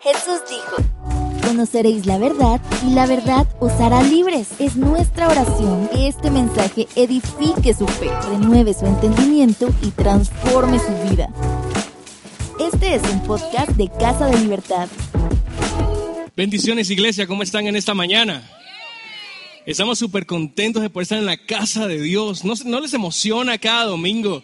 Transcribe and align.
Jesús 0.00 0.40
dijo, 0.50 0.76
conoceréis 1.46 2.06
la 2.06 2.18
verdad 2.18 2.60
y 2.86 2.90
la 2.94 3.06
verdad 3.06 3.46
os 3.58 3.72
hará 3.72 4.02
libres. 4.02 4.48
Es 4.58 4.76
nuestra 4.76 5.28
oración 5.28 5.88
que 5.88 6.08
este 6.08 6.30
mensaje 6.30 6.86
edifique 6.94 7.74
su 7.74 7.86
fe, 7.86 8.10
renueve 8.28 8.74
su 8.74 8.86
entendimiento 8.86 9.68
y 9.82 9.90
transforme 9.90 10.78
su 10.78 11.10
vida. 11.10 11.28
Este 12.60 12.94
es 12.94 13.02
un 13.10 13.22
podcast 13.22 13.70
de 13.70 13.88
Casa 13.88 14.26
de 14.26 14.38
Libertad. 14.38 14.88
Bendiciones 16.36 16.90
iglesia, 16.90 17.26
¿cómo 17.26 17.42
están 17.42 17.66
en 17.66 17.76
esta 17.76 17.94
mañana? 17.94 18.48
Estamos 19.66 19.98
súper 19.98 20.26
contentos 20.26 20.82
de 20.82 20.90
poder 20.90 21.04
estar 21.04 21.18
en 21.18 21.26
la 21.26 21.38
casa 21.38 21.86
de 21.86 22.00
Dios. 22.00 22.44
¿No, 22.44 22.54
¿No 22.66 22.80
les 22.80 22.92
emociona 22.92 23.56
cada 23.56 23.84
domingo 23.84 24.42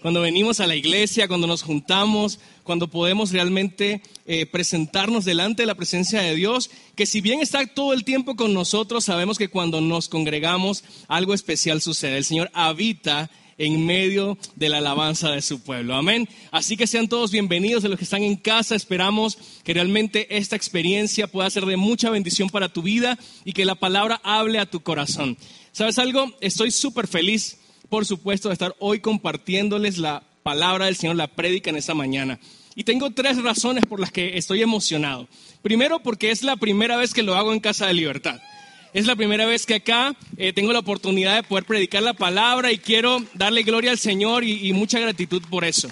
cuando 0.00 0.20
venimos 0.20 0.58
a 0.60 0.66
la 0.66 0.74
iglesia, 0.74 1.28
cuando 1.28 1.46
nos 1.46 1.62
juntamos, 1.62 2.40
cuando 2.64 2.88
podemos 2.88 3.32
realmente 3.32 4.02
eh, 4.26 4.46
presentarnos 4.46 5.24
delante 5.24 5.62
de 5.62 5.66
la 5.66 5.74
presencia 5.74 6.20
de 6.20 6.34
Dios, 6.34 6.70
que 6.94 7.06
si 7.06 7.20
bien 7.20 7.40
está 7.40 7.64
todo 7.66 7.92
el 7.92 8.04
tiempo 8.04 8.36
con 8.36 8.54
nosotros, 8.54 9.04
sabemos 9.04 9.38
que 9.38 9.48
cuando 9.48 9.80
nos 9.80 10.08
congregamos 10.08 10.84
algo 11.08 11.34
especial 11.34 11.80
sucede. 11.80 12.18
El 12.18 12.24
Señor 12.24 12.50
habita 12.54 13.30
en 13.58 13.86
medio 13.86 14.38
de 14.56 14.68
la 14.68 14.78
alabanza 14.78 15.30
de 15.30 15.42
su 15.42 15.60
pueblo. 15.60 15.94
Amén. 15.94 16.28
Así 16.50 16.76
que 16.76 16.86
sean 16.86 17.08
todos 17.08 17.30
bienvenidos 17.30 17.82
de 17.82 17.88
los 17.88 17.98
que 17.98 18.04
están 18.04 18.22
en 18.22 18.36
casa. 18.36 18.74
Esperamos 18.74 19.38
que 19.64 19.74
realmente 19.74 20.36
esta 20.36 20.56
experiencia 20.56 21.26
pueda 21.26 21.50
ser 21.50 21.66
de 21.66 21.76
mucha 21.76 22.10
bendición 22.10 22.48
para 22.48 22.72
tu 22.72 22.82
vida 22.82 23.18
y 23.44 23.52
que 23.52 23.64
la 23.64 23.74
palabra 23.74 24.20
hable 24.24 24.58
a 24.58 24.66
tu 24.66 24.80
corazón. 24.80 25.36
¿Sabes 25.72 25.98
algo? 25.98 26.32
Estoy 26.40 26.70
súper 26.70 27.06
feliz, 27.06 27.58
por 27.88 28.04
supuesto, 28.04 28.48
de 28.48 28.54
estar 28.54 28.74
hoy 28.78 29.00
compartiéndoles 29.00 29.98
la 29.98 30.22
palabra 30.42 30.86
del 30.86 30.96
Señor, 30.96 31.16
la 31.16 31.28
prédica 31.28 31.70
en 31.70 31.76
esta 31.76 31.94
mañana. 31.94 32.38
Y 32.74 32.84
tengo 32.84 33.10
tres 33.10 33.42
razones 33.42 33.84
por 33.86 34.00
las 34.00 34.12
que 34.12 34.38
estoy 34.38 34.62
emocionado. 34.62 35.28
Primero, 35.62 36.00
porque 36.02 36.30
es 36.30 36.42
la 36.42 36.56
primera 36.56 36.96
vez 36.96 37.12
que 37.12 37.22
lo 37.22 37.34
hago 37.34 37.52
en 37.52 37.60
Casa 37.60 37.86
de 37.86 37.94
Libertad. 37.94 38.40
Es 38.92 39.06
la 39.06 39.16
primera 39.16 39.46
vez 39.46 39.64
que 39.64 39.76
acá 39.76 40.14
eh, 40.36 40.52
tengo 40.52 40.72
la 40.72 40.80
oportunidad 40.80 41.36
de 41.36 41.42
poder 41.42 41.64
predicar 41.64 42.02
la 42.02 42.12
palabra 42.12 42.72
y 42.72 42.78
quiero 42.78 43.24
darle 43.32 43.62
gloria 43.62 43.90
al 43.90 43.98
Señor 43.98 44.44
y, 44.44 44.70
mucha 44.74 45.00
gratitud 45.00 45.42
por 45.48 45.64
eso. 45.64 45.88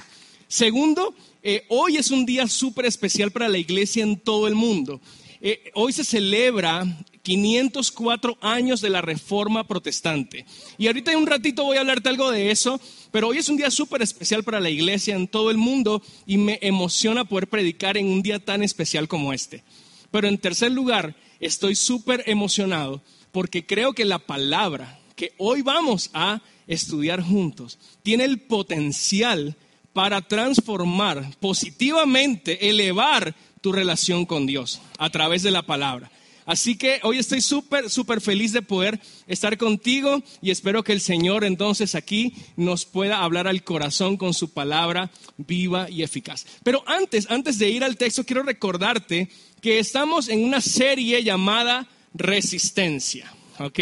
Segundo, 0.48 1.14
eh, 1.42 1.64
hoy 1.68 1.96
es 1.96 2.10
un 2.10 2.26
día 2.26 2.46
súper 2.46 2.84
especial 2.84 3.30
para 3.30 3.48
la 3.48 3.56
iglesia 3.56 4.02
en 4.02 4.18
todo 4.18 4.48
el 4.48 4.54
mundo. 4.54 5.00
Eh, 5.40 5.70
hoy 5.74 5.94
se 5.94 6.04
celebra 6.04 6.84
504 7.22 8.38
años 8.40 8.80
de 8.80 8.90
la 8.90 9.02
Reforma 9.02 9.66
Protestante. 9.66 10.46
Y 10.78 10.86
ahorita 10.86 11.12
en 11.12 11.18
un 11.18 11.26
ratito 11.26 11.64
voy 11.64 11.76
a 11.76 11.80
hablarte 11.80 12.08
algo 12.08 12.30
de 12.30 12.50
eso, 12.50 12.80
pero 13.10 13.28
hoy 13.28 13.38
es 13.38 13.48
un 13.48 13.56
día 13.56 13.70
súper 13.70 14.02
especial 14.02 14.42
para 14.44 14.60
la 14.60 14.70
iglesia 14.70 15.14
en 15.14 15.28
todo 15.28 15.50
el 15.50 15.56
mundo 15.56 16.02
y 16.26 16.38
me 16.38 16.58
emociona 16.62 17.24
poder 17.24 17.48
predicar 17.48 17.96
en 17.96 18.06
un 18.06 18.22
día 18.22 18.38
tan 18.38 18.62
especial 18.62 19.08
como 19.08 19.32
este. 19.32 19.62
Pero 20.10 20.28
en 20.28 20.38
tercer 20.38 20.72
lugar, 20.72 21.14
estoy 21.40 21.74
súper 21.76 22.24
emocionado 22.26 23.02
porque 23.32 23.66
creo 23.66 23.92
que 23.92 24.04
la 24.04 24.18
palabra 24.18 24.98
que 25.14 25.32
hoy 25.38 25.62
vamos 25.62 26.10
a 26.14 26.40
estudiar 26.66 27.22
juntos 27.22 27.78
tiene 28.02 28.24
el 28.24 28.40
potencial 28.40 29.56
para 29.92 30.22
transformar 30.22 31.36
positivamente, 31.40 32.68
elevar 32.68 33.34
tu 33.60 33.72
relación 33.72 34.24
con 34.24 34.46
Dios 34.46 34.80
a 34.98 35.10
través 35.10 35.42
de 35.42 35.50
la 35.50 35.62
palabra. 35.62 36.10
Así 36.50 36.74
que 36.74 36.98
hoy 37.04 37.18
estoy 37.18 37.42
súper, 37.42 37.88
súper 37.88 38.20
feliz 38.20 38.52
de 38.52 38.60
poder 38.60 38.98
estar 39.28 39.56
contigo 39.56 40.20
y 40.42 40.50
espero 40.50 40.82
que 40.82 40.90
el 40.90 41.00
Señor 41.00 41.44
entonces 41.44 41.94
aquí 41.94 42.34
nos 42.56 42.86
pueda 42.86 43.22
hablar 43.22 43.46
al 43.46 43.62
corazón 43.62 44.16
con 44.16 44.34
su 44.34 44.52
palabra 44.52 45.12
viva 45.36 45.88
y 45.88 46.02
eficaz. 46.02 46.44
Pero 46.64 46.82
antes, 46.88 47.30
antes 47.30 47.56
de 47.60 47.70
ir 47.70 47.84
al 47.84 47.96
texto, 47.96 48.26
quiero 48.26 48.42
recordarte 48.42 49.28
que 49.62 49.78
estamos 49.78 50.28
en 50.28 50.42
una 50.42 50.60
serie 50.60 51.22
llamada 51.22 51.86
Resistencia. 52.14 53.32
¿Ok? 53.60 53.78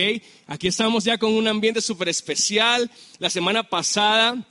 Aquí 0.46 0.68
estamos 0.68 1.04
ya 1.04 1.16
con 1.16 1.32
un 1.32 1.48
ambiente 1.48 1.80
súper 1.80 2.10
especial. 2.10 2.90
La 3.18 3.30
semana 3.30 3.62
pasada 3.62 4.46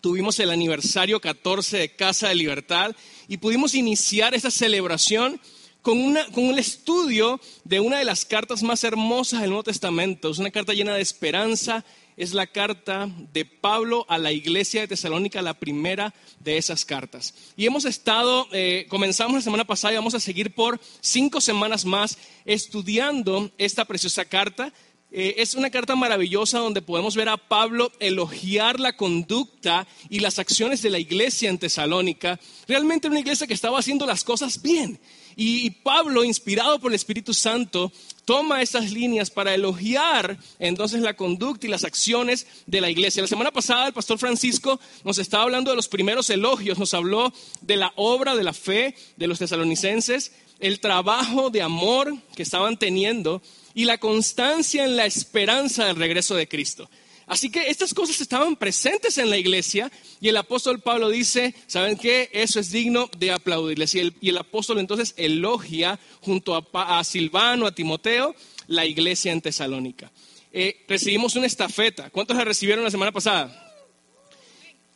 tuvimos 0.00 0.40
el 0.40 0.50
aniversario 0.50 1.20
14 1.20 1.78
de 1.78 1.94
Casa 1.94 2.28
de 2.28 2.34
Libertad 2.34 2.90
y 3.28 3.36
pudimos 3.36 3.76
iniciar 3.76 4.34
esa 4.34 4.50
celebración 4.50 5.40
con, 5.82 5.98
una, 5.98 6.26
un 6.36 6.58
estudio 6.58 7.40
de 7.64 7.80
una 7.80 7.98
de 7.98 8.04
las 8.04 8.24
cartas 8.24 8.62
más 8.62 8.84
hermosas 8.84 9.40
del 9.40 9.50
Nuevo 9.50 9.64
Testamento. 9.64 10.30
Es 10.30 10.38
una 10.38 10.50
carta 10.50 10.72
llena 10.72 10.94
de 10.94 11.02
esperanza 11.02 11.84
es 12.16 12.34
la 12.34 12.46
carta 12.46 13.08
de 13.32 13.44
Pablo 13.44 14.06
a 14.08 14.18
la 14.18 14.32
iglesia 14.32 14.82
de 14.82 14.88
Tesalónica, 14.88 15.42
la 15.42 15.54
primera 15.54 16.14
de 16.40 16.56
esas 16.56 16.84
cartas. 16.84 17.34
Y 17.56 17.66
hemos 17.66 17.84
estado, 17.84 18.48
eh, 18.52 18.86
comenzamos 18.88 19.34
la 19.36 19.42
semana 19.42 19.64
pasada 19.64 19.94
y 19.94 19.96
vamos 19.96 20.14
a 20.14 20.20
seguir 20.20 20.54
por 20.54 20.80
cinco 21.00 21.40
semanas 21.40 21.84
más 21.84 22.18
estudiando 22.44 23.50
esta 23.58 23.84
preciosa 23.84 24.24
carta. 24.24 24.72
Eh, 25.10 25.34
es 25.38 25.54
una 25.54 25.70
carta 25.70 25.94
maravillosa 25.94 26.58
donde 26.58 26.80
podemos 26.80 27.16
ver 27.16 27.28
a 27.28 27.36
Pablo 27.36 27.92
elogiar 28.00 28.80
la 28.80 28.96
conducta 28.96 29.86
y 30.08 30.20
las 30.20 30.38
acciones 30.38 30.80
de 30.80 30.90
la 30.90 30.98
iglesia 30.98 31.50
en 31.50 31.58
Tesalónica. 31.58 32.40
Realmente 32.66 33.08
una 33.08 33.20
iglesia 33.20 33.46
que 33.46 33.54
estaba 33.54 33.78
haciendo 33.78 34.06
las 34.06 34.24
cosas 34.24 34.62
bien. 34.62 34.98
Y, 35.36 35.70
Pablo, 35.70 36.24
inspirado 36.24 36.78
por 36.78 36.90
el 36.90 36.96
Espíritu 36.96 37.34
Santo, 37.34 37.92
toma 38.24 38.62
esas 38.62 38.92
líneas 38.92 39.30
para 39.30 39.54
elogiar 39.54 40.38
entonces 40.58 41.00
la 41.00 41.14
conducta 41.14 41.66
y 41.66 41.70
las 41.70 41.84
acciones 41.84 42.46
de 42.66 42.80
la 42.80 42.90
iglesia. 42.90 43.22
La 43.22 43.28
semana 43.28 43.50
pasada 43.50 43.86
el 43.86 43.92
pastor 43.92 44.18
Francisco 44.18 44.80
nos 45.04 45.18
estaba 45.18 45.44
hablando 45.44 45.70
de 45.70 45.76
los 45.76 45.88
primeros 45.88 46.30
elogios, 46.30 46.78
nos 46.78 46.94
habló 46.94 47.32
de 47.60 47.76
la 47.76 47.92
obra 47.96 48.36
de 48.36 48.44
la 48.44 48.52
fe 48.52 48.94
de 49.16 49.26
los 49.26 49.38
tesalonicenses, 49.38 50.32
el 50.60 50.80
trabajo 50.80 51.50
de 51.50 51.62
amor 51.62 52.14
que 52.36 52.42
estaban 52.42 52.78
teniendo 52.78 53.42
y 53.74 53.84
la 53.84 53.98
constancia 53.98 54.84
en 54.84 54.96
la 54.96 55.06
esperanza 55.06 55.86
del 55.86 55.96
regreso 55.96 56.34
de 56.34 56.48
Cristo. 56.48 56.88
Así 57.32 57.48
que 57.48 57.70
estas 57.70 57.94
cosas 57.94 58.20
estaban 58.20 58.56
presentes 58.56 59.16
en 59.16 59.30
la 59.30 59.38
iglesia 59.38 59.90
y 60.20 60.28
el 60.28 60.36
apóstol 60.36 60.80
Pablo 60.80 61.08
dice, 61.08 61.54
¿saben 61.66 61.96
qué? 61.96 62.28
Eso 62.30 62.60
es 62.60 62.70
digno 62.70 63.08
de 63.16 63.30
aplaudirles. 63.30 63.94
Y 63.94 64.28
el, 64.28 64.36
apóstol 64.36 64.78
entonces 64.78 65.14
elogia 65.16 65.98
junto 66.20 66.54
a, 66.74 67.02
Silvano, 67.04 67.66
a 67.66 67.74
Timoteo, 67.74 68.34
la 68.66 68.84
iglesia 68.84 69.32
en 69.32 69.40
Tesalónica. 69.40 70.12
Eh, 70.52 70.84
recibimos 70.86 71.34
una 71.34 71.46
estafeta. 71.46 72.10
¿Cuántos 72.10 72.36
la 72.36 72.44
recibieron 72.44 72.84
la 72.84 72.90
semana 72.90 73.12
pasada? 73.12 73.80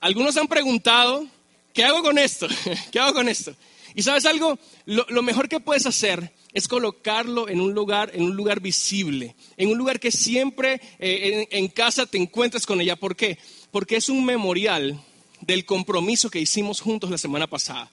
Algunos 0.00 0.36
han 0.36 0.46
preguntado, 0.46 1.26
¿qué 1.72 1.84
hago 1.84 2.02
con 2.02 2.19
esto? 2.19 2.48
¿Qué 2.92 3.00
hago 3.00 3.14
con 3.14 3.30
esto? 3.30 3.56
Y 3.94 4.02
sabes 4.02 4.26
algo, 4.26 4.58
lo 4.84 5.22
mejor 5.22 5.48
que 5.48 5.58
puedes 5.58 5.86
hacer 5.86 6.30
es 6.56 6.69
colocarlo 6.69 7.50
en 7.50 7.61
un 7.61 7.75
lugar, 7.75 8.12
en 8.15 8.22
un 8.22 8.34
lugar 8.34 8.61
visible, 8.61 9.37
en 9.59 9.69
un 9.69 9.77
lugar 9.77 10.00
que 10.00 10.11
siempre 10.11 10.81
eh, 10.99 11.47
en, 11.50 11.69
casa 11.69 12.06
te 12.06 12.17
encuentres 12.17 12.65
con 12.65 12.81
ella. 12.81 12.97
¿Por 12.97 13.15
qué? 13.15 13.39
Porque 13.71 13.97
es 13.97 14.09
un 14.09 14.25
memorial 14.25 14.99
del 15.43 15.67
compromiso 15.67 16.31
que 16.31 16.41
hicimos 16.41 16.81
juntos 16.81 17.11
la 17.11 17.19
semana 17.19 17.47
pasada. 17.47 17.91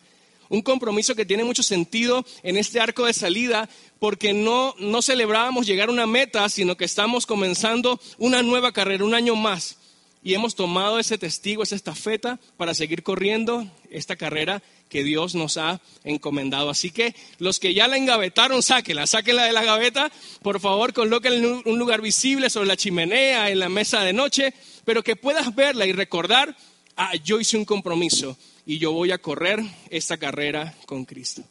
Un 0.48 0.62
compromiso 0.62 1.14
que 1.14 1.26
tiene 1.26 1.44
mucho 1.44 1.62
sentido 1.62 2.26
en 2.42 2.56
este 2.56 2.80
arco 2.80 3.06
de 3.06 3.12
salida 3.12 3.68
porque 4.00 4.32
no, 4.32 4.76
no 4.80 5.02
celebrábamos 5.02 5.68
llegar 5.68 5.90
a 5.90 5.92
una 5.92 6.08
meta, 6.08 6.48
sino 6.48 6.78
que 6.78 6.86
estamos 6.86 7.26
comenzando 7.26 8.00
una 8.18 8.44
nueva 8.44 8.72
carrera, 8.72 9.04
un 9.04 9.14
año 9.14 9.36
más. 9.36 9.76
Y 10.24 10.36
hemos 10.36 10.56
tomado 10.56 11.00
ese 11.00 11.18
testigo, 11.18 11.64
esa 11.64 11.76
estafeta, 11.76 12.40
para 12.56 12.74
seguir 12.74 13.04
corriendo 13.04 13.70
esta 13.90 14.16
carrera 14.16 14.64
que 14.94 15.04
Dios 15.04 15.34
nos 15.34 15.58
ha 15.58 15.82
encomendado. 16.04 16.70
Así 16.70 16.92
que 16.92 17.16
los 17.40 17.58
que 17.58 17.74
ya 17.74 17.88
la 17.88 17.98
engavetaron, 17.98 18.62
sáquenla, 18.62 19.08
sáquenla 19.08 19.46
de 19.46 19.52
la 19.52 19.64
gaveta, 19.64 20.12
por 20.44 20.60
favor, 20.60 20.94
colóquenla 20.94 21.40
en 21.40 21.62
un 21.66 21.80
lugar 21.80 22.00
visible 22.00 22.52
sobre 22.52 22.68
la 22.68 22.78
chimenea, 22.78 23.50
en 23.50 23.58
la 23.58 23.70
mesa 23.70 24.02
de 24.04 24.14
noche, 24.14 24.54
pero 24.86 25.04
que 25.04 25.16
puedas 25.16 25.56
verla 25.56 25.88
y 25.88 25.94
recordar, 25.94 26.56
ah, 26.96 27.16
yo 27.16 27.40
hice 27.40 27.58
un 27.58 27.66
compromiso 27.66 28.38
y 28.68 28.78
yo 28.78 28.92
voy 28.92 29.10
a 29.10 29.18
correr 29.18 29.64
esta 29.90 30.18
carrera 30.18 30.76
con 30.86 31.06
Cristo. 31.06 31.44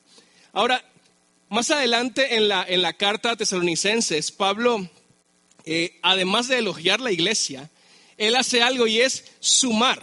Ahora, 0.53 0.85
más 1.49 1.73
adelante 1.73 2.37
en 2.37 2.47
la, 2.47 2.65
en 2.65 2.81
la 2.81 2.93
carta 2.93 3.33
a 3.33 3.37
tesalonicenses, 3.37 4.31
Pablo, 4.31 4.89
eh, 5.65 5.99
además 6.03 6.47
de 6.47 6.59
elogiar 6.59 7.01
la 7.01 7.11
iglesia, 7.11 7.73
él 8.19 8.37
hace 8.37 8.63
algo 8.63 8.87
y 8.87 9.01
es 9.01 9.33
sumar, 9.41 10.01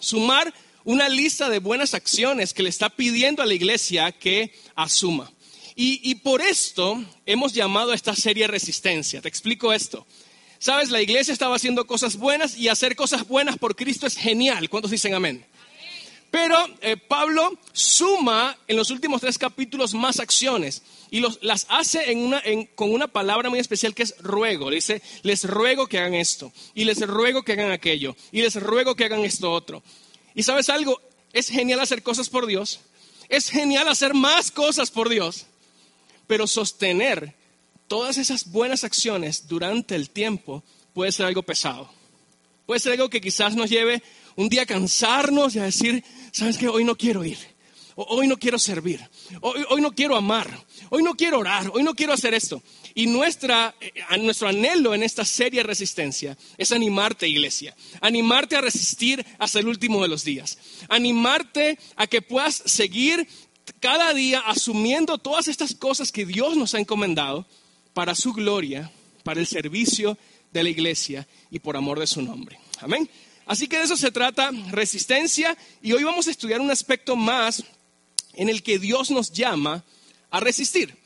sumar 0.00 0.52
una 0.84 1.08
lista 1.08 1.48
de 1.48 1.58
buenas 1.58 1.94
acciones 1.94 2.54
que 2.54 2.62
le 2.62 2.68
está 2.68 2.90
pidiendo 2.90 3.42
a 3.42 3.46
la 3.46 3.54
iglesia 3.54 4.12
que 4.12 4.52
asuma. 4.74 5.30
Y, 5.82 6.16
por 6.16 6.42
esto 6.42 7.02
hemos 7.24 7.54
llamado 7.54 7.92
a 7.92 7.94
esta 7.94 8.14
serie 8.14 8.46
Resistencia. 8.46 9.22
Te 9.22 9.28
explico 9.28 9.72
esto. 9.72 10.06
Sabes, 10.58 10.90
la 10.90 11.00
iglesia 11.00 11.32
estaba 11.32 11.56
haciendo 11.56 11.86
cosas 11.86 12.16
buenas 12.16 12.54
y 12.54 12.68
hacer 12.68 12.94
cosas 12.94 13.26
buenas 13.26 13.56
por 13.56 13.74
Cristo 13.74 14.06
es 14.06 14.14
genial. 14.14 14.68
¿Cuántos 14.68 14.90
dicen 14.90 15.14
amén? 15.14 15.42
Pero 16.30 16.56
eh, 16.82 16.98
Pablo 16.98 17.58
suma 17.72 18.58
en 18.68 18.76
los 18.76 18.90
últimos 18.90 19.22
tres 19.22 19.38
capítulos 19.38 19.94
más 19.94 20.20
acciones 20.20 20.82
y 21.10 21.20
las 21.40 21.66
hace 21.70 22.04
con 22.74 22.92
una 22.92 23.08
palabra 23.08 23.48
muy 23.48 23.58
especial 23.58 23.94
que 23.94 24.02
es 24.02 24.14
ruego. 24.18 24.70
Dice, 24.70 25.02
les 25.22 25.44
ruego 25.44 25.86
que 25.86 25.98
hagan 25.98 26.14
esto 26.14 26.52
y 26.74 26.84
les 26.84 27.00
ruego 27.00 27.42
que 27.42 27.52
hagan 27.52 27.72
aquello 27.72 28.14
y 28.30 28.42
les 28.42 28.54
ruego 28.62 28.94
que 28.94 29.06
hagan 29.06 29.24
esto 29.24 29.50
otro. 29.50 29.82
Y 30.34 30.42
sabes 30.42 30.68
algo, 30.68 31.00
es 31.32 31.48
genial 31.48 31.80
hacer 31.80 32.02
cosas 32.02 32.28
por 32.28 32.46
Dios. 32.46 32.80
Es 33.28 33.48
genial 33.48 33.88
hacer 33.88 34.14
más 34.14 34.50
cosas 34.50 34.90
por 34.90 35.08
Dios, 35.08 35.46
pero 36.26 36.46
sostener 36.46 37.34
todas 37.86 38.18
esas 38.18 38.50
buenas 38.50 38.84
acciones 38.84 39.46
durante 39.46 39.94
el 39.94 40.10
tiempo 40.10 40.64
puede 40.92 41.12
ser 41.12 41.26
algo 41.26 41.42
pesado. 41.42 41.90
Puede 42.66 42.80
ser 42.80 42.92
algo 42.92 43.10
que 43.10 43.20
quizás 43.20 43.54
nos 43.54 43.70
lleve 43.70 44.02
un 44.36 44.48
día 44.48 44.62
a 44.62 44.66
cansarnos 44.66 45.54
y 45.54 45.58
a 45.58 45.64
decir, 45.64 46.04
¿sabes 46.32 46.58
qué? 46.58 46.68
Hoy 46.68 46.84
no 46.84 46.96
quiero 46.96 47.24
ir. 47.24 47.38
Hoy 47.94 48.26
no 48.26 48.36
quiero 48.36 48.58
servir. 48.58 49.00
Hoy, 49.40 49.64
hoy 49.68 49.80
no 49.80 49.92
quiero 49.92 50.16
amar. 50.16 50.48
Hoy 50.90 51.02
no 51.02 51.14
quiero 51.14 51.38
orar. 51.38 51.70
Hoy 51.74 51.82
no 51.82 51.94
quiero 51.94 52.12
hacer 52.12 52.34
esto. 52.34 52.62
Y 52.94 53.06
nuestra, 53.06 53.74
eh, 53.80 53.92
nuestro 54.18 54.48
anhelo 54.48 54.94
en 54.94 55.02
esta 55.02 55.24
serie 55.24 55.62
Resistencia 55.62 56.36
es 56.58 56.72
animarte, 56.72 57.28
iglesia. 57.28 57.74
Animarte 58.00 58.56
a 58.56 58.60
resistir 58.60 59.24
hasta 59.38 59.58
el 59.60 59.68
último 59.68 60.02
de 60.02 60.08
los 60.08 60.24
días. 60.24 60.58
Animarte 60.88 61.78
a 61.96 62.06
que 62.06 62.22
puedas 62.22 62.62
seguir 62.66 63.26
cada 63.78 64.12
día 64.12 64.40
asumiendo 64.40 65.18
todas 65.18 65.48
estas 65.48 65.74
cosas 65.74 66.10
que 66.10 66.26
Dios 66.26 66.56
nos 66.56 66.74
ha 66.74 66.80
encomendado 66.80 67.46
para 67.94 68.14
su 68.14 68.32
gloria, 68.32 68.90
para 69.22 69.40
el 69.40 69.46
servicio 69.46 70.18
de 70.52 70.62
la 70.62 70.70
iglesia 70.70 71.28
y 71.50 71.60
por 71.60 71.76
amor 71.76 72.00
de 72.00 72.06
su 72.06 72.22
nombre. 72.22 72.58
Amén. 72.80 73.08
Así 73.46 73.66
que 73.66 73.78
de 73.78 73.84
eso 73.84 73.96
se 73.96 74.12
trata, 74.12 74.50
resistencia, 74.70 75.56
y 75.82 75.92
hoy 75.92 76.04
vamos 76.04 76.28
a 76.28 76.30
estudiar 76.30 76.60
un 76.60 76.70
aspecto 76.70 77.16
más 77.16 77.64
en 78.34 78.48
el 78.48 78.62
que 78.62 78.78
Dios 78.78 79.10
nos 79.10 79.32
llama 79.32 79.84
a 80.30 80.40
resistir. 80.40 80.96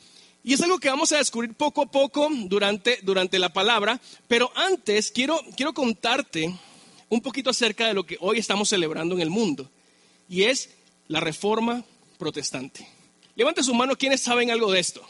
Y 0.45 0.53
es 0.53 0.61
algo 0.61 0.77
que 0.77 0.89
vamos 0.89 1.11
a 1.11 1.17
descubrir 1.17 1.55
poco 1.55 1.81
a 1.81 1.85
poco 1.87 2.29
durante, 2.31 2.99
durante 3.01 3.39
la 3.39 3.51
palabra, 3.51 3.99
pero 4.27 4.51
antes 4.55 5.09
quiero, 5.09 5.41
quiero 5.57 5.73
contarte 5.73 6.55
un 7.09 7.19
poquito 7.19 7.49
acerca 7.49 7.87
de 7.87 7.95
lo 7.95 8.05
que 8.05 8.17
hoy 8.21 8.37
estamos 8.37 8.69
celebrando 8.69 9.15
en 9.15 9.21
el 9.21 9.31
mundo, 9.31 9.67
y 10.29 10.43
es 10.43 10.69
la 11.07 11.19
reforma 11.19 11.83
protestante. 12.19 12.87
Levante 13.35 13.63
su 13.63 13.73
mano 13.73 13.95
quienes 13.95 14.21
saben 14.21 14.51
algo 14.51 14.71
de 14.71 14.81
esto. 14.81 15.01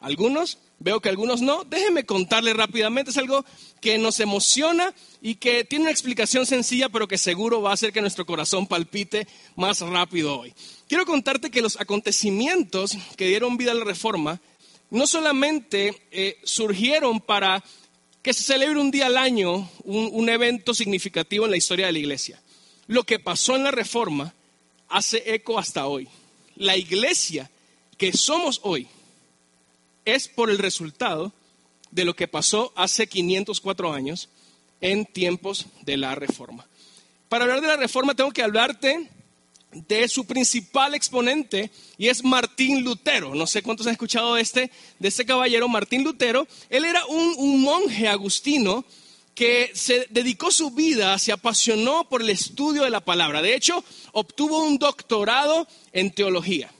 Algunos, 0.00 0.58
veo 0.80 1.00
que 1.00 1.08
algunos 1.08 1.40
no. 1.40 1.64
Déjenme 1.64 2.04
contarle 2.04 2.52
rápidamente. 2.52 3.10
Es 3.10 3.16
algo 3.16 3.44
que 3.80 3.96
nos 3.96 4.20
emociona 4.20 4.94
y 5.22 5.36
que 5.36 5.64
tiene 5.64 5.84
una 5.84 5.90
explicación 5.90 6.44
sencilla, 6.44 6.90
pero 6.90 7.08
que 7.08 7.18
seguro 7.18 7.62
va 7.62 7.70
a 7.70 7.74
hacer 7.74 7.92
que 7.92 8.02
nuestro 8.02 8.26
corazón 8.26 8.66
palpite 8.66 9.26
más 9.56 9.80
rápido 9.80 10.38
hoy. 10.38 10.54
Quiero 10.88 11.04
contarte 11.04 11.50
que 11.50 11.62
los 11.62 11.80
acontecimientos 11.80 12.96
que 13.16 13.26
dieron 13.26 13.56
vida 13.56 13.72
a 13.72 13.74
la 13.74 13.84
reforma 13.84 14.40
no 14.90 15.06
solamente 15.08 16.00
eh, 16.12 16.38
surgieron 16.44 17.20
para 17.20 17.64
que 18.22 18.32
se 18.32 18.44
celebre 18.44 18.80
un 18.80 18.92
día 18.92 19.06
al 19.06 19.16
año 19.16 19.68
un, 19.84 20.28
evento 20.28 20.74
significativo 20.74 21.44
en 21.44 21.50
la 21.50 21.56
historia 21.56 21.86
de 21.86 21.92
la 21.92 21.98
iglesia. 21.98 22.40
Lo 22.86 23.02
que 23.02 23.18
pasó 23.18 23.56
en 23.56 23.64
la 23.64 23.72
reforma 23.72 24.34
hace 24.88 25.34
eco 25.34 25.58
hasta 25.58 25.86
hoy. 25.86 26.08
La 26.54 26.76
iglesia 26.76 27.50
que 27.98 28.12
somos 28.12 28.60
hoy 28.62 28.86
es 30.04 30.28
por 30.28 30.50
el 30.50 30.58
resultado 30.58 31.32
de 31.90 32.04
lo 32.04 32.14
que 32.14 32.28
pasó 32.28 32.72
hace 32.76 33.08
504 33.08 33.92
años 33.92 34.28
en 34.80 35.04
tiempos 35.04 35.66
de 35.82 35.96
la 35.96 36.14
reforma. 36.14 36.66
Para 37.28 37.44
hablar 37.44 37.60
de 37.60 37.68
la 37.68 37.76
reforma 37.76 38.14
tengo 38.14 38.30
que 38.30 38.42
hablarte 38.42 39.10
de 39.88 40.08
su 40.08 40.24
principal 40.24 40.94
exponente 40.94 41.70
y 41.98 42.08
es 42.08 42.24
Martín 42.24 42.82
Lutero. 42.82 43.34
No 43.34 43.46
sé 43.46 43.62
cuántos 43.62 43.86
han 43.86 43.92
escuchado 43.92 44.34
de 44.34 44.42
este, 44.42 44.70
de 44.98 45.08
este 45.08 45.26
caballero, 45.26 45.68
Martín 45.68 46.04
Lutero. 46.04 46.46
Él 46.70 46.84
era 46.84 47.04
un, 47.06 47.34
un 47.36 47.62
monje 47.62 48.08
agustino 48.08 48.84
que 49.34 49.70
se 49.74 50.06
dedicó 50.10 50.50
su 50.50 50.70
vida, 50.70 51.18
se 51.18 51.32
apasionó 51.32 52.08
por 52.08 52.22
el 52.22 52.30
estudio 52.30 52.84
de 52.84 52.90
la 52.90 53.04
palabra. 53.04 53.42
De 53.42 53.54
hecho, 53.54 53.84
obtuvo 54.12 54.62
un 54.64 54.78
doctorado 54.78 55.68
en 55.92 56.10
teología. 56.10 56.72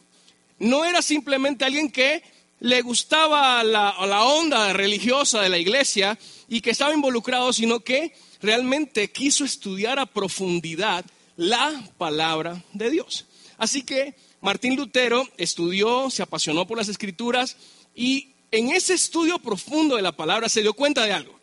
No 0.59 0.87
era 0.87 1.03
simplemente 1.03 1.67
alguien 1.67 1.91
que 1.91 2.23
le 2.61 2.81
gustaba 2.81 3.63
la, 3.63 3.95
la 4.07 4.25
onda 4.25 4.73
religiosa 4.73 5.43
de 5.43 5.51
la 5.51 5.59
iglesia 5.59 6.19
y 6.49 6.63
que 6.63 6.71
estaba 6.71 6.95
involucrado, 6.95 7.53
sino 7.53 7.81
que 7.81 8.15
realmente 8.41 9.11
quiso 9.13 9.45
estudiar 9.45 9.99
a 9.99 10.07
profundidad 10.07 11.05
la 11.37 11.91
palabra 11.99 12.63
de 12.73 12.91
Dios. 12.91 13.27
Así 13.59 13.83
que 13.83 14.15
Martín 14.41 14.77
Lutero 14.77 15.29
estudió, 15.37 16.11
se 16.11 16.23
apasionó 16.23 16.67
por 16.67 16.79
las 16.79 16.89
escrituras 16.89 17.57
y 17.95 18.35
en 18.51 18.71
ese 18.71 18.95
estudio 18.95 19.39
profundo 19.39 19.97
de 19.97 20.03
la 20.03 20.13
palabra 20.13 20.49
se 20.49 20.63
dio 20.63 20.75
cuenta 20.75 21.05
de 21.05 21.13
algo. 21.13 21.39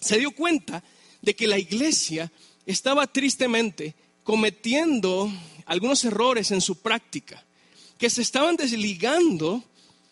Se 0.00 0.18
dio 0.18 0.30
cuenta 0.32 0.82
de 1.22 1.34
que 1.34 1.46
la 1.46 1.58
iglesia 1.58 2.30
estaba 2.66 3.06
tristemente 3.06 3.94
cometiendo 4.22 5.30
algunos 5.66 6.04
errores 6.04 6.50
en 6.50 6.60
su 6.60 6.80
práctica, 6.80 7.44
que 7.98 8.10
se 8.10 8.22
estaban 8.22 8.56
desligando 8.56 9.62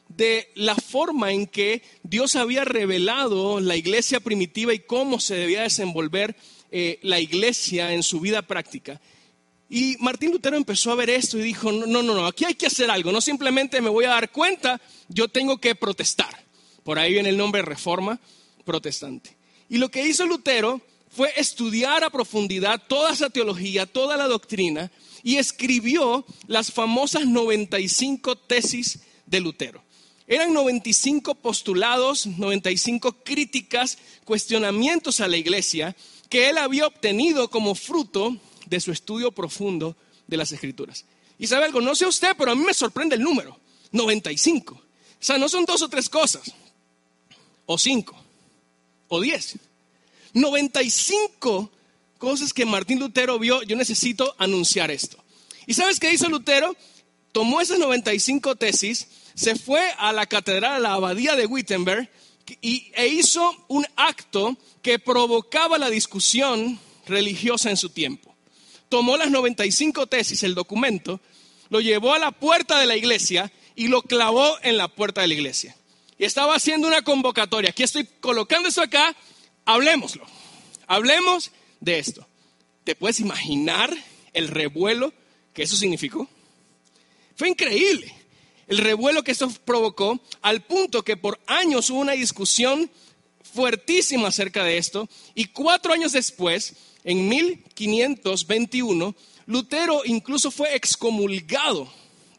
de 0.09 0.51
la 0.55 0.75
forma 0.75 1.33
en 1.33 1.47
que 1.47 1.83
Dios 2.03 2.37
había 2.37 2.65
revelado 2.65 3.61
la 3.61 3.77
iglesia 3.77 4.21
primitiva 4.21 4.73
y 4.73 4.81
cómo 4.81 5.21
se 5.21 5.35
debía 5.35 5.63
desenvolver 5.63 6.37
eh, 6.71 6.99
la 7.03 7.19
iglesia 7.21 7.93
en 7.93 8.03
su 8.03 8.21
vida 8.21 8.43
práctica. 8.43 9.01
Y 9.71 9.97
Martín 10.01 10.31
Lutero 10.31 10.57
empezó 10.57 10.93
a 10.93 10.95
ver 10.95 11.11
esto 11.11 11.39
y 11.39 11.43
dijo, 11.43 11.71
no, 11.73 11.87
no, 11.87 12.03
no, 12.03 12.27
aquí 12.27 12.45
hay 12.45 12.55
que 12.55 12.67
hacer 12.67 12.91
algo, 12.91 13.13
no 13.13 13.21
simplemente 13.21 13.81
me 13.81 13.91
voy 13.91 14.07
a 14.07 14.11
dar 14.11 14.31
cuenta, 14.31 14.81
yo 15.09 15.29
tengo 15.29 15.59
que 15.59 15.75
protestar. 15.75 16.45
Por 16.85 16.99
ahí 16.99 17.13
viene 17.13 17.29
el 17.29 17.37
nombre 17.37 17.61
reforma 17.63 18.19
protestante. 18.65 19.37
Y 19.69 19.77
lo 19.77 19.91
que 19.91 20.07
hizo 20.07 20.25
Lutero 20.25 20.81
fue 21.11 21.33
estudiar 21.37 22.03
a 22.03 22.11
profundidad 22.11 22.83
toda 22.89 23.13
esa 23.13 23.29
teología, 23.29 23.85
toda 23.85 24.17
la 24.17 24.27
doctrina, 24.27 24.91
y 25.23 25.37
escribió 25.37 26.25
las 26.47 26.73
famosas 26.73 27.27
95 27.27 28.37
tesis 28.37 29.01
de 29.27 29.41
Lutero. 29.41 29.83
Eran 30.27 30.53
95 30.53 31.35
postulados, 31.37 32.27
95 32.27 33.25
críticas, 33.25 33.99
cuestionamientos 34.25 35.21
a 35.21 35.29
la 35.29 35.39
iglesia 35.39 35.97
que 36.29 36.51
él 36.51 36.59
había 36.59 36.87
obtenido 36.87 37.49
como 37.51 37.75
fruto 37.75 38.37
de 38.67 38.81
su 38.81 38.93
estudio 38.93 39.33
profundo 39.33 39.97
de 40.27 40.37
las 40.37 40.53
escrituras. 40.53 41.05
Y 41.39 41.47
sabe 41.47 41.65
algo, 41.65 41.81
no 41.81 41.95
sé 41.95 42.07
usted, 42.07 42.33
pero 42.37 42.53
a 42.53 42.55
mí 42.55 42.65
me 42.65 42.75
sorprende 42.75 43.17
el 43.17 43.23
número, 43.23 43.59
95. 43.93 44.75
O 44.75 44.81
sea, 45.19 45.39
no 45.39 45.49
son 45.49 45.65
dos 45.65 45.83
o 45.83 45.89
tres 45.89 46.09
cosas, 46.09 46.53
o 47.67 47.79
cinco, 47.79 48.17
o 49.09 49.21
diez. 49.21 49.57
95 50.35 51.71
cosas 52.19 52.53
que 52.53 52.67
Martín 52.67 52.99
Lutero 52.99 53.39
vio, 53.39 53.63
yo 53.63 53.77
necesito 53.77 54.35
anunciar 54.39 54.91
esto. 54.91 55.17
¿Y 55.67 55.75
sabes 55.75 56.01
qué 56.01 56.13
hizo 56.13 56.29
Lutero? 56.29 56.77
Tomó 57.33 57.61
esas 57.61 57.79
95 57.79 58.57
tesis, 58.57 59.09
se 59.35 59.55
fue 59.55 59.93
a 59.99 60.13
la 60.13 60.27
catedral, 60.27 60.75
a 60.75 60.79
la 60.79 60.95
abadía 60.95 61.37
de 61.37 61.47
Wittenberg, 61.47 62.11
y, 62.61 62.91
e 62.95 63.09
hizo 63.09 63.65
un 63.69 63.87
acto 63.97 64.57
que 64.83 64.99
provocaba 64.99 65.79
la 65.79 65.91
discusión 65.91 66.79
religiosa 67.07 67.71
en 67.71 67.77
su 67.77 67.91
tiempo. 67.91 68.35
Tomó 68.89 69.17
las 69.17 69.31
95 69.31 70.07
tesis, 70.07 70.43
el 70.43 70.55
documento, 70.55 71.21
lo 71.69 71.81
llevó 71.81 72.15
a 72.15 72.19
la 72.19 72.33
puerta 72.33 72.79
de 72.79 72.87
la 72.87 72.97
iglesia 72.97 73.53
y 73.75 73.89
lo 73.89 74.03
clavó 74.03 74.57
en 74.63 74.77
la 74.77 74.89
puerta 74.89 75.21
de 75.21 75.29
la 75.29 75.35
iglesia. 75.35 75.77
Y 76.19 76.25
estaba 76.25 76.57
haciendo 76.57 76.89
una 76.89 77.03
convocatoria. 77.03 77.71
Aquí 77.71 77.83
estoy 77.83 78.09
colocando 78.21 78.69
eso 78.69 78.83
acá, 78.83 79.15
hablemoslo. 79.65 80.27
Hablemos 80.87 81.53
de 81.81 81.99
esto. 81.99 82.27
¿Te 82.85 82.95
puedes 82.95 83.21
imaginar 83.21 83.95
el 84.33 84.49
revuelo 84.49 85.13
que 85.53 85.63
eso 85.63 85.77
significó? 85.77 86.29
Fue 87.37 87.49
increíble 87.49 88.15
el 88.69 88.79
revuelo 88.79 89.25
que 89.25 89.33
eso 89.33 89.51
provocó, 89.65 90.21
al 90.43 90.63
punto 90.63 91.03
que 91.03 91.17
por 91.17 91.41
años 91.47 91.91
hubo 91.91 92.01
una 92.01 92.13
discusión 92.13 92.91
fuertísima 93.43 94.29
acerca 94.29 94.63
de 94.63 94.79
esto, 94.79 95.09
y 95.35 95.47
cuatro 95.47 95.93
años 95.93 96.13
después, 96.13 96.75
en 97.05 97.29
1521, 97.29 99.15
Lutero 99.47 100.03
incluso 100.05 100.51
fue 100.51 100.77
excomulgado 100.77 101.91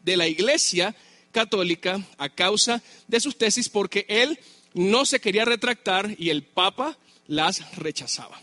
de 0.04 0.16
la 0.16 0.28
iglesia 0.28 0.94
católica 1.32 2.00
a 2.18 2.28
causa 2.28 2.82
de 3.08 3.20
sus 3.20 3.36
tesis 3.36 3.68
porque 3.68 4.06
él 4.08 4.38
no 4.74 5.04
se 5.04 5.20
quería 5.20 5.44
retractar 5.44 6.14
y 6.18 6.30
el 6.30 6.44
Papa 6.44 6.96
las 7.26 7.76
rechazaba. 7.76 8.40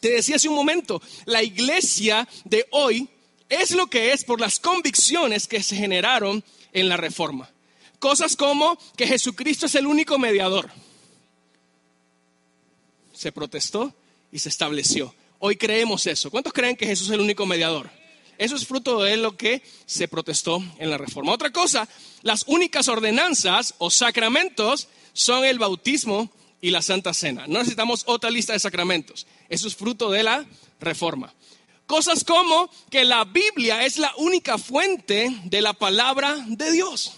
Te 0.00 0.10
decía 0.10 0.36
hace 0.36 0.48
un 0.48 0.54
momento, 0.54 1.00
la 1.24 1.42
iglesia 1.42 2.28
de 2.44 2.66
hoy 2.70 3.08
es 3.48 3.70
lo 3.70 3.86
que 3.86 4.12
es 4.12 4.24
por 4.24 4.40
las 4.40 4.58
convicciones 4.58 5.46
que 5.46 5.62
se 5.62 5.76
generaron 5.76 6.44
en 6.76 6.88
la 6.90 6.96
reforma. 6.96 7.50
Cosas 7.98 8.36
como 8.36 8.78
que 8.96 9.06
Jesucristo 9.06 9.66
es 9.66 9.74
el 9.74 9.86
único 9.86 10.18
mediador. 10.18 10.70
Se 13.14 13.32
protestó 13.32 13.94
y 14.30 14.38
se 14.38 14.50
estableció. 14.50 15.14
Hoy 15.38 15.56
creemos 15.56 16.06
eso. 16.06 16.30
¿Cuántos 16.30 16.52
creen 16.52 16.76
que 16.76 16.86
Jesús 16.86 17.08
es 17.08 17.14
el 17.14 17.20
único 17.20 17.46
mediador? 17.46 17.90
Eso 18.36 18.56
es 18.56 18.66
fruto 18.66 19.02
de 19.02 19.16
lo 19.16 19.38
que 19.38 19.62
se 19.86 20.06
protestó 20.06 20.62
en 20.78 20.90
la 20.90 20.98
reforma. 20.98 21.32
Otra 21.32 21.50
cosa, 21.50 21.88
las 22.20 22.44
únicas 22.46 22.88
ordenanzas 22.88 23.74
o 23.78 23.90
sacramentos 23.90 24.88
son 25.14 25.46
el 25.46 25.58
bautismo 25.58 26.30
y 26.60 26.70
la 26.70 26.82
Santa 26.82 27.14
Cena. 27.14 27.46
No 27.46 27.58
necesitamos 27.58 28.04
otra 28.06 28.28
lista 28.28 28.52
de 28.52 28.58
sacramentos. 28.58 29.26
Eso 29.48 29.66
es 29.66 29.74
fruto 29.74 30.10
de 30.10 30.22
la 30.22 30.44
reforma. 30.78 31.32
Cosas 31.86 32.24
como 32.24 32.68
que 32.90 33.04
la 33.04 33.24
Biblia 33.24 33.84
es 33.84 33.98
la 33.98 34.12
única 34.16 34.58
fuente 34.58 35.34
de 35.44 35.60
la 35.60 35.72
palabra 35.72 36.36
de 36.48 36.72
Dios. 36.72 37.12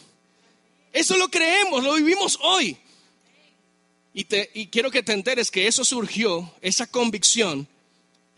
Eso 0.93 1.17
lo 1.17 1.29
creemos, 1.29 1.83
lo 1.83 1.95
vivimos 1.95 2.39
hoy. 2.43 2.77
Y, 4.13 4.25
te, 4.25 4.51
y 4.55 4.67
quiero 4.67 4.91
que 4.91 5.03
te 5.03 5.13
enteres 5.13 5.51
que 5.51 5.67
eso 5.67 5.85
surgió, 5.85 6.53
esa 6.61 6.87
convicción, 6.87 7.69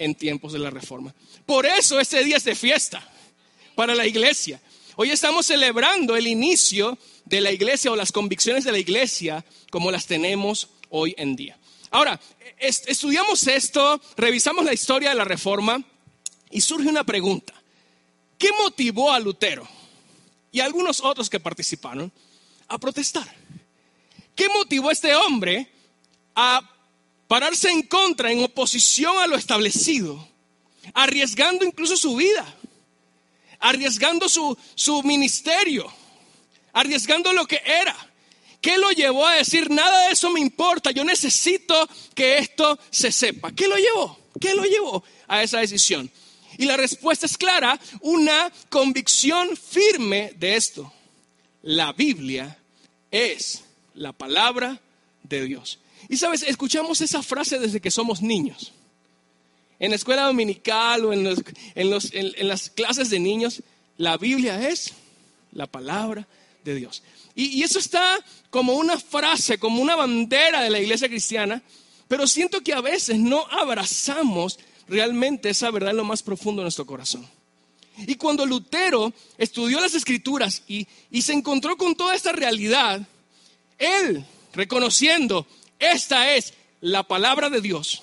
en 0.01 0.15
tiempos 0.15 0.53
de 0.53 0.59
la 0.59 0.71
reforma. 0.71 1.15
Por 1.47 1.67
eso 1.67 2.01
este 2.01 2.25
día 2.25 2.39
es 2.39 2.45
de 2.45 2.55
fiesta 2.55 3.07
para 3.75 3.95
la 3.95 4.07
iglesia. 4.07 4.61
Hoy 4.97 5.11
estamos 5.11 5.47
celebrando 5.47 6.17
el 6.17 6.27
inicio 6.27 6.99
de 7.27 7.41
la 7.41 7.53
iglesia 7.53 7.93
o 7.93 7.97
las 7.97 8.11
convicciones 8.11 8.65
de 8.65 8.73
la 8.73 8.79
iglesia 8.79 9.45
como 9.71 9.91
las 9.91 10.07
tenemos 10.07 10.69
hoy 10.89 11.15
en 11.19 11.37
día. 11.37 11.59
Ahora, 11.91 12.19
estudiamos 12.59 13.47
esto, 13.47 14.01
revisamos 14.17 14.65
la 14.65 14.73
historia 14.73 15.11
de 15.11 15.17
la 15.17 15.25
reforma 15.25 15.85
y 16.51 16.61
surge 16.61 16.89
una 16.89 17.05
pregunta. 17.05 17.55
¿Qué 18.39 18.51
motivó 18.63 19.13
a 19.13 19.21
Lutero 19.21 19.69
y 20.51 20.61
a 20.61 20.65
algunos 20.65 21.01
otros 21.01 21.31
que 21.31 21.39
participaron 21.39 22.11
a 22.69 22.79
protestar? 22.79 23.29
¿Qué 24.35 24.49
motivó 24.49 24.89
a 24.89 24.93
este 24.93 25.15
hombre 25.15 25.71
a 26.35 26.61
pararse 27.29 27.71
en 27.71 27.83
contra, 27.83 28.33
en 28.33 28.43
oposición 28.43 29.19
a 29.19 29.27
lo 29.27 29.37
establecido, 29.37 30.27
arriesgando 30.95 31.65
incluso 31.65 31.97
su 31.97 32.17
vida, 32.17 32.47
arriesgando 33.59 34.29
su, 34.29 34.57
su 34.75 35.03
ministerio, 35.03 35.93
arriesgando 36.73 37.33
lo 37.33 37.47
que 37.47 37.61
era? 37.65 37.97
¿Qué 38.61 38.77
lo 38.77 38.91
llevó 38.91 39.27
a 39.27 39.37
decir, 39.37 39.71
nada 39.71 40.07
de 40.07 40.13
eso 40.13 40.31
me 40.31 40.41
importa, 40.41 40.91
yo 40.91 41.05
necesito 41.05 41.89
que 42.15 42.39
esto 42.39 42.79
se 42.91 43.11
sepa? 43.11 43.53
¿Qué 43.53 43.69
lo 43.69 43.77
llevó? 43.77 44.19
¿Qué 44.41 44.55
lo 44.55 44.65
llevó 44.65 45.03
a 45.29 45.43
esa 45.43 45.61
decisión? 45.61 46.11
Y 46.59 46.67
la 46.67 46.77
respuesta 46.77 47.27
es 47.27 47.37
clara, 47.37 47.79
una 48.01 48.53
convicción 48.69 49.57
firme 49.57 50.33
de 50.37 50.57
esto. 50.57 50.93
La 51.63 51.93
Biblia 51.93 52.59
es 53.11 53.65
la 53.95 54.13
palabra 54.13 54.81
de 55.23 55.45
Dios. 55.45 55.79
Y 56.09 56.17
sabes, 56.17 56.43
escuchamos 56.43 57.01
esa 57.01 57.23
frase 57.23 57.59
desde 57.59 57.81
que 57.81 57.91
somos 57.91 58.23
niños. 58.23 58.73
En 59.79 59.91
la 59.91 59.97
escuela 59.97 60.25
dominical 60.25 61.05
o 61.05 61.13
en, 61.13 61.25
las 61.25 62.71
clases 62.71 63.11
de 63.11 63.19
niños, 63.19 63.63
la 63.97 64.17
Biblia 64.17 64.69
es 64.69 64.93
la 65.53 65.67
palabra 65.67 66.27
de 66.65 66.75
Dios. 66.75 67.03
Y, 67.35 67.63
eso 67.63 67.79
está 67.79 68.19
como 68.51 68.75
una 68.75 68.99
frase, 68.99 69.59
como 69.59 69.81
una 69.81 69.97
bandera 69.97 70.63
de 70.63 70.71
la 70.71 70.81
iglesia 70.81 71.09
cristiana, 71.09 71.63
pero 72.09 72.27
siento 72.27 72.61
que 72.61 72.75
a 72.75 72.81
veces 72.81 73.19
no 73.19 73.47
abrazamos 73.47 74.59
realmente 74.91 75.49
esa 75.49 75.71
verdad 75.71 75.93
en 75.93 75.97
lo 75.97 76.05
más 76.05 76.23
profundo 76.23 76.61
de 76.61 76.65
nuestro 76.65 76.85
corazón. 76.85 77.27
Y 77.97 78.17
cuando 78.17 78.45
Lutero 78.45 79.13
estudió 79.39 79.81
las 79.81 79.95
escrituras 79.95 80.63
y, 80.69 80.87
y 81.11 81.23
se 81.23 81.33
encontró 81.33 81.77
con 81.77 81.95
toda 81.95 82.15
esta 82.15 82.33
realidad, 82.33 83.07
él, 83.79 84.25
reconociendo, 84.53 85.47
esta 85.79 86.35
es 86.35 86.55
la 86.81 87.05
palabra 87.05 87.49
de 87.49 87.61
Dios, 87.61 88.03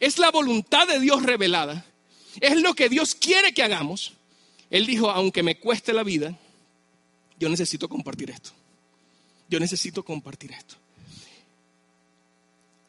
es 0.00 0.18
la 0.18 0.30
voluntad 0.30 0.86
de 0.86 0.98
Dios 0.98 1.22
revelada, 1.22 1.86
es 2.40 2.60
lo 2.60 2.74
que 2.74 2.88
Dios 2.88 3.14
quiere 3.14 3.54
que 3.54 3.62
hagamos, 3.62 4.12
él 4.70 4.86
dijo, 4.86 5.10
aunque 5.10 5.42
me 5.42 5.58
cueste 5.58 5.92
la 5.92 6.02
vida, 6.02 6.36
yo 7.38 7.48
necesito 7.48 7.88
compartir 7.88 8.30
esto. 8.30 8.50
Yo 9.48 9.60
necesito 9.60 10.02
compartir 10.04 10.52
esto. 10.52 10.76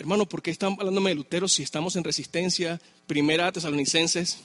Hermano, 0.03 0.27
¿por 0.27 0.41
qué 0.41 0.51
están 0.51 0.75
hablándome 0.77 1.12
de 1.12 1.15
Lutero 1.15 1.48
si 1.48 1.63
estamos 1.63 1.95
en 1.95 2.03
resistencia? 2.03 2.81
Primera 3.07 3.50
Tesalonicenses. 3.53 4.39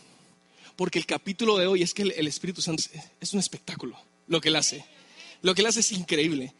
Porque 0.76 1.00
el 1.00 1.04
capítulo 1.04 1.58
de 1.58 1.66
hoy 1.66 1.82
es 1.82 1.94
que 1.94 2.02
el, 2.02 2.28
Espíritu 2.28 2.62
Santo 2.62 2.84
es 3.20 3.32
un 3.34 3.40
espectáculo, 3.40 4.00
lo 4.28 4.40
que 4.40 4.50
él 4.50 4.54
hace. 4.54 4.84
Lo 5.42 5.56
que 5.56 5.62
él 5.62 5.66
hace 5.66 5.80
es 5.80 5.90
increíble. 5.90 6.54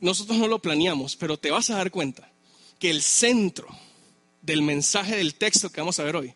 Nosotros 0.00 0.38
no 0.38 0.48
lo 0.48 0.58
planeamos, 0.58 1.14
pero 1.14 1.36
te 1.36 1.52
vas 1.52 1.70
a 1.70 1.76
dar 1.76 1.92
cuenta 1.92 2.32
que 2.80 2.90
el 2.90 3.00
centro 3.02 3.68
del 4.40 4.62
mensaje 4.62 5.16
del 5.16 5.36
texto 5.36 5.70
que 5.70 5.80
vamos 5.80 6.00
a 6.00 6.02
ver 6.02 6.16
hoy 6.16 6.34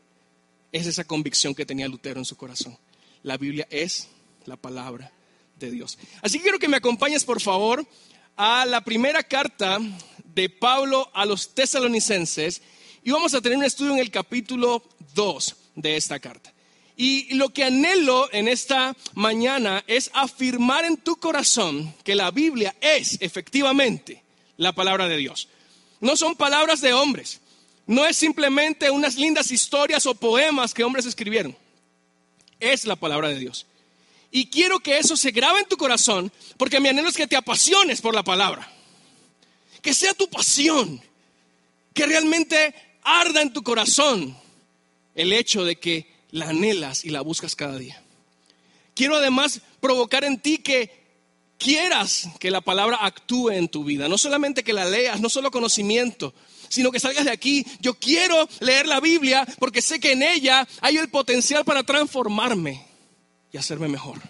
es 0.71 0.87
esa 0.87 1.03
convicción 1.03 1.57
que 1.57 1.67
tenía 1.67 1.89
Lutero 1.89 2.21
en 2.21 2.25
su 2.25 2.37
corazón. 2.37 2.79
La 3.25 3.37
Biblia 3.37 3.67
es 3.69 4.07
la 4.45 4.57
palabra 4.57 5.11
de 5.59 5.73
Dios. 5.73 5.99
Así 6.23 6.39
que 6.39 6.45
quiero 6.45 6.61
que 6.61 6.69
me 6.69 6.77
acompañes, 6.77 7.25
por 7.25 7.41
favor, 7.41 7.85
a 8.37 8.65
la 8.65 8.83
primera 8.83 9.25
carta 9.25 9.81
de 10.37 10.51
Pablo 10.51 11.11
a 11.15 11.25
los 11.25 11.55
tesalonicenses 11.55 12.61
y 13.03 13.11
vamos 13.11 13.33
a 13.33 13.41
tener 13.41 13.57
un 13.57 13.65
estudio 13.65 13.95
en 13.95 14.01
el 14.01 14.11
capítulo 14.11 14.83
2 15.15 15.57
de 15.77 15.97
esta 15.97 16.21
carta. 16.21 16.53
Y 16.95 17.35
lo 17.35 17.49
que 17.55 17.65
anhelo 17.65 18.29
en 18.33 18.47
esta 18.47 18.95
mañana 19.15 19.83
es 19.87 20.11
afirmar 20.13 20.85
en 20.85 20.99
tu 20.99 21.17
corazón 21.17 21.95
que 22.05 22.15
la 22.15 22.31
Biblia 22.31 22.77
es 22.83 23.17
efectivamente 23.21 24.23
la 24.59 24.75
palabra 24.75 25.09
de 25.09 25.17
Dios. 25.17 25.49
No 26.01 26.17
son 26.17 26.37
palabras 26.37 26.83
de 26.83 26.93
hombres, 26.93 27.41
no 27.87 28.05
es 28.05 28.19
simplemente 28.19 28.91
unas 28.91 29.17
lindas 29.17 29.51
historias 29.51 30.05
o 30.05 30.15
poemas 30.15 30.75
que 30.75 30.85
hombres 30.85 31.07
escribieron, 31.07 31.57
es 32.61 32.85
la 32.85 32.97
palabra 32.97 33.29
de 33.29 33.39
Dios. 33.39 33.65
Y 34.31 34.51
quiero 34.51 34.81
que 34.81 34.99
eso 34.99 35.17
se 35.17 35.31
grabe 35.31 35.61
en 35.61 35.69
tu 35.69 35.79
corazón, 35.79 36.31
porque 36.59 36.79
mi 36.79 36.91
anhelo 36.91 37.09
es 37.09 37.17
que 37.17 37.27
te 37.27 37.37
apasiones 37.37 38.03
por 38.03 38.15
la 38.15 38.23
palabra. 38.23 38.76
Que 39.87 39.95
sea 39.95 40.15
tu 40.15 40.29
pasión, 40.29 41.01
que 41.95 42.07
realmente 42.07 42.75
arda 43.05 43.41
en 43.41 43.53
tu 43.53 43.63
corazón 43.63 44.37
el 45.15 45.33
hecho 45.33 45.65
de 45.65 45.77
que 45.77 46.13
la 46.33 46.49
anhelas 46.49 47.05
y 47.05 47.11
la 47.11 47.21
buscas 47.21 47.55
cada 47.55 47.79
día. 47.79 48.03
Quiero 48.97 49.15
además 49.15 49.61
provocar 49.81 50.25
en 50.25 50.41
ti 50.41 50.59
que 50.59 50.91
quieras 51.57 52.29
que 52.41 52.51
la 52.51 52.63
palabra 52.63 52.99
actúe 53.01 53.51
en 53.51 53.69
tu 53.69 53.85
vida, 53.85 54.09
no 54.09 54.19
solamente 54.19 54.65
que 54.65 54.73
la 54.73 54.87
leas, 54.87 55.21
no 55.21 55.29
solo 55.29 55.53
conocimiento, 55.53 56.35
sino 56.69 56.91
que 56.91 56.99
salgas 56.99 57.25
de 57.25 57.31
aquí. 57.31 57.65
Yo 57.79 57.95
quiero 57.95 58.49
leer 58.59 58.89
la 58.89 58.99
Biblia 58.99 59.47
porque 59.61 59.83
sé 59.83 60.01
que 60.01 60.11
en 60.11 60.25
ella 60.25 60.67
hay 60.81 60.97
el 60.97 61.11
potencial 61.11 61.65
para 61.65 61.85
transformarme 61.85 62.85
y 63.53 63.57
hacerme 63.57 63.87
mejor. 63.87 64.21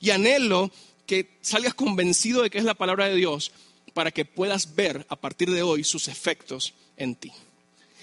Y 0.00 0.10
anhelo 0.10 0.72
que 1.06 1.38
salgas 1.40 1.74
convencido 1.74 2.42
de 2.42 2.50
que 2.50 2.58
es 2.58 2.64
la 2.64 2.74
palabra 2.74 3.06
de 3.06 3.14
Dios 3.14 3.52
para 3.96 4.10
que 4.10 4.26
puedas 4.26 4.74
ver 4.74 5.06
a 5.08 5.16
partir 5.16 5.50
de 5.50 5.62
hoy 5.62 5.82
sus 5.82 6.06
efectos 6.06 6.74
en 6.98 7.14
ti. 7.14 7.32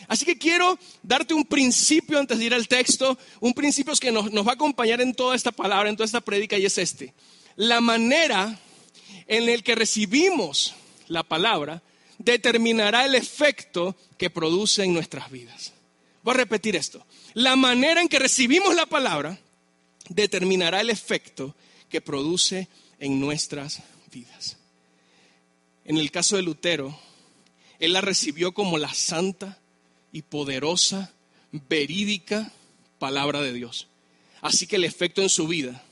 Así 0.08 0.26
que 0.26 0.40
quiero 0.40 0.80
darte 1.04 1.36
un 1.36 1.46
principio 1.46 2.18
antes 2.18 2.40
de 2.40 2.46
ir 2.46 2.54
al 2.56 2.68
texto, 2.68 3.16
un 3.40 3.54
principio 3.54 3.94
que 3.94 4.12
nos, 4.12 4.26
va 4.26 4.54
a 4.54 4.56
acompañar 4.56 5.02
en 5.02 5.14
toda 5.14 5.36
esta 5.36 5.52
palabra, 5.52 5.88
en 5.88 5.96
toda 5.96 6.08
esta 6.08 6.22
prédica, 6.22 6.58
y 6.58 6.66
es 6.66 6.80
este. 6.80 7.14
La 7.58 7.80
manera 7.80 8.60
en 9.28 9.46
la 9.46 9.56
que 9.62 9.76
recibimos 9.76 10.74
la 11.10 11.22
palabra 11.22 11.84
determinará 12.18 13.06
el 13.06 13.14
efecto 13.14 13.96
que 14.18 14.32
produce 14.32 14.84
en 14.84 14.96
nuestras 14.96 15.30
vidas. 15.30 15.74
Voy 16.24 16.34
a 16.34 16.38
repetir 16.38 16.76
esto. 16.76 17.06
La 17.36 17.56
manera 17.56 18.02
en 18.02 18.10
que 18.10 18.18
recibimos 18.18 18.74
la 18.74 18.88
palabra 18.88 19.38
determinará 20.10 20.82
el 20.82 20.90
efecto 20.90 21.54
que 21.88 22.02
produce 22.02 22.68
en 22.98 23.20
nuestras 23.20 23.84
vidas. 24.12 24.58
En 25.86 25.98
el 25.98 26.12
caso 26.12 26.36
de 26.36 26.42
Lutero, 26.42 26.98
él 27.80 27.94
la 27.94 28.02
recibió 28.02 28.54
como 28.54 28.78
la 28.78 28.94
santa 28.94 29.60
y 30.12 30.22
poderosa, 30.22 31.12
verídica 31.52 32.52
palabra 33.00 33.42
de 33.42 33.54
Dios. 33.54 33.88
Así 34.42 34.68
que 34.68 34.78
el 34.78 34.86
efecto 34.86 35.22
en 35.22 35.30
su 35.30 35.48
vida 35.48 35.84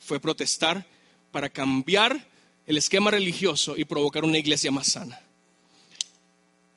fue 0.00 0.20
protestar 0.20 0.86
para 1.30 1.50
cambiar 1.50 2.26
el 2.66 2.76
esquema 2.76 3.10
religioso 3.10 3.76
y 3.76 3.84
provocar 3.84 4.24
una 4.24 4.38
iglesia 4.38 4.70
más 4.70 4.88
sana. 4.88 5.20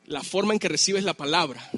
La 0.06 0.24
forma 0.24 0.54
en 0.54 0.60
que 0.60 0.70
recibes 0.70 1.04
la 1.04 1.14
palabra 1.14 1.70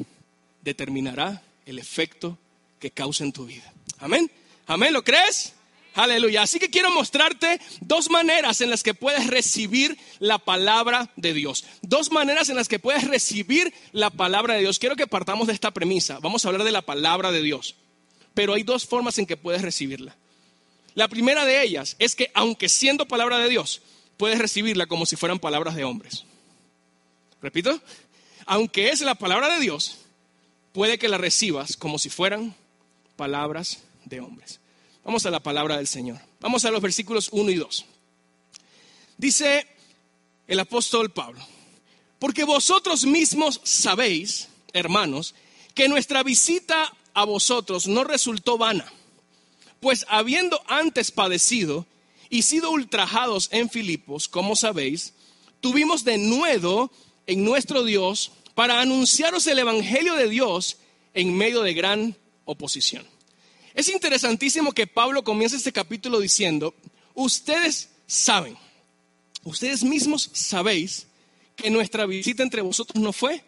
determinará 0.61 1.43
el 1.65 1.79
efecto 1.79 2.37
que 2.79 2.91
causa 2.91 3.23
en 3.23 3.31
tu 3.31 3.45
vida. 3.45 3.71
Amén. 3.99 4.29
Amén, 4.65 4.93
¿lo 4.93 5.03
crees? 5.03 5.53
Aleluya. 5.95 6.41
Así 6.41 6.59
que 6.59 6.69
quiero 6.69 6.91
mostrarte 6.91 7.59
dos 7.81 8.09
maneras 8.09 8.61
en 8.61 8.69
las 8.69 8.81
que 8.81 8.93
puedes 8.93 9.27
recibir 9.27 9.97
la 10.19 10.39
palabra 10.39 11.11
de 11.15 11.33
Dios. 11.33 11.65
Dos 11.81 12.11
maneras 12.11 12.49
en 12.49 12.55
las 12.55 12.67
que 12.67 12.79
puedes 12.79 13.07
recibir 13.07 13.73
la 13.91 14.09
palabra 14.09 14.55
de 14.55 14.61
Dios. 14.61 14.79
Quiero 14.79 14.95
que 14.95 15.07
partamos 15.07 15.47
de 15.47 15.53
esta 15.53 15.71
premisa. 15.71 16.19
Vamos 16.19 16.45
a 16.45 16.47
hablar 16.47 16.63
de 16.63 16.71
la 16.71 16.81
palabra 16.81 17.31
de 17.31 17.41
Dios. 17.41 17.75
Pero 18.33 18.53
hay 18.53 18.63
dos 18.63 18.87
formas 18.87 19.19
en 19.19 19.27
que 19.27 19.37
puedes 19.37 19.61
recibirla. 19.61 20.15
La 20.95 21.07
primera 21.07 21.45
de 21.45 21.61
ellas 21.63 21.95
es 21.99 22.15
que 22.15 22.31
aunque 22.33 22.69
siendo 22.69 23.07
palabra 23.07 23.37
de 23.37 23.49
Dios, 23.49 23.81
puedes 24.17 24.39
recibirla 24.39 24.87
como 24.87 25.05
si 25.05 25.15
fueran 25.15 25.39
palabras 25.39 25.75
de 25.75 25.83
hombres. 25.83 26.25
Repito, 27.41 27.79
aunque 28.45 28.89
es 28.89 29.01
la 29.01 29.15
palabra 29.15 29.53
de 29.53 29.59
Dios, 29.59 29.97
puede 30.71 30.97
que 30.97 31.09
la 31.09 31.17
recibas 31.17 31.77
como 31.77 31.99
si 31.99 32.09
fueran 32.09 32.55
palabras 33.15 33.83
de 34.05 34.21
hombres. 34.21 34.59
Vamos 35.03 35.25
a 35.25 35.31
la 35.31 35.41
palabra 35.41 35.77
del 35.77 35.87
Señor. 35.87 36.19
Vamos 36.39 36.63
a 36.65 36.71
los 36.71 36.81
versículos 36.81 37.29
1 37.31 37.51
y 37.51 37.55
2. 37.55 37.85
Dice 39.17 39.67
el 40.47 40.59
apóstol 40.59 41.11
Pablo, 41.11 41.45
porque 42.19 42.43
vosotros 42.45 43.05
mismos 43.05 43.59
sabéis, 43.63 44.47
hermanos, 44.71 45.35
que 45.73 45.89
nuestra 45.89 46.23
visita 46.23 46.91
a 47.13 47.25
vosotros 47.25 47.87
no 47.87 48.03
resultó 48.03 48.57
vana, 48.57 48.91
pues 49.79 50.05
habiendo 50.09 50.61
antes 50.67 51.11
padecido 51.11 51.85
y 52.29 52.43
sido 52.43 52.71
ultrajados 52.71 53.49
en 53.51 53.69
Filipos, 53.69 54.27
como 54.27 54.55
sabéis, 54.55 55.13
tuvimos 55.59 56.03
de 56.03 56.17
nuevo 56.17 56.91
en 57.27 57.43
nuestro 57.43 57.83
Dios 57.83 58.31
para 58.55 58.81
anunciaros 58.81 59.47
el 59.47 59.59
Evangelio 59.59 60.15
de 60.15 60.29
Dios 60.29 60.77
en 61.13 61.35
medio 61.35 61.61
de 61.61 61.73
gran 61.73 62.17
oposición. 62.45 63.12
Es 63.73 63.89
interesantísimo 63.89 64.71
que 64.71 64.87
Pablo 64.87 65.23
comience 65.23 65.55
este 65.55 65.71
capítulo 65.71 66.19
diciendo, 66.19 66.75
ustedes 67.15 67.89
saben, 68.05 68.57
ustedes 69.43 69.83
mismos 69.83 70.29
sabéis 70.33 71.07
que 71.55 71.69
nuestra 71.69 72.05
visita 72.05 72.43
entre 72.43 72.61
vosotros 72.61 73.01
no 73.01 73.13
fue 73.13 73.43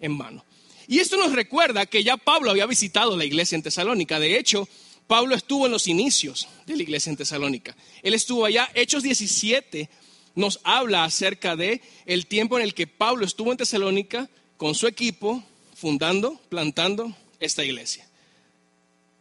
en 0.00 0.16
vano. 0.16 0.44
Y 0.88 1.00
esto 1.00 1.16
nos 1.16 1.32
recuerda 1.32 1.86
que 1.86 2.04
ya 2.04 2.16
Pablo 2.16 2.50
había 2.50 2.66
visitado 2.66 3.16
la 3.16 3.24
iglesia 3.24 3.56
en 3.56 3.62
Tesalónica. 3.62 4.20
De 4.20 4.38
hecho, 4.38 4.68
Pablo 5.06 5.34
estuvo 5.34 5.66
en 5.66 5.72
los 5.72 5.88
inicios 5.88 6.48
de 6.66 6.76
la 6.76 6.82
iglesia 6.82 7.10
en 7.10 7.16
Tesalónica. 7.16 7.76
Él 8.02 8.14
estuvo 8.14 8.44
allá. 8.44 8.70
Hechos 8.74 9.02
17 9.02 9.88
nos 10.36 10.60
habla 10.64 11.04
acerca 11.04 11.56
de 11.56 11.80
el 12.06 12.26
tiempo 12.26 12.58
en 12.58 12.64
el 12.64 12.74
que 12.74 12.86
Pablo 12.86 13.24
estuvo 13.24 13.50
en 13.50 13.58
Tesalónica 13.58 14.28
con 14.56 14.74
su 14.74 14.86
equipo 14.86 15.42
fundando, 15.74 16.40
plantando 16.48 17.14
esta 17.40 17.64
iglesia. 17.64 18.05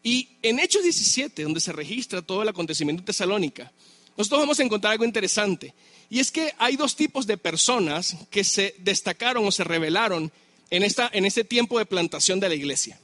Y 0.05 0.37
en 0.43 0.59
Hechos 0.59 0.83
17, 0.83 1.41
donde 1.41 1.59
se 1.59 1.73
registra 1.73 2.21
todo 2.21 2.43
el 2.43 2.47
acontecimiento 2.47 3.01
de 3.01 3.07
Tesalónica, 3.07 3.71
nosotros 4.15 4.41
vamos 4.41 4.59
a 4.59 4.63
encontrar 4.63 4.91
algo 4.91 5.03
interesante. 5.03 5.73
Y 6.11 6.19
es 6.19 6.29
que 6.29 6.53
hay 6.59 6.75
dos 6.75 6.95
tipos 6.95 7.25
de 7.25 7.39
personas 7.39 8.15
que 8.29 8.43
se 8.43 8.75
destacaron 8.77 9.47
o 9.47 9.51
se 9.51 9.63
revelaron 9.63 10.31
en, 10.69 10.83
esta, 10.83 11.09
en 11.11 11.25
este 11.25 11.43
tiempo 11.43 11.79
de 11.79 11.87
plantación 11.87 12.39
de 12.39 12.49
la 12.49 12.53
iglesia. 12.53 12.99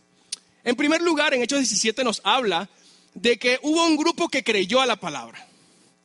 En 0.64 0.76
primer 0.76 1.02
lugar, 1.02 1.34
en 1.34 1.42
Hechos 1.42 1.58
17 1.62 2.04
nos 2.04 2.22
habla 2.24 2.70
de 3.16 3.40
que 3.40 3.60
hubo 3.64 3.84
un 3.84 3.98
grupo 3.98 4.30
que 4.30 4.44
creyó 4.44 4.80
a 4.80 4.86
la 4.86 4.96
palabra. 4.96 5.48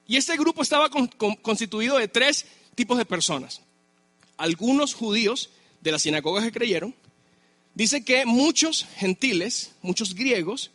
Y 0.08 0.16
este 0.16 0.34
grupo 0.38 0.62
estaba 0.62 0.88
constituido 1.42 1.98
de 1.98 2.08
tres 2.08 2.46
tipos 2.74 2.96
de 2.96 3.04
personas. 3.04 3.60
Algunos 4.38 4.94
judíos 4.94 5.50
de 5.82 5.92
las 5.92 6.00
sinagogas 6.00 6.42
que 6.42 6.52
creyeron, 6.52 6.94
dice 7.74 8.02
que 8.02 8.24
muchos 8.24 8.86
gentiles, 8.96 9.72
muchos 9.82 10.14
griegos, 10.14 10.70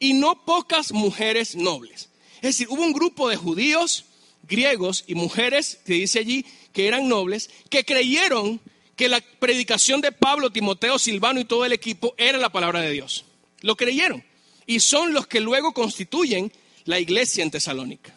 y 0.00 0.14
no 0.14 0.44
pocas 0.44 0.92
mujeres 0.92 1.54
nobles. 1.54 2.08
Es 2.36 2.56
decir, 2.56 2.66
hubo 2.70 2.82
un 2.82 2.92
grupo 2.92 3.28
de 3.28 3.36
judíos, 3.36 4.06
griegos 4.48 5.04
y 5.06 5.14
mujeres, 5.14 5.78
que 5.84 5.92
dice 5.92 6.18
allí, 6.18 6.44
que 6.72 6.88
eran 6.88 7.06
nobles, 7.06 7.50
que 7.68 7.84
creyeron 7.84 8.60
que 8.96 9.08
la 9.08 9.20
predicación 9.20 10.00
de 10.00 10.10
Pablo, 10.10 10.50
Timoteo, 10.50 10.98
Silvano 10.98 11.38
y 11.38 11.44
todo 11.44 11.64
el 11.64 11.72
equipo 11.72 12.14
era 12.16 12.38
la 12.38 12.50
palabra 12.50 12.80
de 12.80 12.90
Dios. 12.90 13.26
Lo 13.60 13.76
creyeron. 13.76 14.24
Y 14.66 14.80
son 14.80 15.12
los 15.12 15.26
que 15.26 15.40
luego 15.40 15.72
constituyen 15.72 16.50
la 16.86 16.98
iglesia 16.98 17.42
en 17.42 17.50
Tesalónica. 17.50 18.14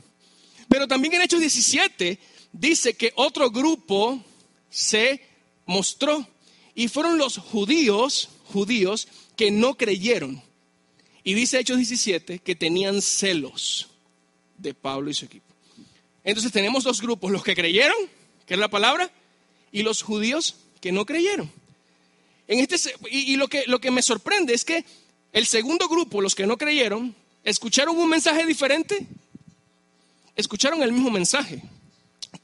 Pero 0.69 0.87
también 0.87 1.13
en 1.13 1.21
Hechos 1.21 1.41
17 1.41 2.17
dice 2.53 2.95
que 2.95 3.11
otro 3.15 3.51
grupo 3.51 4.23
se 4.69 5.21
mostró 5.65 6.25
y 6.75 6.87
fueron 6.87 7.17
los 7.17 7.37
judíos, 7.37 8.29
judíos 8.45 9.07
que 9.35 9.51
no 9.51 9.75
creyeron 9.75 10.41
y 11.23 11.33
dice 11.33 11.59
Hechos 11.59 11.77
17 11.77 12.39
que 12.39 12.55
tenían 12.55 13.01
celos 13.01 13.89
de 14.57 14.73
Pablo 14.73 15.09
y 15.09 15.13
su 15.13 15.25
equipo. 15.25 15.45
Entonces 16.23 16.51
tenemos 16.51 16.83
dos 16.83 17.01
grupos, 17.01 17.31
los 17.31 17.43
que 17.43 17.55
creyeron, 17.55 17.97
que 18.45 18.53
es 18.53 18.59
la 18.59 18.69
palabra, 18.69 19.11
y 19.71 19.83
los 19.83 20.01
judíos 20.01 20.55
que 20.79 20.91
no 20.91 21.05
creyeron. 21.05 21.51
En 22.47 22.59
este, 22.59 22.93
y, 23.09 23.35
lo, 23.35 23.47
que, 23.47 23.63
lo 23.67 23.79
que 23.79 23.91
me 23.91 24.01
sorprende 24.01 24.53
es 24.53 24.65
que 24.65 24.85
el 25.31 25.45
segundo 25.45 25.87
grupo, 25.87 26.21
los 26.21 26.35
que 26.35 26.45
no 26.45 26.57
creyeron, 26.57 27.15
escucharon 27.43 27.97
un 27.97 28.09
mensaje 28.09 28.45
diferente, 28.45 29.07
escucharon 30.35 30.83
el 30.83 30.91
mismo 30.91 31.09
mensaje. 31.09 31.61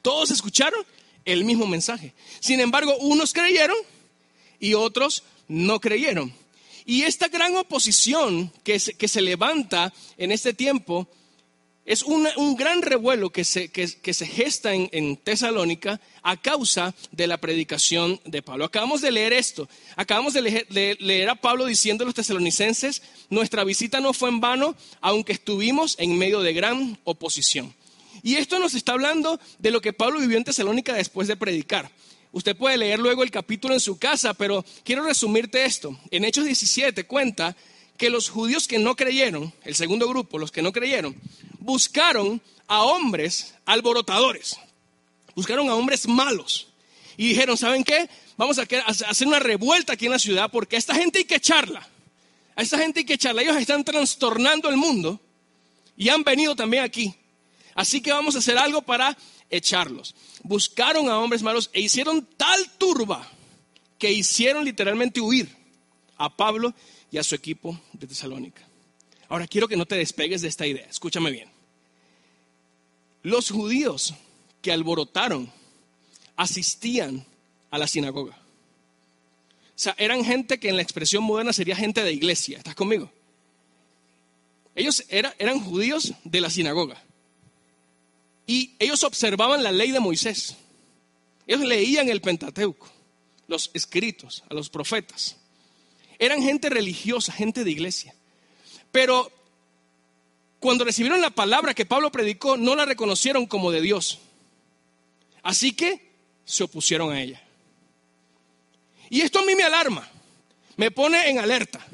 Todos 0.01 0.31
escucharon 0.31 0.85
el 1.25 1.43
mismo 1.43 1.67
mensaje. 1.67 2.13
Sin 2.39 2.59
embargo, 2.59 2.95
unos 2.97 3.33
creyeron 3.33 3.77
y 4.59 4.73
otros 4.73 5.23
no 5.47 5.79
creyeron. 5.79 6.33
Y 6.89 7.03
esta 7.03 7.27
gran 7.27 7.55
oposición 7.55 8.51
que 8.63 8.79
se, 8.79 8.95
que 8.95 9.07
se 9.07 9.21
levanta 9.21 9.93
en 10.17 10.31
este 10.31 10.55
tiempo 10.55 11.07
es 11.85 12.01
un 12.01 12.55
gran 12.55 12.81
revuelo 12.81 13.29
que 13.29 13.43
se, 13.43 13.69
gesta 14.25 14.73
en, 14.73 15.17
Tesalónica 15.17 16.01
a 16.23 16.41
causa 16.41 16.95
de 17.11 17.27
la 17.27 17.37
predicación 17.37 18.19
de 18.25 18.41
Pablo. 18.41 18.65
Acabamos 18.65 19.01
de 19.01 19.11
leer 19.11 19.33
esto, 19.33 19.69
acabamos 19.97 20.33
de 20.33 20.65
leer, 20.99 21.29
a 21.29 21.35
Pablo 21.35 21.65
diciendo 21.65 22.05
a 22.05 22.07
los 22.07 22.15
tesalonicenses, 22.15 23.03
nuestra 23.29 23.63
visita 23.63 23.99
no 23.99 24.11
fue 24.11 24.29
en 24.29 24.39
vano, 24.39 24.75
aunque 24.99 25.33
estuvimos 25.33 25.95
en 25.99 26.17
medio 26.17 26.41
de 26.41 26.53
gran 26.53 26.97
oposición. 27.03 27.71
Y 28.23 28.37
esto 28.37 28.57
nos 28.57 28.73
está 28.73 28.93
hablando 28.93 29.39
de 29.59 29.69
lo 29.69 29.79
que 29.79 29.93
Pablo 29.93 30.19
vivió 30.19 30.37
en 30.39 30.43
Tesalónica 30.43 30.95
después 30.95 31.27
de 31.27 31.37
predicar. 31.37 31.91
Usted 32.31 32.55
puede 32.55 32.77
leer 32.77 32.99
luego 32.99 33.23
el 33.23 33.31
capítulo 33.31 33.73
en 33.73 33.79
su 33.79 33.97
casa, 33.97 34.33
pero 34.33 34.63
quiero 34.83 35.03
resumirte 35.03 35.65
esto. 35.65 35.97
En 36.11 36.25
Hechos 36.25 36.45
17 36.45 37.05
cuenta 37.05 37.55
que 37.97 38.09
los 38.09 38.29
judíos 38.29 38.67
que 38.67 38.79
no 38.79 38.95
creyeron, 38.95 39.53
el 39.63 39.75
segundo 39.75 40.07
grupo, 40.07 40.37
los 40.37 40.51
que 40.51 40.61
no 40.61 40.71
creyeron, 40.71 41.15
buscaron 41.59 42.41
a 42.67 42.83
hombres 42.83 43.55
alborotadores, 43.65 44.57
buscaron 45.35 45.69
a 45.69 45.75
hombres 45.75 46.07
malos 46.07 46.67
y 47.17 47.29
dijeron, 47.29 47.57
¿saben 47.57 47.83
qué? 47.83 48.07
Vamos 48.37 48.59
a 48.59 48.67
hacer 49.07 49.27
una 49.27 49.39
revuelta 49.39 49.93
aquí 49.93 50.05
en 50.05 50.11
la 50.13 50.19
ciudad 50.19 50.49
porque 50.51 50.77
a 50.77 50.79
esta 50.79 50.95
gente 50.95 51.19
hay 51.19 51.25
que 51.25 51.35
echarla. 51.35 51.85
A 52.55 52.61
esta 52.61 52.77
gente 52.77 53.01
hay 53.01 53.05
que 53.05 53.15
echarla. 53.15 53.41
Ellos 53.41 53.57
están 53.57 53.83
trastornando 53.83 54.69
el 54.69 54.77
mundo 54.77 55.19
y 55.97 56.09
han 56.09 56.23
venido 56.23 56.55
también 56.55 56.83
aquí. 56.83 57.13
Así 57.75 58.01
que 58.01 58.11
vamos 58.13 58.35
a 58.35 58.39
hacer 58.39 58.57
algo 58.57 58.81
para 58.81 59.17
echarlos. 59.49 60.15
Buscaron 60.43 61.09
a 61.09 61.19
hombres 61.19 61.41
malos 61.41 61.69
e 61.73 61.81
hicieron 61.81 62.27
tal 62.37 62.71
turba 62.77 63.29
que 63.97 64.11
hicieron 64.11 64.65
literalmente 64.65 65.21
huir 65.21 65.49
a 66.17 66.35
Pablo 66.35 66.73
y 67.11 67.17
a 67.17 67.23
su 67.23 67.35
equipo 67.35 67.79
de 67.93 68.07
Tesalónica. 68.07 68.61
Ahora 69.27 69.47
quiero 69.47 69.67
que 69.67 69.77
no 69.77 69.85
te 69.85 69.95
despegues 69.95 70.41
de 70.41 70.47
esta 70.47 70.65
idea, 70.65 70.87
escúchame 70.89 71.31
bien. 71.31 71.49
Los 73.21 73.51
judíos 73.51 74.13
que 74.61 74.71
alborotaron 74.71 75.51
asistían 76.35 77.25
a 77.69 77.77
la 77.77 77.87
sinagoga. 77.87 78.35
O 78.35 79.81
sea, 79.81 79.95
eran 79.97 80.25
gente 80.25 80.59
que 80.59 80.69
en 80.69 80.75
la 80.75 80.81
expresión 80.81 81.23
moderna 81.23 81.53
sería 81.53 81.75
gente 81.75 82.03
de 82.03 82.11
iglesia. 82.11 82.57
¿Estás 82.57 82.75
conmigo? 82.75 83.11
Ellos 84.75 85.03
eran 85.09 85.59
judíos 85.59 86.13
de 86.23 86.41
la 86.41 86.49
sinagoga. 86.49 87.01
Y 88.49 88.73
ellos 88.79 89.03
observaban 89.03 89.61
la 89.61 89.71
ley 89.71 89.91
de 89.91 89.99
Moisés. 89.99 90.55
Ellos 91.45 91.61
leían 91.61 92.09
el 92.09 92.19
Pentateuco, 92.19 92.89
los 93.47 93.69
escritos, 93.75 94.43
a 94.49 94.55
los 94.55 94.71
profetas. 94.71 95.35
Eran 96.17 96.41
gente 96.41 96.67
religiosa, 96.67 97.31
gente 97.31 97.63
de 97.63 97.69
iglesia. 97.69 98.15
Pero 98.91 99.31
cuando 100.59 100.83
recibieron 100.83 101.21
la 101.21 101.29
palabra 101.29 101.75
que 101.75 101.85
Pablo 101.85 102.11
predicó, 102.11 102.57
no 102.57 102.75
la 102.75 102.85
reconocieron 102.85 103.45
como 103.45 103.69
de 103.69 103.81
Dios. 103.81 104.17
Así 105.43 105.73
que 105.73 106.09
se 106.43 106.63
opusieron 106.63 107.11
a 107.11 107.21
ella. 107.21 107.43
Y 109.11 109.21
esto 109.21 109.41
a 109.41 109.45
mí 109.45 109.53
me 109.53 109.61
alarma, 109.61 110.09
me 110.75 110.89
pone 110.89 111.29
en 111.29 111.37
alerta, 111.37 111.85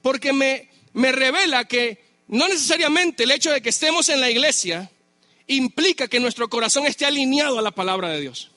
porque 0.00 0.32
me, 0.32 0.70
me 0.94 1.12
revela 1.12 1.66
que 1.66 2.02
no 2.28 2.48
necesariamente 2.48 3.24
el 3.24 3.32
hecho 3.32 3.50
de 3.50 3.60
que 3.60 3.68
estemos 3.68 4.08
en 4.08 4.18
la 4.18 4.30
iglesia 4.30 4.90
implica 5.56 6.08
que 6.08 6.20
nuestro 6.20 6.48
corazón 6.48 6.86
esté 6.86 7.06
alineado 7.06 7.58
a 7.58 7.62
la 7.62 7.70
palabra 7.70 8.08
de 8.08 8.20
Dios. 8.20 8.50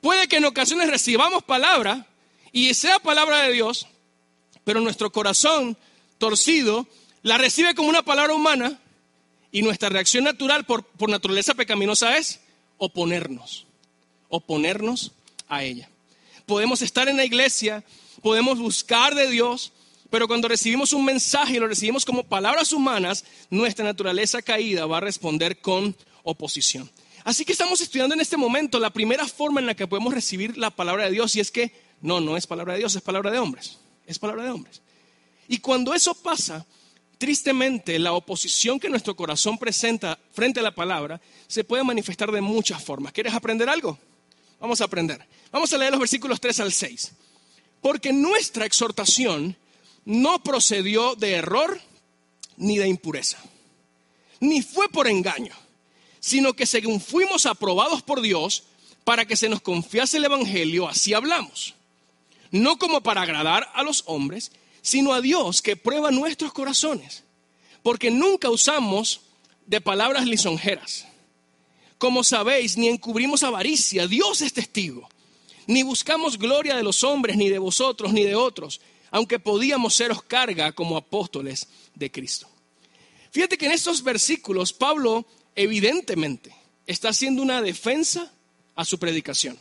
Puede 0.00 0.28
que 0.28 0.36
en 0.36 0.44
ocasiones 0.44 0.90
recibamos 0.90 1.42
palabra 1.42 2.06
y 2.52 2.72
sea 2.74 2.98
palabra 2.98 3.42
de 3.42 3.52
Dios, 3.52 3.86
pero 4.64 4.80
nuestro 4.80 5.10
corazón 5.10 5.76
torcido 6.18 6.86
la 7.22 7.38
recibe 7.38 7.74
como 7.74 7.88
una 7.88 8.04
palabra 8.04 8.34
humana 8.34 8.80
y 9.50 9.62
nuestra 9.62 9.88
reacción 9.88 10.24
natural 10.24 10.64
por, 10.66 10.84
por 10.84 11.08
naturaleza 11.08 11.54
pecaminosa 11.54 12.18
es 12.18 12.40
oponernos, 12.76 13.66
oponernos 14.28 15.12
a 15.48 15.62
ella. 15.62 15.88
Podemos 16.46 16.82
estar 16.82 17.08
en 17.08 17.16
la 17.16 17.24
iglesia, 17.24 17.84
podemos 18.20 18.58
buscar 18.58 19.14
de 19.14 19.30
Dios, 19.30 19.72
pero 20.14 20.28
cuando 20.28 20.46
recibimos 20.46 20.92
un 20.92 21.04
mensaje 21.04 21.54
y 21.56 21.58
lo 21.58 21.66
recibimos 21.66 22.04
como 22.04 22.22
palabras 22.22 22.72
humanas, 22.72 23.24
nuestra 23.50 23.84
naturaleza 23.84 24.42
caída 24.42 24.86
va 24.86 24.98
a 24.98 25.00
responder 25.00 25.60
con 25.60 25.96
oposición. 26.22 26.88
Así 27.24 27.44
que 27.44 27.50
estamos 27.50 27.80
estudiando 27.80 28.14
en 28.14 28.20
este 28.20 28.36
momento 28.36 28.78
la 28.78 28.90
primera 28.90 29.26
forma 29.26 29.58
en 29.58 29.66
la 29.66 29.74
que 29.74 29.88
podemos 29.88 30.14
recibir 30.14 30.56
la 30.56 30.70
palabra 30.70 31.06
de 31.06 31.10
Dios 31.10 31.34
y 31.34 31.40
es 31.40 31.50
que 31.50 31.72
no, 32.00 32.20
no 32.20 32.36
es 32.36 32.46
palabra 32.46 32.74
de 32.74 32.78
Dios, 32.78 32.94
es 32.94 33.02
palabra 33.02 33.32
de 33.32 33.40
hombres. 33.40 33.78
Es 34.06 34.20
palabra 34.20 34.44
de 34.44 34.50
hombres. 34.50 34.82
Y 35.48 35.58
cuando 35.58 35.92
eso 35.92 36.14
pasa, 36.14 36.64
tristemente 37.18 37.98
la 37.98 38.12
oposición 38.12 38.78
que 38.78 38.90
nuestro 38.90 39.16
corazón 39.16 39.58
presenta 39.58 40.16
frente 40.30 40.60
a 40.60 40.62
la 40.62 40.76
palabra 40.76 41.20
se 41.48 41.64
puede 41.64 41.82
manifestar 41.82 42.30
de 42.30 42.40
muchas 42.40 42.84
formas. 42.84 43.12
¿Quieres 43.12 43.34
aprender 43.34 43.68
algo? 43.68 43.98
Vamos 44.60 44.80
a 44.80 44.84
aprender. 44.84 45.26
Vamos 45.50 45.72
a 45.72 45.76
leer 45.76 45.90
los 45.90 45.98
versículos 45.98 46.40
3 46.40 46.60
al 46.60 46.72
6. 46.72 47.12
Porque 47.80 48.12
nuestra 48.12 48.64
exhortación 48.64 49.56
no 50.04 50.42
procedió 50.42 51.14
de 51.14 51.32
error 51.32 51.80
ni 52.56 52.78
de 52.78 52.88
impureza, 52.88 53.38
ni 54.40 54.62
fue 54.62 54.88
por 54.88 55.08
engaño, 55.08 55.54
sino 56.20 56.54
que 56.54 56.66
según 56.66 57.00
fuimos 57.00 57.46
aprobados 57.46 58.02
por 58.02 58.20
Dios 58.20 58.64
para 59.04 59.26
que 59.26 59.36
se 59.36 59.48
nos 59.48 59.60
confiase 59.60 60.16
el 60.16 60.24
Evangelio, 60.24 60.88
así 60.88 61.14
hablamos. 61.14 61.74
No 62.50 62.78
como 62.78 63.02
para 63.02 63.22
agradar 63.22 63.70
a 63.74 63.82
los 63.82 64.04
hombres, 64.06 64.52
sino 64.80 65.12
a 65.12 65.20
Dios 65.20 65.62
que 65.62 65.76
prueba 65.76 66.10
nuestros 66.10 66.52
corazones, 66.52 67.24
porque 67.82 68.10
nunca 68.10 68.50
usamos 68.50 69.20
de 69.66 69.80
palabras 69.80 70.26
lisonjeras. 70.26 71.06
Como 71.98 72.22
sabéis, 72.22 72.76
ni 72.76 72.88
encubrimos 72.88 73.42
avaricia, 73.42 74.06
Dios 74.06 74.42
es 74.42 74.52
testigo. 74.52 75.08
Ni 75.66 75.82
buscamos 75.82 76.38
gloria 76.38 76.76
de 76.76 76.82
los 76.82 77.02
hombres, 77.02 77.36
ni 77.36 77.48
de 77.48 77.58
vosotros, 77.58 78.12
ni 78.12 78.24
de 78.24 78.34
otros, 78.34 78.80
aunque 79.14 79.38
podíamos 79.38 79.94
seros 79.94 80.24
carga 80.24 80.72
como 80.72 80.96
apóstoles 80.96 81.68
de 81.94 82.10
Cristo. 82.10 82.48
Fíjate 83.30 83.56
que 83.56 83.66
en 83.66 83.70
estos 83.70 84.02
versículos 84.02 84.72
Pablo 84.72 85.24
evidentemente 85.54 86.52
está 86.84 87.10
haciendo 87.10 87.40
una 87.40 87.62
defensa 87.62 88.32
a 88.74 88.84
su 88.84 88.98
predicación. 88.98 89.56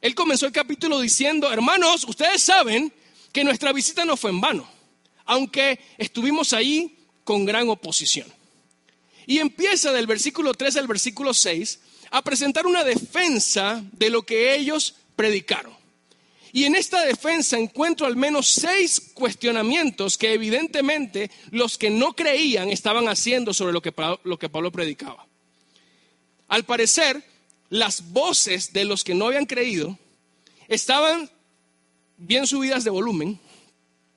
Él 0.00 0.14
comenzó 0.14 0.46
el 0.46 0.52
capítulo 0.52 1.00
diciendo, 1.00 1.52
hermanos, 1.52 2.04
ustedes 2.04 2.40
saben 2.40 2.92
que 3.32 3.42
nuestra 3.42 3.72
visita 3.72 4.04
no 4.04 4.16
fue 4.16 4.30
en 4.30 4.40
vano, 4.40 4.68
aunque 5.24 5.80
estuvimos 5.98 6.52
ahí 6.52 6.96
con 7.24 7.46
gran 7.46 7.68
oposición. 7.68 8.32
Y 9.26 9.40
empieza 9.40 9.90
del 9.90 10.06
versículo 10.06 10.54
3 10.54 10.76
al 10.76 10.86
versículo 10.86 11.34
6 11.34 11.80
a 12.12 12.22
presentar 12.22 12.64
una 12.68 12.84
defensa 12.84 13.82
de 13.90 14.08
lo 14.08 14.22
que 14.22 14.54
ellos 14.54 14.94
predicaron. 15.16 15.75
Y 16.56 16.64
en 16.64 16.74
esta 16.74 17.04
defensa 17.04 17.58
encuentro 17.58 18.06
al 18.06 18.16
menos 18.16 18.48
seis 18.48 19.12
cuestionamientos 19.12 20.16
que 20.16 20.32
evidentemente 20.32 21.30
los 21.50 21.76
que 21.76 21.90
no 21.90 22.14
creían 22.14 22.70
estaban 22.70 23.08
haciendo 23.08 23.52
sobre 23.52 23.74
lo 23.74 23.82
que, 23.82 23.92
lo 24.24 24.38
que 24.38 24.48
Pablo 24.48 24.72
predicaba. 24.72 25.26
Al 26.48 26.64
parecer, 26.64 27.22
las 27.68 28.10
voces 28.10 28.72
de 28.72 28.86
los 28.86 29.04
que 29.04 29.14
no 29.14 29.26
habían 29.26 29.44
creído 29.44 29.98
estaban 30.66 31.30
bien 32.16 32.46
subidas 32.46 32.84
de 32.84 32.90
volumen 32.90 33.38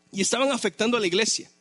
y 0.10 0.22
estaban 0.22 0.54
afectando 0.54 0.96
a 0.96 1.02
la 1.02 1.08
iglesia. 1.08 1.52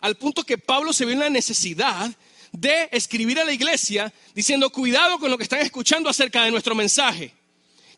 Al 0.00 0.16
punto 0.16 0.42
que 0.42 0.58
Pablo 0.58 0.92
se 0.92 1.04
vio 1.04 1.14
en 1.14 1.20
la 1.20 1.30
necesidad 1.30 2.10
de 2.50 2.88
escribir 2.90 3.38
a 3.38 3.44
la 3.44 3.52
iglesia 3.52 4.12
diciendo, 4.34 4.70
cuidado 4.70 5.20
con 5.20 5.30
lo 5.30 5.38
que 5.38 5.44
están 5.44 5.60
escuchando 5.60 6.10
acerca 6.10 6.42
de 6.42 6.50
nuestro 6.50 6.74
mensaje. 6.74 7.32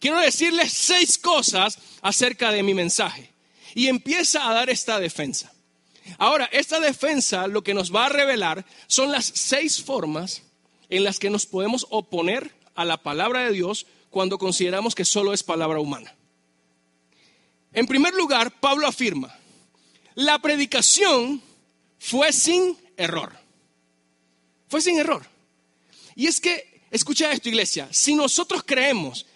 Quiero 0.01 0.19
decirles 0.19 0.73
seis 0.73 1.19
cosas 1.19 1.79
acerca 2.03 2.53
de 2.53 2.63
mi 2.63 2.75
mensaje. 2.75 3.33
Y 3.75 3.89
empieza 3.89 4.49
a 4.49 4.55
dar 4.55 4.71
esta 4.71 4.99
defensa. 4.99 5.53
Ahora, 6.17 6.49
esta 6.53 6.81
defensa 6.81 7.47
lo 7.47 7.63
que 7.63 7.75
nos 7.75 7.95
va 7.95 8.07
a 8.07 8.11
revelar 8.11 8.65
son 8.87 9.13
las 9.13 9.27
seis 9.27 9.83
formas 9.83 10.43
en 10.89 11.05
las 11.05 11.19
que 11.19 11.31
nos 11.31 11.47
podemos 11.47 11.87
oponer 11.91 12.55
a 12.75 12.85
la 12.85 12.97
palabra 13.03 13.45
de 13.45 13.53
Dios 13.53 13.87
cuando 14.11 14.39
consideramos 14.39 14.95
que 14.95 15.05
solo 15.05 15.33
es 15.35 15.43
palabra 15.43 15.81
humana. 15.81 16.15
En 17.73 17.87
primer 17.87 18.15
lugar, 18.15 18.59
Pablo 18.61 18.87
afirma, 18.87 19.37
la 20.15 20.39
predicación 20.39 21.43
fue 21.99 22.33
sin 22.33 22.77
error. 22.97 23.33
Fue 24.69 24.81
sin 24.81 24.99
error. 24.99 25.27
Y 26.15 26.27
es 26.27 26.41
que, 26.41 26.83
escucha 26.91 27.31
esto 27.31 27.49
iglesia, 27.49 27.89
si 27.91 28.15
nosotros 28.15 28.63
creemos 28.65 29.27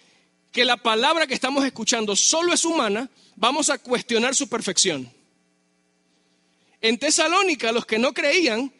que 0.53 0.63
la 0.63 0.77
palabra 0.77 1.25
que 1.25 1.33
estamos 1.33 1.65
escuchando 1.65 2.15
solo 2.15 2.53
es 2.53 2.63
humana, 2.63 3.09
vamos 3.35 3.71
a 3.71 3.79
cuestionar 3.79 4.35
su 4.35 4.47
perfección. 4.47 5.11
En 6.79 6.99
Tesalónica 6.99 7.71
los 7.71 7.87
que 7.87 7.97
no 7.97 8.13
creían 8.13 8.71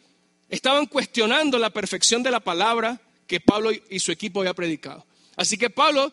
estaban 0.48 0.86
cuestionando 0.86 1.58
la 1.58 1.70
perfección 1.70 2.22
de 2.22 2.30
la 2.30 2.38
palabra 2.38 3.00
que 3.26 3.40
Pablo 3.40 3.70
y 3.90 3.98
su 3.98 4.12
equipo 4.12 4.40
había 4.40 4.54
predicado. 4.54 5.04
Así 5.36 5.58
que 5.58 5.68
Pablo 5.68 6.12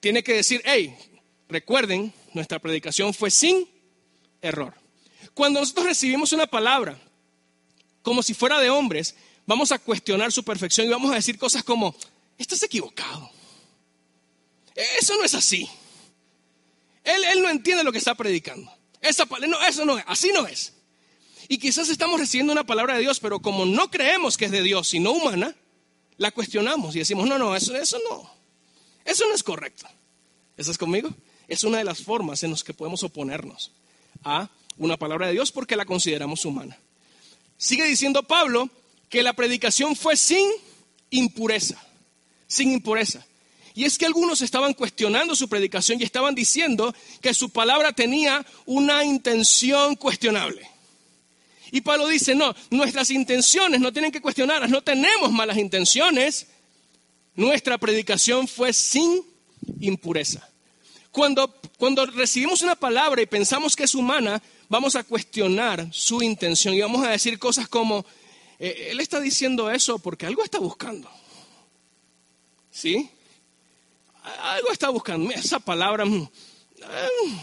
tiene 0.00 0.22
que 0.22 0.34
decir, 0.34 0.60
hey, 0.66 0.94
recuerden, 1.48 2.12
nuestra 2.34 2.58
predicación 2.58 3.14
fue 3.14 3.30
sin 3.30 3.66
error. 4.42 4.74
Cuando 5.32 5.60
nosotros 5.60 5.86
recibimos 5.86 6.32
una 6.34 6.46
palabra 6.46 7.00
como 8.02 8.22
si 8.22 8.34
fuera 8.34 8.60
de 8.60 8.68
hombres, 8.68 9.16
vamos 9.46 9.72
a 9.72 9.78
cuestionar 9.78 10.30
su 10.30 10.44
perfección 10.44 10.86
y 10.86 10.90
vamos 10.90 11.10
a 11.10 11.14
decir 11.14 11.38
cosas 11.38 11.64
como, 11.64 11.96
estás 12.36 12.62
equivocado. 12.62 13.33
Eso 14.74 15.16
no 15.16 15.24
es 15.24 15.34
así. 15.34 15.68
Él, 17.04 17.42
no 17.42 17.50
entiende 17.50 17.84
lo 17.84 17.92
que 17.92 17.98
está 17.98 18.14
predicando. 18.14 18.72
Esa, 19.00 19.26
no, 19.46 19.62
eso 19.62 19.84
no 19.84 19.98
es, 19.98 20.04
así 20.06 20.32
no 20.32 20.46
es. 20.46 20.72
Y 21.48 21.58
quizás 21.58 21.90
estamos 21.90 22.18
recibiendo 22.18 22.52
una 22.52 22.64
palabra 22.64 22.94
de 22.94 23.00
Dios, 23.00 23.20
pero 23.20 23.40
como 23.40 23.66
no 23.66 23.90
creemos 23.90 24.36
que 24.36 24.46
es 24.46 24.50
de 24.50 24.62
Dios, 24.62 24.88
sino 24.88 25.12
humana, 25.12 25.54
la 26.16 26.30
cuestionamos 26.30 26.96
y 26.96 27.00
decimos, 27.00 27.28
no, 27.28 27.38
no, 27.38 27.54
eso, 27.54 27.76
eso 27.76 27.98
no. 28.08 28.30
Eso 29.04 29.28
no 29.28 29.34
es 29.34 29.42
correcto. 29.42 29.86
¿Estás 30.56 30.78
conmigo? 30.78 31.10
Es 31.46 31.64
una 31.64 31.78
de 31.78 31.84
las 31.84 32.02
formas 32.02 32.42
en 32.42 32.52
las 32.52 32.64
que 32.64 32.72
podemos 32.72 33.02
oponernos 33.02 33.72
a 34.22 34.48
una 34.78 34.96
palabra 34.96 35.26
de 35.26 35.34
Dios 35.34 35.52
porque 35.52 35.76
la 35.76 35.84
consideramos 35.84 36.44
humana. 36.46 36.78
Sigue 37.58 37.84
diciendo 37.84 38.22
Pablo 38.22 38.70
que 39.10 39.22
la 39.22 39.34
predicación 39.34 39.94
fue 39.94 40.16
sin 40.16 40.48
impureza, 41.10 41.80
sin 42.46 42.72
impureza. 42.72 43.26
Y 43.74 43.84
es 43.84 43.98
que 43.98 44.06
algunos 44.06 44.40
estaban 44.40 44.72
cuestionando 44.72 45.34
su 45.34 45.48
predicación 45.48 46.00
y 46.00 46.04
estaban 46.04 46.34
diciendo 46.34 46.94
que 47.20 47.34
su 47.34 47.50
palabra 47.50 47.92
tenía 47.92 48.46
una 48.66 49.04
intención 49.04 49.96
cuestionable. 49.96 50.70
Y 51.72 51.80
Pablo 51.80 52.06
dice, 52.06 52.36
no, 52.36 52.54
nuestras 52.70 53.10
intenciones 53.10 53.80
no 53.80 53.92
tienen 53.92 54.12
que 54.12 54.20
cuestionarlas, 54.20 54.70
no 54.70 54.80
tenemos 54.80 55.32
malas 55.32 55.58
intenciones. 55.58 56.46
Nuestra 57.34 57.78
predicación 57.78 58.46
fue 58.46 58.72
sin 58.72 59.24
impureza. 59.80 60.48
Cuando, 61.10 61.52
cuando 61.76 62.06
recibimos 62.06 62.62
una 62.62 62.76
palabra 62.76 63.22
y 63.22 63.26
pensamos 63.26 63.74
que 63.74 63.84
es 63.84 63.94
humana, 63.96 64.40
vamos 64.68 64.94
a 64.94 65.02
cuestionar 65.02 65.88
su 65.92 66.22
intención 66.22 66.74
y 66.74 66.80
vamos 66.80 67.04
a 67.04 67.10
decir 67.10 67.40
cosas 67.40 67.66
como, 67.66 68.06
eh, 68.60 68.88
él 68.90 69.00
está 69.00 69.18
diciendo 69.18 69.68
eso 69.68 69.98
porque 69.98 70.26
algo 70.26 70.44
está 70.44 70.60
buscando. 70.60 71.10
¿Sí? 72.70 73.10
Algo 74.24 74.72
está 74.72 74.88
buscando. 74.88 75.30
Esa 75.30 75.58
palabra, 75.58 76.04
mm, 76.04 76.22
mm, 76.22 77.38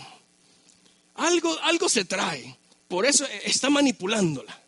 algo, 1.16 1.58
algo 1.62 1.88
se 1.88 2.06
trae. 2.06 2.58
Por 2.88 3.06
eso 3.06 3.26
está 3.44 3.70
manipulándola. 3.70 4.60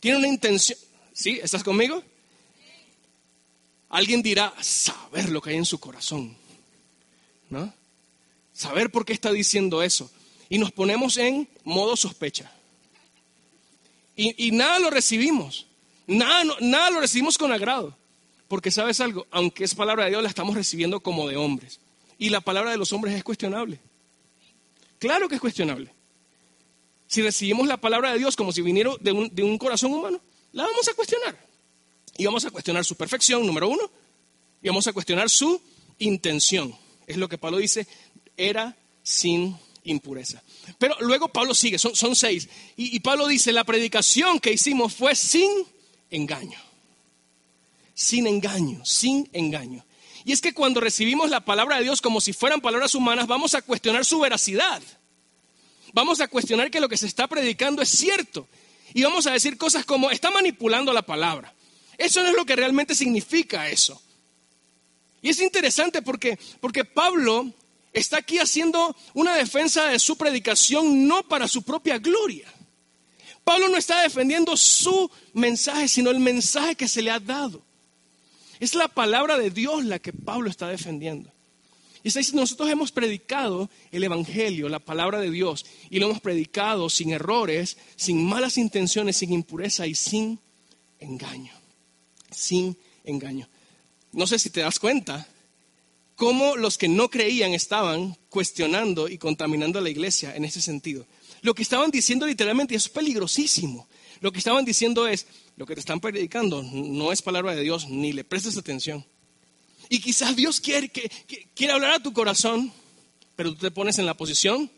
Tiene 0.00 0.18
una 0.18 0.28
intención. 0.28 0.78
¿Sí? 1.12 1.38
¿Estás 1.42 1.62
conmigo? 1.62 2.02
Alguien 3.90 4.22
dirá, 4.22 4.54
saber 4.60 5.28
lo 5.28 5.42
que 5.42 5.50
hay 5.50 5.56
en 5.56 5.64
su 5.66 5.78
corazón. 5.78 6.36
¿No? 7.50 7.72
Saber 8.52 8.90
por 8.90 9.04
qué 9.04 9.12
está 9.12 9.30
diciendo 9.30 9.82
eso. 9.82 10.10
Y 10.48 10.58
nos 10.58 10.72
ponemos 10.72 11.16
en 11.18 11.48
modo 11.64 11.96
sospecha. 11.96 12.50
Y, 14.16 14.46
y 14.46 14.50
nada 14.52 14.78
lo 14.78 14.90
recibimos. 14.90 15.66
Nada, 16.06 16.44
nada 16.60 16.90
lo 16.90 17.00
recibimos 17.00 17.36
con 17.36 17.52
agrado. 17.52 17.97
Porque 18.48 18.70
sabes 18.70 19.00
algo, 19.00 19.26
aunque 19.30 19.64
es 19.64 19.74
palabra 19.74 20.04
de 20.04 20.10
Dios, 20.10 20.22
la 20.22 20.28
estamos 20.30 20.54
recibiendo 20.54 21.00
como 21.00 21.28
de 21.28 21.36
hombres. 21.36 21.80
Y 22.18 22.30
la 22.30 22.40
palabra 22.40 22.70
de 22.70 22.78
los 22.78 22.92
hombres 22.92 23.14
es 23.14 23.22
cuestionable. 23.22 23.78
Claro 24.98 25.28
que 25.28 25.36
es 25.36 25.40
cuestionable. 25.40 25.92
Si 27.06 27.22
recibimos 27.22 27.68
la 27.68 27.76
palabra 27.76 28.12
de 28.12 28.18
Dios 28.18 28.36
como 28.36 28.52
si 28.52 28.62
viniera 28.62 28.90
de 29.00 29.12
un, 29.12 29.58
corazón 29.58 29.92
humano, 29.92 30.20
la 30.52 30.64
vamos 30.64 30.88
a 30.88 30.94
cuestionar. 30.94 31.46
Y 32.16 32.24
vamos 32.24 32.44
a 32.46 32.50
cuestionar 32.50 32.84
su 32.84 32.96
perfección, 32.96 33.46
número 33.46 33.68
uno, 33.68 33.90
y 34.62 34.68
vamos 34.68 34.86
a 34.86 34.92
cuestionar 34.92 35.30
su 35.30 35.60
intención. 35.98 36.74
Es 37.06 37.16
lo 37.16 37.28
que 37.28 37.38
Pablo 37.38 37.58
dice, 37.58 37.86
era 38.36 38.76
sin 39.02 39.56
impureza. 39.84 40.42
Pero 40.78 40.96
luego 41.00 41.28
Pablo 41.28 41.54
sigue, 41.54 41.78
son, 41.78 42.16
seis. 42.16 42.48
Y 42.76 42.98
Pablo 43.00 43.28
dice, 43.28 43.52
la 43.52 43.64
predicación 43.64 44.40
que 44.40 44.52
hicimos 44.52 44.94
fue 44.94 45.14
sin 45.14 45.50
engaño. 46.10 46.67
Sin 47.98 48.28
engaño, 48.28 48.80
sin 48.84 49.28
engaño. 49.32 49.84
Y 50.24 50.30
es 50.30 50.40
que 50.40 50.54
cuando 50.54 50.80
recibimos 50.80 51.30
la 51.30 51.44
palabra 51.44 51.78
de 51.78 51.82
Dios 51.82 52.00
como 52.00 52.20
si 52.20 52.32
fueran 52.32 52.60
palabras 52.60 52.94
humanas, 52.94 53.26
vamos 53.26 53.56
a 53.56 53.62
cuestionar 53.62 54.04
su 54.04 54.20
veracidad. 54.20 54.80
Vamos 55.92 56.20
a 56.20 56.28
cuestionar 56.28 56.70
que 56.70 56.78
lo 56.78 56.88
que 56.88 56.96
se 56.96 57.08
está 57.08 57.26
predicando 57.26 57.82
es 57.82 57.88
cierto. 57.88 58.46
Y 58.94 59.02
vamos 59.02 59.26
a 59.26 59.32
decir 59.32 59.58
cosas 59.58 59.84
como, 59.84 60.12
está 60.12 60.30
manipulando 60.30 60.92
la 60.92 61.02
palabra. 61.02 61.52
Eso 61.96 62.22
no 62.22 62.28
es 62.28 62.36
lo 62.36 62.46
que 62.46 62.54
realmente 62.54 62.94
significa 62.94 63.68
eso. 63.68 64.00
Y 65.20 65.30
es 65.30 65.40
interesante 65.40 66.00
porque, 66.00 66.38
porque 66.60 66.84
Pablo 66.84 67.52
está 67.92 68.18
aquí 68.18 68.38
haciendo 68.38 68.94
una 69.12 69.34
defensa 69.34 69.88
de 69.88 69.98
su 69.98 70.16
predicación 70.16 71.08
no 71.08 71.24
para 71.24 71.48
su 71.48 71.64
propia 71.64 71.98
gloria. 71.98 72.46
Pablo 73.42 73.66
no 73.66 73.76
está 73.76 74.02
defendiendo 74.02 74.56
su 74.56 75.10
mensaje, 75.32 75.88
sino 75.88 76.10
el 76.10 76.20
mensaje 76.20 76.76
que 76.76 76.86
se 76.86 77.02
le 77.02 77.10
ha 77.10 77.18
dado. 77.18 77.66
Es 78.60 78.74
la 78.74 78.88
palabra 78.88 79.38
de 79.38 79.50
Dios 79.50 79.84
la 79.84 79.98
que 79.98 80.12
Pablo 80.12 80.50
está 80.50 80.68
defendiendo. 80.68 81.30
Y 82.02 82.08
está 82.08 82.32
nosotros 82.32 82.70
hemos 82.70 82.92
predicado 82.92 83.68
el 83.90 84.04
Evangelio, 84.04 84.68
la 84.68 84.78
palabra 84.78 85.20
de 85.20 85.30
Dios, 85.30 85.66
y 85.90 85.98
lo 85.98 86.06
hemos 86.06 86.20
predicado 86.20 86.88
sin 86.90 87.10
errores, 87.10 87.76
sin 87.96 88.24
malas 88.24 88.56
intenciones, 88.56 89.16
sin 89.16 89.32
impureza 89.32 89.86
y 89.86 89.94
sin 89.94 90.38
engaño. 91.00 91.52
Sin 92.30 92.76
engaño. 93.04 93.48
No 94.12 94.26
sé 94.26 94.38
si 94.38 94.50
te 94.50 94.60
das 94.60 94.78
cuenta 94.78 95.28
cómo 96.14 96.56
los 96.56 96.78
que 96.78 96.88
no 96.88 97.10
creían 97.10 97.52
estaban 97.52 98.16
cuestionando 98.30 99.08
y 99.08 99.18
contaminando 99.18 99.78
a 99.78 99.82
la 99.82 99.90
iglesia 99.90 100.34
en 100.34 100.44
ese 100.44 100.60
sentido. 100.60 101.06
Lo 101.42 101.54
que 101.54 101.62
estaban 101.62 101.90
diciendo 101.90 102.26
literalmente 102.26 102.74
es 102.74 102.88
peligrosísimo. 102.88 103.86
Lo 104.20 104.32
que 104.32 104.38
estaban 104.38 104.64
diciendo 104.64 105.06
es, 105.06 105.26
lo 105.56 105.66
que 105.66 105.74
te 105.74 105.80
están 105.80 106.00
predicando 106.00 106.62
no 106.62 107.12
es 107.12 107.22
palabra 107.22 107.54
de 107.54 107.62
Dios, 107.62 107.88
ni 107.88 108.12
le 108.12 108.24
prestes 108.24 108.56
atención. 108.56 109.04
Y 109.88 110.00
quizás 110.00 110.36
Dios 110.36 110.60
quiere, 110.60 110.88
que, 110.88 111.10
quiere 111.54 111.72
hablar 111.72 111.92
a 111.92 112.02
tu 112.02 112.12
corazón, 112.12 112.72
pero 113.36 113.52
tú 113.52 113.58
te 113.58 113.70
pones 113.70 113.98
en 113.98 114.06
la 114.06 114.14
posición 114.14 114.70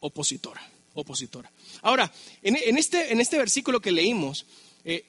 opositora. 0.00 0.62
opositora. 0.94 1.50
Ahora, 1.82 2.12
en, 2.42 2.78
este, 2.78 3.12
en 3.12 3.20
este, 3.20 3.38
versículo 3.38 3.80
que 3.80 3.92
leímos, 3.92 4.46
eh, 4.84 5.04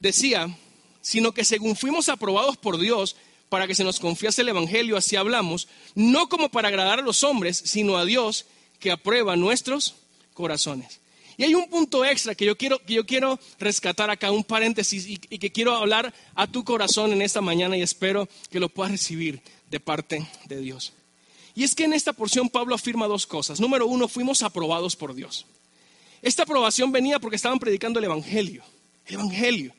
decía, 0.00 0.56
sino 1.00 1.32
que 1.32 1.44
según 1.44 1.76
fuimos 1.76 2.08
aprobados 2.08 2.56
por 2.56 2.78
Dios 2.78 3.16
para 3.48 3.66
que 3.66 3.74
se 3.74 3.84
nos 3.84 4.00
confiase 4.00 4.42
el 4.42 4.48
Evangelio, 4.48 4.96
así 4.96 5.16
hablamos, 5.16 5.68
no 5.94 6.28
como 6.28 6.48
para 6.48 6.68
agradar 6.68 7.00
a 7.00 7.02
los 7.02 7.22
hombres, 7.22 7.62
sino 7.64 7.98
a 7.98 8.04
Dios 8.04 8.46
que 8.78 8.90
aprueba 8.90 9.36
nuestros 9.36 9.94
corazones. 10.32 11.01
Y 11.42 11.44
hay 11.44 11.56
un 11.56 11.68
punto 11.68 12.04
extra 12.04 12.36
que 12.36 12.44
yo 12.44 12.56
quiero, 12.56 12.78
que 12.78 12.94
yo 12.94 13.04
quiero 13.04 13.36
rescatar 13.58 14.08
acá, 14.10 14.30
un 14.30 14.44
paréntesis, 14.44 15.08
y, 15.08 15.16
que 15.16 15.50
quiero 15.50 15.74
hablar 15.74 16.14
a 16.36 16.46
tu 16.46 16.62
corazón 16.62 17.10
en 17.10 17.20
esta 17.20 17.40
mañana 17.40 17.76
y 17.76 17.82
espero 17.82 18.28
que 18.48 18.60
lo 18.60 18.68
puedas 18.68 18.92
recibir 18.92 19.42
de 19.68 19.80
parte 19.80 20.24
de 20.44 20.60
Dios. 20.60 20.92
Y 21.56 21.64
es 21.64 21.74
que 21.74 21.82
en 21.82 21.94
esta 21.94 22.12
porción 22.12 22.48
Pablo 22.48 22.76
afirma 22.76 23.08
dos 23.08 23.26
cosas. 23.26 23.58
Número 23.58 23.88
uno, 23.88 24.06
fuimos 24.06 24.44
aprobados 24.44 24.94
por 24.94 25.16
Dios. 25.16 25.44
Esta 26.22 26.44
aprobación 26.44 26.92
venía 26.92 27.18
porque 27.18 27.34
estaban 27.34 27.58
predicando 27.58 27.98
el 27.98 28.04
Evangelio. 28.04 28.62
El 29.06 29.14
Evangelio. 29.14 29.74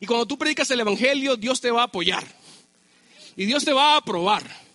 Y 0.00 0.04
cuando 0.04 0.26
tú 0.26 0.36
predicas 0.36 0.70
el 0.70 0.80
Evangelio, 0.80 1.34
Dios 1.34 1.62
te 1.62 1.70
va 1.70 1.80
a 1.80 1.84
apoyar. 1.84 2.26
Y 3.38 3.46
Dios 3.46 3.64
te 3.64 3.72
va 3.72 3.94
a 3.94 3.96
aprobar. 3.96 4.65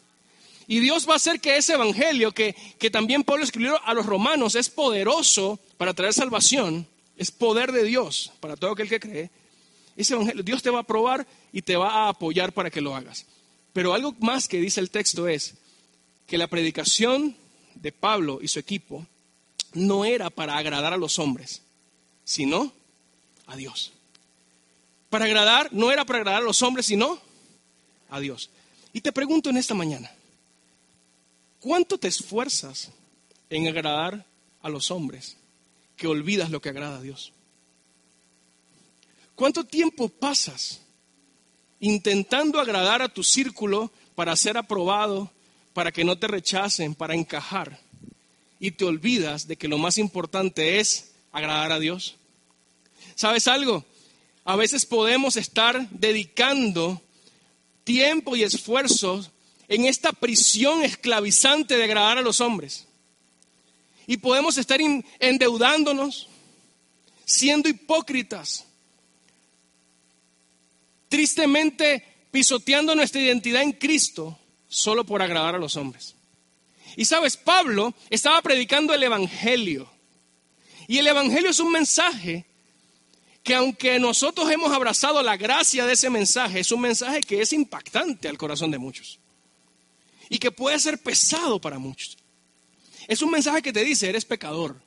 Y 0.71 0.79
Dios 0.79 1.05
va 1.05 1.11
a 1.11 1.15
hacer 1.17 1.41
que 1.41 1.57
ese 1.57 1.73
evangelio 1.73 2.31
que, 2.31 2.55
también 2.93 3.25
Pablo 3.25 3.43
escribió 3.43 3.83
a 3.83 3.93
los 3.93 4.05
romanos 4.05 4.55
es 4.55 4.69
poderoso 4.69 5.59
para 5.75 5.93
traer 5.93 6.13
salvación, 6.13 6.87
es 7.17 7.29
poder 7.29 7.73
de 7.73 7.83
Dios 7.83 8.31
para 8.39 8.55
todo 8.55 8.71
aquel 8.71 8.87
que 8.87 9.01
cree. 9.01 9.29
Ese 9.97 10.13
evangelio, 10.13 10.43
Dios 10.43 10.63
te 10.63 10.69
va 10.69 10.77
a 10.77 10.83
aprobar 10.83 11.27
y 11.51 11.61
te 11.61 11.75
va 11.75 11.89
a 12.05 12.07
apoyar 12.07 12.53
para 12.53 12.69
que 12.69 12.79
lo 12.79 12.95
hagas. 12.95 13.25
Pero 13.73 13.93
algo 13.93 14.15
más 14.21 14.47
que 14.47 14.61
dice 14.61 14.79
el 14.79 14.91
texto 14.91 15.27
es 15.27 15.55
que 16.25 16.37
la 16.37 16.47
predicación 16.47 17.35
de 17.75 17.91
Pablo 17.91 18.39
y 18.41 18.47
su 18.47 18.59
equipo 18.59 19.05
no 19.73 20.05
era 20.05 20.29
para 20.29 20.55
agradar 20.55 20.93
a 20.93 20.97
los 20.97 21.19
hombres, 21.19 21.63
sino 22.23 22.71
a 23.45 23.57
Dios. 23.57 23.91
Para 25.09 25.25
agradar, 25.25 25.67
no 25.73 25.91
era 25.91 26.05
para 26.05 26.19
agradar 26.19 26.43
a 26.43 26.45
los 26.45 26.61
hombres, 26.61 26.85
sino 26.85 27.19
a 28.09 28.21
Dios. 28.21 28.49
Y 28.93 29.01
te 29.01 29.11
pregunto 29.11 29.49
en 29.49 29.57
esta 29.57 29.73
mañana, 29.73 30.09
¿Cuánto 31.61 31.99
te 31.99 32.07
esfuerzas 32.07 32.89
en 33.51 33.67
agradar 33.67 34.25
a 34.63 34.69
los 34.69 34.89
hombres 34.89 35.37
que 35.95 36.07
olvidas 36.07 36.49
lo 36.49 36.59
que 36.59 36.69
agrada 36.69 36.97
a 36.97 37.01
Dios? 37.01 37.33
¿Cuánto 39.35 39.63
tiempo 39.63 40.09
pasas 40.09 40.81
intentando 41.79 42.59
agradar 42.59 43.03
a 43.03 43.09
tu 43.09 43.23
círculo 43.23 43.91
para 44.15 44.35
ser 44.35 44.57
aprobado, 44.57 45.31
para 45.73 45.91
que 45.91 46.03
no 46.03 46.17
te 46.17 46.27
rechacen, 46.27 46.95
para 46.95 47.13
encajar? 47.13 47.79
Y 48.59 48.71
te 48.71 48.83
olvidas 48.83 49.47
de 49.47 49.55
que 49.55 49.67
lo 49.67 49.77
más 49.77 49.99
importante 49.99 50.79
es 50.79 51.11
agradar 51.31 51.71
a 51.71 51.79
Dios. 51.79 52.15
¿Sabes 53.13 53.47
algo? 53.47 53.85
A 54.45 54.55
veces 54.55 54.87
podemos 54.87 55.37
estar 55.37 55.87
dedicando 55.91 56.99
tiempo 57.83 58.35
y 58.35 58.41
esfuerzos 58.41 59.29
en 59.71 59.85
esta 59.85 60.11
prisión 60.11 60.83
esclavizante 60.83 61.77
de 61.77 61.85
agradar 61.85 62.17
a 62.17 62.21
los 62.21 62.41
hombres. 62.41 62.87
Y 64.05 64.17
podemos 64.17 64.57
estar 64.57 64.81
endeudándonos, 65.17 66.27
siendo 67.23 67.69
hipócritas, 67.69 68.65
tristemente 71.07 72.03
pisoteando 72.31 72.93
nuestra 72.95 73.21
identidad 73.21 73.61
en 73.61 73.71
Cristo 73.71 74.37
solo 74.67 75.05
por 75.05 75.21
agradar 75.21 75.55
a 75.55 75.59
los 75.59 75.77
hombres. 75.77 76.15
Y 76.97 77.05
sabes, 77.05 77.37
Pablo 77.37 77.93
estaba 78.09 78.41
predicando 78.41 78.93
el 78.93 79.03
Evangelio. 79.03 79.89
Y 80.89 80.97
el 80.97 81.07
Evangelio 81.07 81.49
es 81.49 81.61
un 81.61 81.71
mensaje 81.71 82.45
que 83.41 83.55
aunque 83.55 83.97
nosotros 83.99 84.51
hemos 84.51 84.73
abrazado 84.73 85.23
la 85.23 85.37
gracia 85.37 85.85
de 85.85 85.93
ese 85.93 86.09
mensaje, 86.09 86.59
es 86.59 86.73
un 86.73 86.81
mensaje 86.81 87.21
que 87.21 87.39
es 87.39 87.53
impactante 87.53 88.27
al 88.27 88.37
corazón 88.37 88.69
de 88.69 88.77
muchos 88.77 89.20
y 90.31 90.39
que 90.39 90.49
puede 90.49 90.79
ser 90.79 90.97
pesado 90.97 91.59
para 91.59 91.77
muchos. 91.77 92.17
Es 93.09 93.21
un 93.21 93.31
mensaje 93.31 93.61
que 93.61 93.73
te 93.73 93.83
dice, 93.83 94.07
eres 94.07 94.23
pecador. 94.23 94.81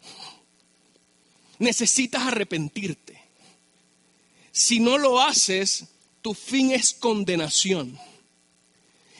Necesitas 1.58 2.22
arrepentirte. 2.22 3.20
Si 4.52 4.80
no 4.80 4.96
lo 4.96 5.20
haces, 5.20 5.84
tu 6.22 6.32
fin 6.32 6.72
es 6.72 6.94
condenación. 6.94 7.98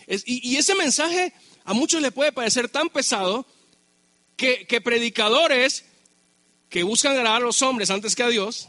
y, 0.07 0.57
ese 0.57 0.75
mensaje 0.75 1.35
a 1.63 1.75
muchos 1.75 2.01
le 2.01 2.11
puede 2.11 2.33
parecer 2.33 2.71
tan 2.71 2.89
pesado 2.89 3.47
que, 4.35 4.67
que 4.67 4.81
predicadores 4.81 5.85
que 6.71 6.85
buscan 6.85 7.13
agradar 7.13 7.43
a 7.43 7.45
los 7.45 7.61
hombres 7.61 7.91
antes 7.91 8.17
que 8.17 8.23
a 8.23 8.29
Dios 8.29 8.69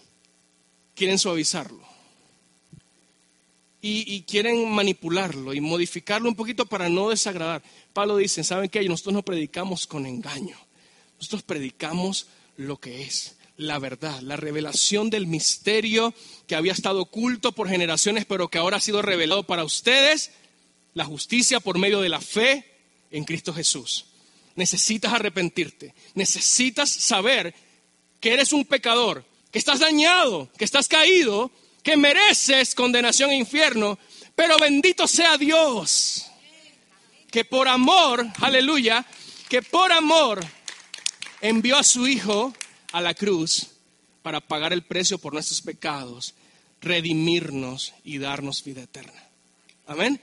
quieren 0.93 1.17
suavizarlo 1.17 1.84
y, 3.87 4.21
quieren 4.23 4.71
manipularlo 4.71 5.53
y 5.53 5.61
modificarlo 5.61 6.27
un 6.27 6.35
poquito 6.35 6.65
para 6.65 6.89
no 6.89 7.09
desagradar. 7.09 7.61
Pablo 7.93 8.17
dice, 8.17 8.43
¿saben 8.43 8.67
qué? 8.67 8.83
Nosotros 8.89 9.13
no 9.13 9.21
predicamos 9.21 9.85
con 9.85 10.07
engaño. 10.07 10.57
Nosotros 11.19 11.43
predicamos 11.43 12.25
lo 12.57 12.79
que 12.79 13.03
es 13.03 13.35
la 13.57 13.77
verdad, 13.77 14.19
la 14.21 14.37
revelación 14.37 15.11
del 15.11 15.27
misterio 15.27 16.15
que 16.47 16.55
había 16.55 16.71
estado 16.71 16.99
oculto 16.99 17.51
por 17.51 17.69
generaciones, 17.69 18.25
pero 18.25 18.47
que 18.47 18.57
ahora 18.57 18.77
ha 18.77 18.81
sido 18.81 19.03
revelado 19.03 19.43
para 19.43 19.63
ustedes, 19.63 20.31
la 20.95 21.05
justicia 21.05 21.59
por 21.59 21.77
medio 21.77 22.01
de 22.01 22.09
la 22.09 22.21
fe 22.21 22.65
en 23.11 23.23
Cristo 23.23 23.53
Jesús. 23.53 24.07
Necesitas 24.55 25.13
arrepentirte, 25.13 25.93
necesitas 26.15 26.89
saber 26.89 27.53
que 28.19 28.33
eres 28.33 28.51
un 28.51 28.65
pecador, 28.65 29.23
que 29.51 29.59
estás 29.59 29.79
dañado, 29.79 30.49
que 30.57 30.65
estás 30.65 30.87
caído 30.87 31.51
que 31.85 31.95
mereces 31.95 32.73
condenación 32.73 33.29
e 33.29 33.37
infierno, 33.37 33.99
pero 34.33 34.57
bendito 34.57 35.07
sea 35.07 35.37
Dios, 35.37 36.25
que 37.29 37.45
por 37.45 37.67
amor, 37.67 38.25
aleluya, 38.41 39.05
que 39.47 39.61
por 39.61 39.91
amor 39.91 40.43
envió 41.41 41.77
a 41.77 41.83
su 41.83 42.07
Hijo 42.07 42.55
a 42.91 43.01
la 43.01 43.13
cruz 43.13 43.67
para 44.23 44.41
pagar 44.41 44.73
el 44.73 44.81
precio 44.81 45.19
por 45.19 45.33
nuestros 45.33 45.61
pecados, 45.61 46.33
redimirnos 46.81 47.93
y 48.03 48.17
darnos 48.17 48.63
vida 48.63 48.81
eterna. 48.81 49.23
Amén. 49.85 50.19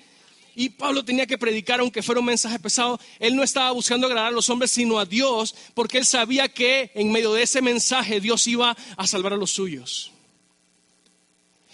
Y 0.57 0.71
Pablo 0.71 1.05
tenía 1.05 1.29
que 1.29 1.39
predicar, 1.39 1.79
aunque 1.79 2.03
fuera 2.03 2.19
un 2.19 2.27
mensaje 2.27 2.59
pesado, 2.59 2.99
él 3.21 3.37
no 3.37 3.45
estaba 3.45 3.71
buscando 3.71 4.09
agradar 4.09 4.33
a 4.33 4.35
los 4.35 4.51
hombres, 4.51 4.73
sino 4.73 4.99
a 4.99 5.07
Dios, 5.07 5.55
porque 5.75 5.99
él 5.99 6.07
sabía 6.07 6.49
que 6.49 6.91
en 6.97 7.13
medio 7.13 7.33
de 7.33 7.45
ese 7.45 7.63
mensaje 7.63 8.21
Dios 8.21 8.49
iba 8.49 8.77
a 8.97 9.07
salvar 9.07 9.33
a 9.33 9.37
los 9.37 9.53
suyos. 9.53 10.12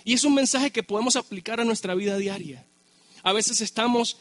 Y 0.04 0.14
es 0.14 0.24
un 0.24 0.34
mensaje 0.34 0.70
que 0.70 0.82
podemos 0.82 1.16
aplicar 1.16 1.60
a 1.60 1.64
nuestra 1.64 1.94
vida 1.94 2.16
diaria. 2.16 2.64
A 3.22 3.32
veces 3.32 3.60
estamos 3.60 4.16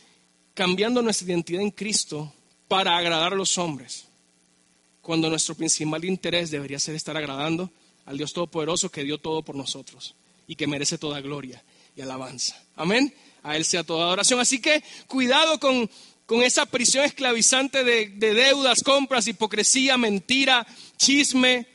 cambiando 0.54 1.02
nuestra 1.02 1.28
identidad 1.28 1.62
en 1.62 1.72
Cristo 1.72 2.34
para 2.68 2.98
agradar 2.98 3.34
a 3.34 3.36
los 3.36 3.58
hombres, 3.58 4.06
cuando 5.02 5.30
nuestro 5.30 5.56
principal 5.56 6.04
interés 6.04 6.52
debería 6.52 6.80
ser 6.80 6.96
estar 6.96 7.16
agradando 7.16 7.70
al 8.06 8.18
Dios 8.18 8.34
Todopoderoso 8.34 8.90
que 8.90 9.04
dio 9.04 9.20
todo 9.20 9.44
por 9.44 9.56
nosotros 9.56 10.16
y 10.48 10.56
que 10.56 10.68
merece 10.68 10.98
toda 10.98 11.22
gloria 11.22 11.64
y 11.96 12.02
alabanza. 12.02 12.62
Amén. 12.76 13.14
A 13.44 13.56
Él 13.56 13.66
sea 13.66 13.84
toda 13.84 14.06
adoración. 14.06 14.40
Así 14.40 14.60
que 14.60 14.84
cuidado 15.08 15.60
con, 15.60 15.90
con 16.26 16.42
esa 16.42 16.66
prisión 16.66 17.06
esclavizante 17.06 17.84
de, 17.84 18.10
de 18.10 18.34
deudas, 18.34 18.84
compras, 18.84 19.28
hipocresía, 19.28 19.98
mentira, 19.98 20.66
chisme, 20.98 21.68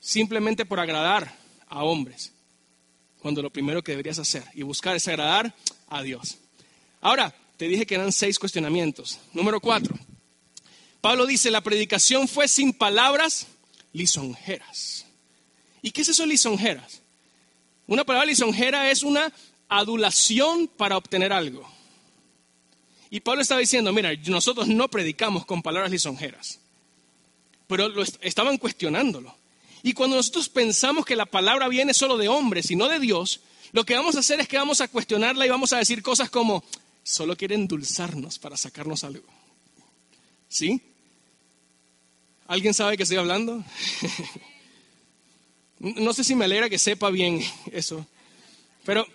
simplemente 0.00 0.66
por 0.66 0.80
agradar 0.80 1.38
a 1.68 1.84
hombres 1.84 2.32
cuando 3.20 3.42
lo 3.42 3.50
primero 3.50 3.82
que 3.82 3.92
deberías 3.92 4.18
hacer 4.18 4.44
y 4.54 4.62
buscar 4.62 4.96
es 4.96 5.06
agradar 5.08 5.54
a 5.88 6.02
Dios. 6.02 6.38
Ahora, 7.00 7.34
te 7.56 7.68
dije 7.68 7.86
que 7.86 7.94
eran 7.94 8.12
seis 8.12 8.38
cuestionamientos. 8.38 9.18
Número 9.32 9.60
cuatro. 9.60 9.94
Pablo 11.00 11.26
dice, 11.26 11.50
la 11.50 11.60
predicación 11.60 12.28
fue 12.28 12.48
sin 12.48 12.72
palabras 12.72 13.46
lisonjeras. 13.92 15.06
¿Y 15.82 15.90
qué 15.90 16.02
es 16.02 16.08
eso 16.08 16.26
lisonjeras? 16.26 17.00
Una 17.86 18.04
palabra 18.04 18.26
lisonjera 18.26 18.90
es 18.90 19.02
una 19.02 19.32
adulación 19.68 20.68
para 20.68 20.96
obtener 20.96 21.32
algo. 21.32 21.66
Y 23.10 23.20
Pablo 23.20 23.42
estaba 23.42 23.60
diciendo, 23.60 23.92
mira, 23.92 24.10
nosotros 24.26 24.68
no 24.68 24.88
predicamos 24.88 25.44
con 25.44 25.62
palabras 25.62 25.90
lisonjeras, 25.90 26.60
pero 27.66 27.88
lo 27.88 28.02
estaban 28.02 28.56
cuestionándolo. 28.58 29.34
Y 29.82 29.92
cuando 29.94 30.16
nosotros 30.16 30.48
pensamos 30.48 31.04
que 31.04 31.16
la 31.16 31.26
palabra 31.26 31.68
viene 31.68 31.94
solo 31.94 32.16
de 32.16 32.28
hombres 32.28 32.70
y 32.70 32.76
no 32.76 32.88
de 32.88 32.98
Dios, 32.98 33.40
lo 33.72 33.84
que 33.84 33.94
vamos 33.94 34.16
a 34.16 34.20
hacer 34.20 34.40
es 34.40 34.48
que 34.48 34.58
vamos 34.58 34.80
a 34.80 34.88
cuestionarla 34.88 35.46
y 35.46 35.48
vamos 35.48 35.72
a 35.72 35.78
decir 35.78 36.02
cosas 36.02 36.30
como, 36.30 36.64
solo 37.02 37.36
quiere 37.36 37.54
endulzarnos 37.54 38.38
para 38.38 38.56
sacarnos 38.56 39.04
algo. 39.04 39.26
¿Sí? 40.48 40.82
¿Alguien 42.46 42.74
sabe 42.74 42.96
que 42.96 43.04
estoy 43.04 43.18
hablando? 43.18 43.64
no 45.78 46.12
sé 46.12 46.24
si 46.24 46.34
me 46.34 46.44
alegra 46.44 46.68
que 46.68 46.78
sepa 46.78 47.10
bien 47.10 47.40
eso, 47.72 48.04
pero 48.84 49.06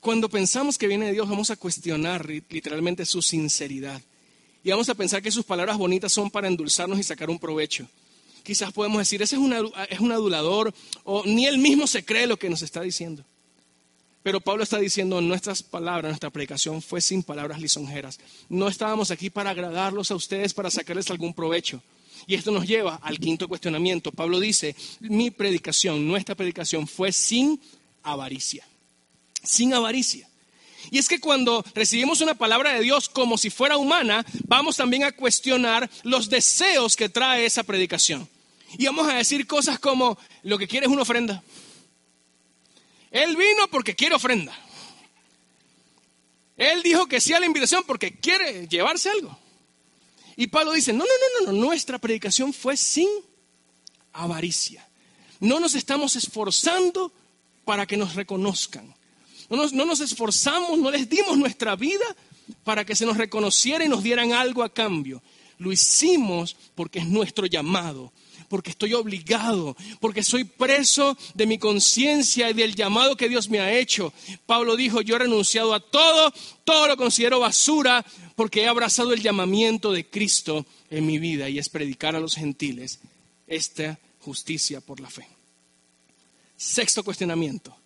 cuando 0.00 0.28
pensamos 0.28 0.78
que 0.78 0.86
viene 0.86 1.06
de 1.06 1.12
Dios, 1.12 1.28
vamos 1.28 1.50
a 1.50 1.56
cuestionar 1.56 2.28
literalmente 2.48 3.04
su 3.04 3.20
sinceridad. 3.20 4.00
Y 4.62 4.70
vamos 4.70 4.88
a 4.88 4.94
pensar 4.94 5.20
que 5.20 5.30
sus 5.30 5.44
palabras 5.44 5.76
bonitas 5.76 6.12
son 6.12 6.30
para 6.30 6.48
endulzarnos 6.48 6.98
y 6.98 7.02
sacar 7.02 7.28
un 7.28 7.38
provecho. 7.38 7.88
Quizás 8.46 8.72
podemos 8.72 8.98
decir, 8.98 9.20
ese 9.22 9.36
es, 9.36 9.42
es 9.90 10.00
un 10.00 10.12
adulador, 10.12 10.72
o 11.04 11.24
ni 11.26 11.46
él 11.46 11.58
mismo 11.58 11.86
se 11.86 12.04
cree 12.04 12.26
lo 12.26 12.38
que 12.38 12.48
nos 12.48 12.62
está 12.62 12.80
diciendo. 12.80 13.24
Pero 14.22 14.40
Pablo 14.40 14.62
está 14.62 14.78
diciendo, 14.78 15.20
nuestras 15.20 15.62
palabras, 15.62 16.10
nuestra 16.10 16.30
predicación 16.30 16.80
fue 16.80 17.00
sin 17.00 17.22
palabras 17.22 17.60
lisonjeras. 17.60 18.18
No 18.48 18.68
estábamos 18.68 19.10
aquí 19.10 19.30
para 19.30 19.50
agradarlos 19.50 20.10
a 20.10 20.14
ustedes, 20.14 20.54
para 20.54 20.70
sacarles 20.70 21.10
algún 21.10 21.34
provecho. 21.34 21.82
Y 22.26 22.34
esto 22.34 22.50
nos 22.50 22.66
lleva 22.66 22.96
al 23.02 23.18
quinto 23.18 23.46
cuestionamiento. 23.46 24.12
Pablo 24.12 24.40
dice, 24.40 24.74
mi 25.00 25.30
predicación, 25.30 26.06
nuestra 26.06 26.34
predicación 26.34 26.88
fue 26.88 27.12
sin 27.12 27.60
avaricia 28.02 28.64
sin 29.46 29.72
avaricia. 29.74 30.28
Y 30.90 30.98
es 30.98 31.08
que 31.08 31.18
cuando 31.18 31.64
recibimos 31.74 32.20
una 32.20 32.34
palabra 32.34 32.74
de 32.74 32.80
Dios 32.80 33.08
como 33.08 33.38
si 33.38 33.50
fuera 33.50 33.76
humana, 33.76 34.24
vamos 34.46 34.76
también 34.76 35.04
a 35.04 35.12
cuestionar 35.12 35.90
los 36.04 36.28
deseos 36.28 36.94
que 36.94 37.08
trae 37.08 37.44
esa 37.44 37.64
predicación. 37.64 38.28
Y 38.78 38.86
vamos 38.86 39.08
a 39.08 39.14
decir 39.14 39.46
cosas 39.46 39.78
como, 39.78 40.18
lo 40.42 40.58
que 40.58 40.68
quiere 40.68 40.86
es 40.86 40.92
una 40.92 41.02
ofrenda. 41.02 41.42
Él 43.10 43.36
vino 43.36 43.68
porque 43.70 43.94
quiere 43.94 44.14
ofrenda. 44.14 44.56
Él 46.56 46.82
dijo 46.82 47.06
que 47.06 47.20
sí 47.20 47.32
a 47.32 47.40
la 47.40 47.46
invitación 47.46 47.84
porque 47.86 48.18
quiere 48.18 48.66
llevarse 48.66 49.10
algo. 49.10 49.38
Y 50.36 50.48
Pablo 50.48 50.72
dice, 50.72 50.92
no, 50.92 51.04
no, 51.04 51.46
no, 51.46 51.52
no, 51.52 51.66
nuestra 51.66 51.98
predicación 51.98 52.52
fue 52.52 52.76
sin 52.76 53.08
avaricia. 54.12 54.86
No 55.40 55.60
nos 55.60 55.74
estamos 55.74 56.16
esforzando 56.16 57.12
para 57.64 57.86
que 57.86 57.96
nos 57.96 58.14
reconozcan. 58.14 58.94
No 59.48 59.84
nos, 59.84 60.00
esforzamos, 60.00 60.78
no 60.78 60.90
les 60.90 61.08
dimos 61.08 61.38
nuestra 61.38 61.76
vida 61.76 62.04
para 62.64 62.84
que 62.84 62.96
se 62.96 63.06
nos 63.06 63.16
reconociera 63.16 63.84
y 63.84 63.88
nos 63.88 64.02
dieran 64.02 64.32
algo 64.32 64.62
a 64.62 64.72
cambio. 64.72 65.22
Lo 65.58 65.72
hicimos 65.72 66.56
porque 66.74 66.98
es 66.98 67.06
nuestro 67.06 67.46
llamado, 67.46 68.12
porque 68.48 68.70
estoy 68.70 68.94
obligado, 68.94 69.76
porque 70.00 70.22
soy 70.22 70.44
preso 70.44 71.16
de 71.34 71.46
mi 71.46 71.58
conciencia 71.58 72.50
y 72.50 72.54
del 72.54 72.74
llamado 72.74 73.16
que 73.16 73.28
Dios 73.28 73.48
me 73.48 73.60
ha 73.60 73.72
hecho. 73.72 74.12
Pablo 74.46 74.76
dijo, 74.76 75.00
yo 75.00 75.16
he 75.16 75.20
renunciado 75.20 75.74
a 75.74 75.80
todo, 75.80 76.32
todo 76.64 76.88
lo 76.88 76.96
considero 76.96 77.40
basura, 77.40 78.04
porque 78.34 78.62
he 78.62 78.68
abrazado 78.68 79.12
el 79.12 79.22
llamamiento 79.22 79.92
de 79.92 80.08
Cristo 80.08 80.66
en 80.90 81.06
mi 81.06 81.18
vida 81.18 81.48
y 81.48 81.58
es 81.58 81.68
predicar 81.68 82.16
a 82.16 82.20
los 82.20 82.34
gentiles 82.34 83.00
esta 83.46 83.98
justicia 84.20 84.80
por 84.80 85.00
la 85.00 85.10
fe. 85.10 85.26
Sexto 86.56 87.04
cuestionamiento. 87.04 87.76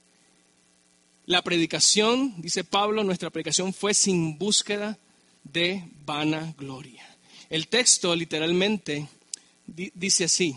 La 1.26 1.42
predicación, 1.42 2.34
dice 2.38 2.64
Pablo, 2.64 3.04
nuestra 3.04 3.30
predicación 3.30 3.72
fue 3.72 3.94
sin 3.94 4.38
búsqueda 4.38 4.98
de 5.44 5.84
vanagloria. 6.04 7.06
El 7.48 7.68
texto 7.68 8.14
literalmente 8.14 9.08
dice 9.94 10.24
así, 10.24 10.56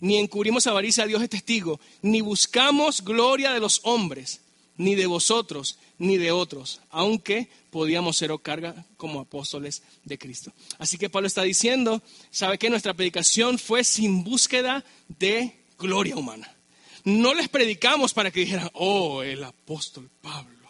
ni 0.00 0.18
encubrimos 0.18 0.66
avaricia 0.66 1.06
Dios 1.06 1.22
es 1.22 1.30
testigo, 1.30 1.80
ni 2.02 2.20
buscamos 2.20 3.04
gloria 3.04 3.52
de 3.52 3.60
los 3.60 3.80
hombres, 3.84 4.40
ni 4.76 4.94
de 4.94 5.06
vosotros, 5.06 5.78
ni 5.98 6.16
de 6.16 6.32
otros, 6.32 6.80
aunque 6.90 7.48
podíamos 7.70 8.16
ser 8.16 8.32
carga 8.42 8.86
como 8.96 9.20
apóstoles 9.20 9.82
de 10.04 10.18
Cristo. 10.18 10.52
Así 10.78 10.98
que 10.98 11.08
Pablo 11.08 11.28
está 11.28 11.42
diciendo, 11.42 12.02
¿sabe 12.30 12.58
que 12.58 12.70
Nuestra 12.70 12.94
predicación 12.94 13.58
fue 13.58 13.84
sin 13.84 14.24
búsqueda 14.24 14.84
de 15.08 15.62
gloria 15.78 16.16
humana. 16.16 16.52
No 17.04 17.34
les 17.34 17.48
predicamos 17.48 18.14
para 18.14 18.30
que 18.30 18.40
dijeran, 18.40 18.70
oh, 18.74 19.22
el 19.22 19.42
apóstol 19.42 20.08
Pablo, 20.20 20.68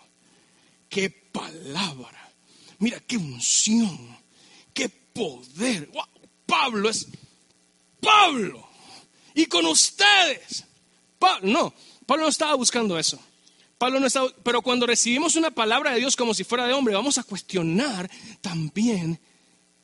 qué 0.88 1.10
palabra, 1.10 2.32
mira 2.78 3.00
qué 3.00 3.18
unción, 3.18 4.16
qué 4.72 4.88
poder. 4.88 5.90
Pablo 6.46 6.88
es 6.88 7.08
Pablo. 8.02 8.68
Y 9.34 9.46
con 9.46 9.64
ustedes. 9.64 10.64
no, 11.42 11.72
Pablo 12.04 12.24
no 12.24 12.28
estaba 12.28 12.54
buscando 12.54 12.98
eso. 12.98 13.18
Pablo 13.78 13.98
no 13.98 14.06
estaba, 14.06 14.28
pero 14.42 14.62
cuando 14.62 14.86
recibimos 14.86 15.36
una 15.36 15.50
palabra 15.50 15.92
de 15.92 16.00
Dios 16.00 16.16
como 16.16 16.34
si 16.34 16.44
fuera 16.44 16.66
de 16.66 16.72
hombre, 16.72 16.94
vamos 16.94 17.18
a 17.18 17.24
cuestionar 17.24 18.10
también 18.40 19.18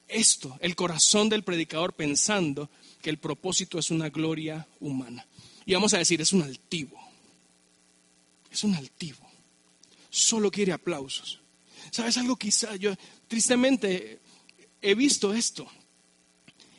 esto, 0.07 0.57
el 0.61 0.76
corazón 0.76 1.28
del 1.28 1.42
predicador 1.42 1.92
pensando 1.92 2.70
que 3.02 3.11
el 3.11 3.18
propósito 3.18 3.78
es 3.78 3.90
una 3.90 4.09
gloria 4.09 4.66
humana. 4.81 5.26
Y 5.64 5.74
vamos 5.74 5.94
a 5.94 5.98
decir, 5.98 6.20
es 6.20 6.33
un 6.33 6.42
altivo. 6.42 6.98
Es 8.50 8.64
un 8.64 8.74
altivo. 8.74 9.26
Solo 10.11 10.50
quiere 10.50 10.72
aplausos. 10.72 11.40
¿Sabes 11.90 12.16
algo? 12.18 12.37
Quizá 12.37 12.74
yo, 12.76 12.94
tristemente, 13.28 14.20
he 14.81 14.94
visto 14.94 15.35
esto. 15.35 15.68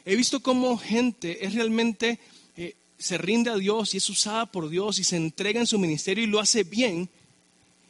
He 0.06 0.16
visto 0.16 0.42
cómo 0.42 0.78
gente 0.78 1.46
es 1.46 1.54
realmente, 1.54 2.20
eh, 2.56 2.76
se 2.98 3.18
rinde 3.18 3.50
a 3.50 3.56
Dios 3.56 3.94
y 3.94 3.98
es 3.98 4.10
usada 4.10 4.46
por 4.46 4.70
Dios 4.70 5.00
y 5.00 5.04
se 5.04 5.18
entrega 5.18 5.60
en 5.60 5.68
su 5.68 5.80
ministerio 5.80 6.24
y 6.24 6.28
lo 6.28 6.40
hace 6.40 6.64
bien. 6.64 7.10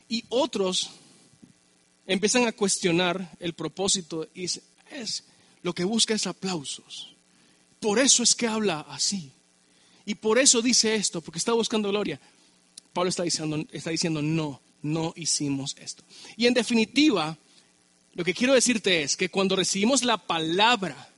Y 0.08 0.24
otros 0.30 0.92
empiezan 2.08 2.48
a 2.48 2.52
cuestionar 2.52 3.38
el 3.40 3.54
propósito 3.54 4.28
y 4.34 4.46
es, 4.46 5.24
lo 5.62 5.74
que 5.74 5.84
busca 5.84 6.14
es 6.14 6.28
aplausos. 6.28 7.16
Por 7.80 8.00
eso 8.00 8.24
es 8.24 8.36
que 8.36 8.48
habla 8.48 8.82
así. 8.90 9.32
Y 10.06 10.16
por 10.16 10.40
eso 10.40 10.62
dice 10.62 10.96
esto, 10.96 11.22
porque 11.22 11.38
está 11.38 11.54
buscando 11.54 11.90
gloria. 11.90 12.20
Pablo 12.94 13.10
está 13.10 13.24
diciendo, 13.24 13.64
está 13.72 13.92
diciendo, 13.92 14.22
no, 14.22 14.60
no 14.82 15.14
hicimos 15.16 15.76
esto. 15.80 16.04
Y 16.36 16.48
en 16.48 16.54
definitiva, 16.54 17.38
lo 18.16 18.24
que 18.24 18.34
quiero 18.34 18.54
decirte 18.54 19.04
es 19.04 19.16
que 19.16 19.30
cuando 19.30 19.56
recibimos 19.56 20.04
la 20.04 20.18
palabra 20.18 21.09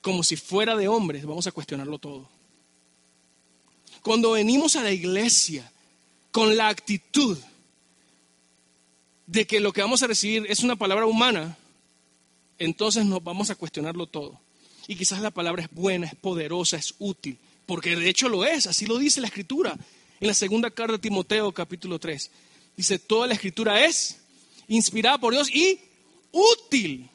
como 0.00 0.22
si 0.22 0.36
fuera 0.36 0.76
de 0.76 0.88
hombres, 0.88 1.24
vamos 1.24 1.46
a 1.46 1.52
cuestionarlo 1.52 1.98
todo. 1.98 2.28
Cuando 4.02 4.32
venimos 4.32 4.76
a 4.76 4.82
la 4.82 4.92
iglesia 4.92 5.70
con 6.30 6.56
la 6.56 6.68
actitud 6.68 7.38
de 9.26 9.46
que 9.46 9.60
lo 9.60 9.72
que 9.72 9.82
vamos 9.82 10.02
a 10.02 10.06
recibir 10.06 10.46
es 10.48 10.60
una 10.60 10.76
palabra 10.76 11.06
humana, 11.06 11.56
entonces 12.58 13.04
nos 13.04 13.22
vamos 13.22 13.50
a 13.50 13.54
cuestionarlo 13.54 14.06
todo. 14.06 14.40
Y 14.88 14.96
quizás 14.96 15.20
la 15.20 15.30
palabra 15.30 15.62
es 15.62 15.70
buena, 15.70 16.06
es 16.06 16.14
poderosa, 16.14 16.76
es 16.76 16.94
útil, 16.98 17.38
porque 17.66 17.94
de 17.94 18.08
hecho 18.08 18.28
lo 18.28 18.44
es, 18.44 18.66
así 18.66 18.86
lo 18.86 18.98
dice 18.98 19.20
la 19.20 19.28
escritura. 19.28 19.76
En 20.18 20.28
la 20.28 20.34
segunda 20.34 20.70
carta 20.70 20.94
de 20.94 20.98
Timoteo 20.98 21.52
capítulo 21.52 21.98
3. 21.98 22.30
Dice, 22.76 22.98
toda 22.98 23.26
la 23.26 23.34
escritura 23.34 23.84
es 23.84 24.18
inspirada 24.68 25.18
por 25.18 25.32
Dios 25.32 25.48
y 25.54 25.78
útil. 26.32 27.08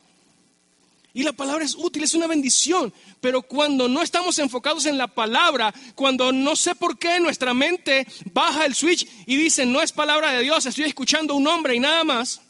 Y 1.16 1.24
la 1.24 1.32
palabra 1.32 1.64
es 1.64 1.76
útil, 1.76 2.04
es 2.04 2.14
una 2.14 2.28
bendición. 2.28 2.94
Pero 3.22 3.42
cuando 3.42 3.88
no 3.88 4.02
estamos 4.02 4.38
enfocados 4.38 4.86
en 4.86 4.98
la 4.98 5.08
palabra, 5.08 5.74
cuando 5.96 6.34
no 6.34 6.58
sé 6.58 6.76
por 6.76 7.00
qué 7.00 7.22
nuestra 7.22 7.54
mente 7.54 8.06
baja 8.34 8.66
el 8.66 8.76
switch 8.76 9.08
y 9.26 9.38
dice, 9.38 9.66
no 9.66 9.82
es 9.82 9.94
palabra 9.94 10.34
de 10.34 10.44
Dios, 10.44 10.66
estoy 10.66 10.84
escuchando 10.84 11.34
un 11.34 11.48
hombre 11.48 11.74
y 11.74 11.80
nada 11.80 12.04
más, 12.04 12.42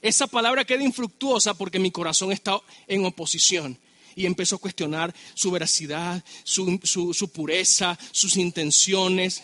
esa 0.00 0.26
palabra 0.26 0.64
queda 0.64 0.82
infructuosa 0.82 1.52
porque 1.52 1.78
mi 1.78 1.90
corazón 1.90 2.32
está 2.32 2.58
en 2.86 3.04
oposición 3.04 3.78
y 4.14 4.24
empezó 4.24 4.56
a 4.56 4.60
cuestionar 4.60 5.14
su 5.34 5.50
veracidad, 5.50 6.24
su, 6.44 7.30
pureza, 7.30 7.98
sus 8.10 8.38
intenciones. 8.38 9.42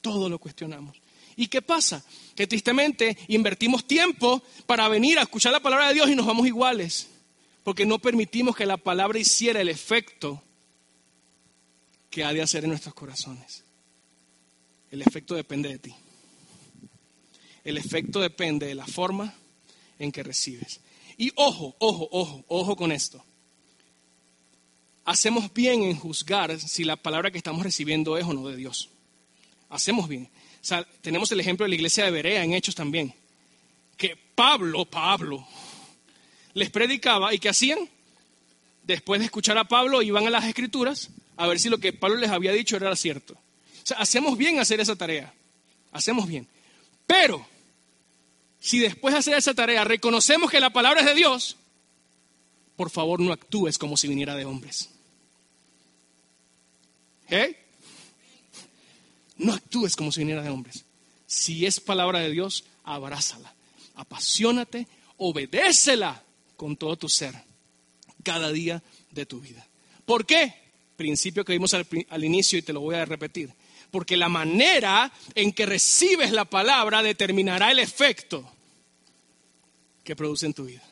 Todo 0.00 0.30
lo 0.30 0.38
cuestionamos. 0.38 0.96
¿Y 1.36 1.48
qué 1.48 1.60
pasa? 1.60 2.02
Que 2.34 2.46
tristemente 2.46 3.18
invertimos 3.28 3.86
tiempo 3.86 4.42
para 4.64 4.88
venir 4.88 5.18
a 5.18 5.22
escuchar 5.22 5.52
la 5.52 5.60
palabra 5.60 5.88
de 5.88 5.94
Dios 5.94 6.08
y 6.08 6.14
nos 6.14 6.24
vamos 6.24 6.46
iguales, 6.46 7.09
porque 7.64 7.86
no 7.86 7.98
permitimos 7.98 8.56
que 8.56 8.66
la 8.66 8.76
palabra 8.76 9.18
hiciera 9.18 9.60
el 9.60 9.68
efecto 9.68 10.42
que 12.10 12.24
ha 12.24 12.32
de 12.32 12.42
hacer 12.42 12.64
en 12.64 12.70
nuestros 12.70 12.94
corazones. 12.94 13.64
El 14.90 15.02
efecto 15.02 15.34
depende 15.34 15.68
de 15.68 15.78
ti. 15.78 15.94
El 17.62 17.76
efecto 17.76 18.20
depende 18.20 18.66
de 18.66 18.74
la 18.74 18.86
forma 18.86 19.34
en 19.98 20.10
que 20.10 20.22
recibes. 20.22 20.80
Y 21.16 21.30
ojo, 21.36 21.76
ojo, 21.78 22.08
ojo, 22.10 22.44
ojo 22.48 22.76
con 22.76 22.90
esto 22.90 23.22
hacemos 25.10 25.52
bien 25.52 25.82
en 25.82 25.96
juzgar 25.96 26.58
si 26.60 26.84
la 26.84 26.94
palabra 26.94 27.32
que 27.32 27.38
estamos 27.38 27.64
recibiendo 27.64 28.16
es 28.16 28.24
o 28.24 28.32
no 28.32 28.46
de 28.46 28.56
Dios. 28.56 28.90
Hacemos 29.68 30.08
bien. 30.08 30.28
tenemos 31.00 31.30
el 31.32 31.40
ejemplo 31.40 31.64
de 31.64 31.70
la 31.70 31.74
iglesia 31.74 32.04
de 32.04 32.12
Berea 32.12 32.44
en 32.44 32.52
Hechos 32.52 32.76
también. 32.76 33.12
Que 33.96 34.16
Pablo, 34.34 34.84
Pablo, 34.84 35.46
les 36.54 36.70
predicaba 36.70 37.34
y 37.34 37.38
¿qué 37.38 37.48
hacían? 37.48 37.78
Después 38.84 39.20
de 39.20 39.26
escuchar 39.26 39.58
a 39.58 39.64
Pablo, 39.64 40.02
iban 40.02 40.26
a 40.26 40.30
las 40.30 40.44
escrituras 40.44 41.10
a 41.36 41.46
ver 41.46 41.58
si 41.58 41.68
lo 41.68 41.78
que 41.78 41.92
Pablo 41.92 42.16
les 42.16 42.30
había 42.30 42.52
dicho 42.52 42.76
era 42.76 42.94
cierto. 42.96 43.34
O 43.34 43.86
sea, 43.86 43.98
hacemos 43.98 44.36
bien 44.36 44.58
hacer 44.58 44.80
esa 44.80 44.96
tarea. 44.96 45.32
Hacemos 45.92 46.28
bien. 46.28 46.46
Pero, 47.06 47.46
si 48.58 48.78
después 48.78 49.14
de 49.14 49.20
hacer 49.20 49.38
esa 49.38 49.54
tarea 49.54 49.84
reconocemos 49.84 50.50
que 50.50 50.60
la 50.60 50.70
palabra 50.70 51.00
es 51.00 51.06
de 51.06 51.14
Dios, 51.14 51.56
por 52.76 52.90
favor 52.90 53.20
no 53.20 53.32
actúes 53.32 53.78
como 53.78 53.96
si 53.96 54.08
viniera 54.08 54.34
de 54.34 54.44
hombres. 54.44 54.90
¿Eh? 57.28 57.56
No 59.38 59.54
actúes 59.54 59.96
como 59.96 60.12
si 60.12 60.20
viniera 60.20 60.42
de 60.42 60.50
hombres. 60.50 60.84
Si 61.26 61.64
es 61.64 61.80
palabra 61.80 62.20
de 62.20 62.30
Dios, 62.30 62.64
abrázala, 62.84 63.54
apasionate, 63.94 64.86
obedécela 65.16 66.22
con 66.60 66.76
todo 66.76 66.94
tu 66.98 67.08
ser, 67.08 67.34
cada 68.22 68.52
día 68.52 68.82
de 69.12 69.24
tu 69.24 69.40
vida. 69.40 69.66
¿Por 70.04 70.26
qué? 70.26 70.52
Principio 70.94 71.42
que 71.42 71.54
vimos 71.54 71.72
al, 71.72 71.86
inicio 72.22 72.58
y 72.58 72.62
te 72.62 72.74
lo 72.74 72.80
voy 72.80 72.96
a 72.96 73.06
repetir. 73.06 73.50
Porque 73.90 74.14
la 74.18 74.28
manera 74.28 75.10
en 75.34 75.54
que 75.54 75.64
recibes 75.64 76.32
la 76.32 76.44
palabra 76.44 77.02
determinará 77.02 77.70
el 77.70 77.78
efecto 77.78 78.46
que 80.04 80.14
produce 80.14 80.44
en 80.44 80.52
tu 80.52 80.66
vida. 80.66 80.82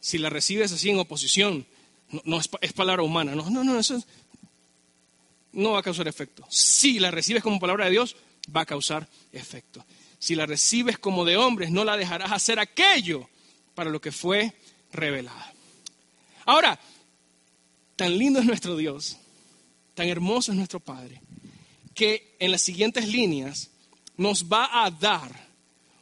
Si 0.00 0.18
la 0.18 0.30
recibes 0.30 0.72
así 0.72 0.90
en 0.90 0.98
oposición, 0.98 1.64
no, 2.24 2.40
es, 2.40 2.72
palabra 2.72 3.04
humana, 3.04 3.36
no, 3.36 3.48
no, 3.50 3.62
no, 3.62 3.78
eso 3.78 4.02
no 5.52 5.70
va 5.70 5.78
a 5.78 5.84
causar 5.84 6.08
efecto. 6.08 6.44
Si 6.50 6.98
la 6.98 7.12
recibes 7.12 7.40
como 7.40 7.60
palabra 7.60 7.84
de 7.84 7.92
Dios, 7.92 8.16
va 8.54 8.62
a 8.62 8.66
causar 8.66 9.08
efecto. 9.30 9.86
Si 10.18 10.34
la 10.34 10.44
recibes 10.44 10.98
como 10.98 11.24
de 11.24 11.36
hombres, 11.36 11.70
no 11.70 11.84
la 11.84 11.96
dejarás 11.96 12.32
hacer 12.32 12.58
aquello 12.58 13.28
para 13.76 13.90
lo 13.90 14.00
que 14.00 14.10
fue 14.10 14.52
revelada. 14.90 15.52
Ahora, 16.46 16.80
tan 17.94 18.18
lindo 18.18 18.40
es 18.40 18.46
nuestro 18.46 18.76
Dios, 18.76 19.18
tan 19.94 20.08
hermoso 20.08 20.50
es 20.50 20.56
nuestro 20.56 20.80
Padre, 20.80 21.20
que 21.94 22.34
en 22.40 22.50
las 22.50 22.62
siguientes 22.62 23.06
líneas 23.06 23.70
nos 24.16 24.46
va 24.46 24.84
a 24.84 24.90
dar 24.90 25.30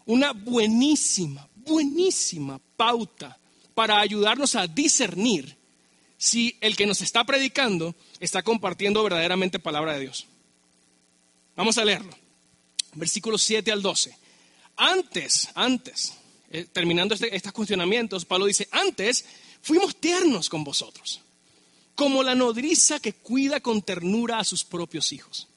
una 0.06 0.32
buenísima, 0.32 1.46
buenísima 1.56 2.60
pauta 2.76 3.38
para 3.74 4.00
ayudarnos 4.00 4.54
a 4.54 4.66
discernir 4.66 5.56
si 6.16 6.56
el 6.60 6.76
que 6.76 6.86
nos 6.86 7.02
está 7.02 7.24
predicando 7.24 7.94
está 8.20 8.42
compartiendo 8.42 9.02
verdaderamente 9.02 9.58
palabra 9.58 9.94
de 9.94 10.00
Dios. 10.00 10.26
Vamos 11.56 11.76
a 11.78 11.84
leerlo. 11.84 12.16
Versículos 12.94 13.42
7 13.42 13.72
al 13.72 13.82
12. 13.82 14.16
Antes, 14.76 15.48
antes, 15.54 16.14
eh, 16.54 16.68
terminando 16.72 17.14
este, 17.14 17.34
estos 17.34 17.50
cuestionamientos, 17.52 18.24
Pablo 18.24 18.46
dice, 18.46 18.68
antes 18.70 19.24
fuimos 19.60 19.96
tiernos 19.96 20.48
con 20.48 20.62
vosotros, 20.62 21.20
como 21.96 22.22
la 22.22 22.36
nodriza 22.36 23.00
que 23.00 23.12
cuida 23.12 23.58
con 23.58 23.82
ternura 23.82 24.38
a 24.38 24.44
sus 24.44 24.62
propios 24.62 25.10
hijos. 25.10 25.48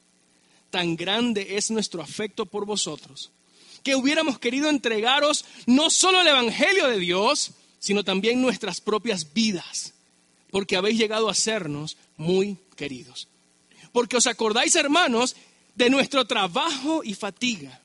Tan 0.72 0.96
grande 0.96 1.56
es 1.56 1.70
nuestro 1.70 2.02
afecto 2.02 2.48
por 2.48 2.66
vosotros, 2.66 3.30
que 3.84 3.96
hubiéramos 3.96 4.40
querido 4.40 4.70
entregaros 4.72 5.46
no 5.68 5.92
solo 5.92 6.20
el 6.20 6.30
Evangelio 6.30 6.88
de 6.88 6.98
Dios, 6.98 7.52
sino 7.78 8.04
también 8.04 8.42
nuestras 8.42 8.82
propias 8.82 9.36
vidas, 9.36 9.94
porque 10.50 10.78
habéis 10.78 10.98
llegado 10.98 11.30
a 11.30 11.36
sernos 11.36 11.96
muy 12.16 12.58
queridos. 12.76 13.28
Porque 13.92 14.18
os 14.18 14.26
acordáis, 14.26 14.76
hermanos, 14.76 15.36
de 15.76 15.92
nuestro 15.92 16.26
trabajo 16.26 17.04
y 17.04 17.14
fatiga, 17.14 17.84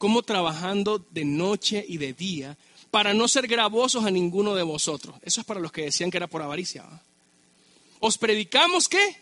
como 0.00 0.22
trabajando 0.22 1.04
de 1.10 1.26
noche 1.26 1.84
y 1.86 1.98
de 1.98 2.14
día, 2.14 2.56
para 2.90 3.12
no 3.12 3.28
ser 3.28 3.46
gravosos 3.46 4.02
a 4.02 4.10
ninguno 4.10 4.54
de 4.54 4.62
vosotros. 4.62 5.14
Eso 5.20 5.42
es 5.42 5.46
para 5.46 5.60
los 5.60 5.70
que 5.72 5.82
decían 5.82 6.10
que 6.10 6.16
era 6.16 6.26
por 6.26 6.40
avaricia. 6.40 6.86
Os 7.98 8.16
predicamos 8.16 8.88
qué? 8.88 9.18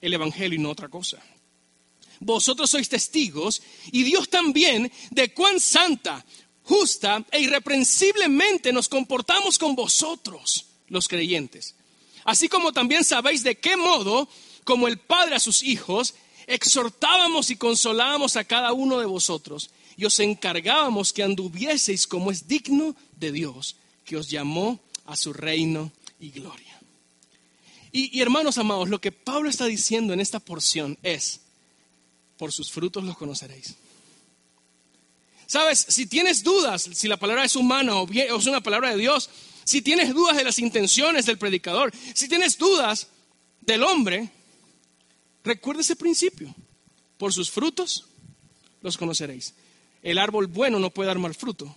El 0.00 0.12
Evangelio 0.12 0.58
y 0.58 0.60
no 0.60 0.72
otra 0.72 0.88
cosa. 0.88 1.22
Vosotros 2.18 2.70
sois 2.70 2.88
testigos 2.88 3.62
y 3.92 4.02
Dios 4.02 4.28
también 4.28 4.90
de 5.12 5.32
cuán 5.32 5.60
santa, 5.60 6.24
justa 6.64 7.24
e 7.30 7.38
irreprensiblemente 7.38 8.72
nos 8.72 8.88
comportamos 8.88 9.60
con 9.60 9.76
vosotros, 9.76 10.66
los 10.88 11.06
creyentes. 11.06 11.76
Así 12.24 12.48
como 12.48 12.72
también 12.72 13.04
sabéis 13.04 13.44
de 13.44 13.60
qué 13.60 13.76
modo, 13.76 14.28
como 14.64 14.88
el 14.88 14.98
Padre 14.98 15.36
a 15.36 15.40
sus 15.40 15.62
hijos, 15.62 16.16
exhortábamos 16.48 17.50
y 17.50 17.56
consolábamos 17.56 18.34
a 18.34 18.42
cada 18.42 18.72
uno 18.72 18.98
de 18.98 19.06
vosotros 19.06 19.70
y 19.96 20.04
os 20.04 20.18
encargábamos 20.20 21.12
que 21.12 21.22
anduvieseis 21.22 22.06
como 22.06 22.30
es 22.30 22.48
digno 22.48 22.96
de 23.16 23.32
Dios, 23.32 23.76
que 24.04 24.16
os 24.16 24.28
llamó 24.28 24.80
a 25.06 25.16
su 25.16 25.32
reino 25.32 25.92
y 26.18 26.30
gloria. 26.30 26.80
Y, 27.92 28.16
y, 28.16 28.22
hermanos 28.22 28.58
amados, 28.58 28.88
lo 28.88 29.00
que 29.00 29.12
Pablo 29.12 29.48
está 29.48 29.66
diciendo 29.66 30.12
en 30.12 30.20
esta 30.20 30.40
porción 30.40 30.98
es, 31.02 31.40
por 32.36 32.52
sus 32.52 32.70
frutos 32.70 33.04
los 33.04 33.16
conoceréis. 33.16 33.76
Sabes, 35.46 35.86
si 35.88 36.06
tienes 36.06 36.42
dudas 36.42 36.88
si 36.92 37.06
la 37.06 37.18
palabra 37.18 37.44
es 37.44 37.54
humana 37.54 37.96
o, 37.96 38.06
bien, 38.06 38.34
es 38.34 38.46
una 38.46 38.62
palabra 38.62 38.90
de 38.90 38.96
Dios, 38.96 39.30
si 39.64 39.82
tienes 39.82 40.12
dudas 40.12 40.36
de 40.36 40.44
las 40.44 40.58
intenciones 40.58 41.26
del 41.26 41.38
predicador, 41.38 41.92
si 42.14 42.28
tienes 42.28 42.58
dudas 42.58 43.08
del 43.60 43.82
hombre, 43.82 44.28
recuerda 45.42 45.82
ese 45.82 45.96
principio. 45.96 46.54
Por 47.18 47.32
sus 47.32 47.50
frutos 47.50 48.06
los 48.82 48.96
conoceréis. 48.96 49.54
El 50.04 50.18
árbol 50.18 50.46
bueno 50.46 50.78
no 50.78 50.90
puede 50.90 51.08
dar 51.08 51.18
mal 51.18 51.34
fruto, 51.34 51.74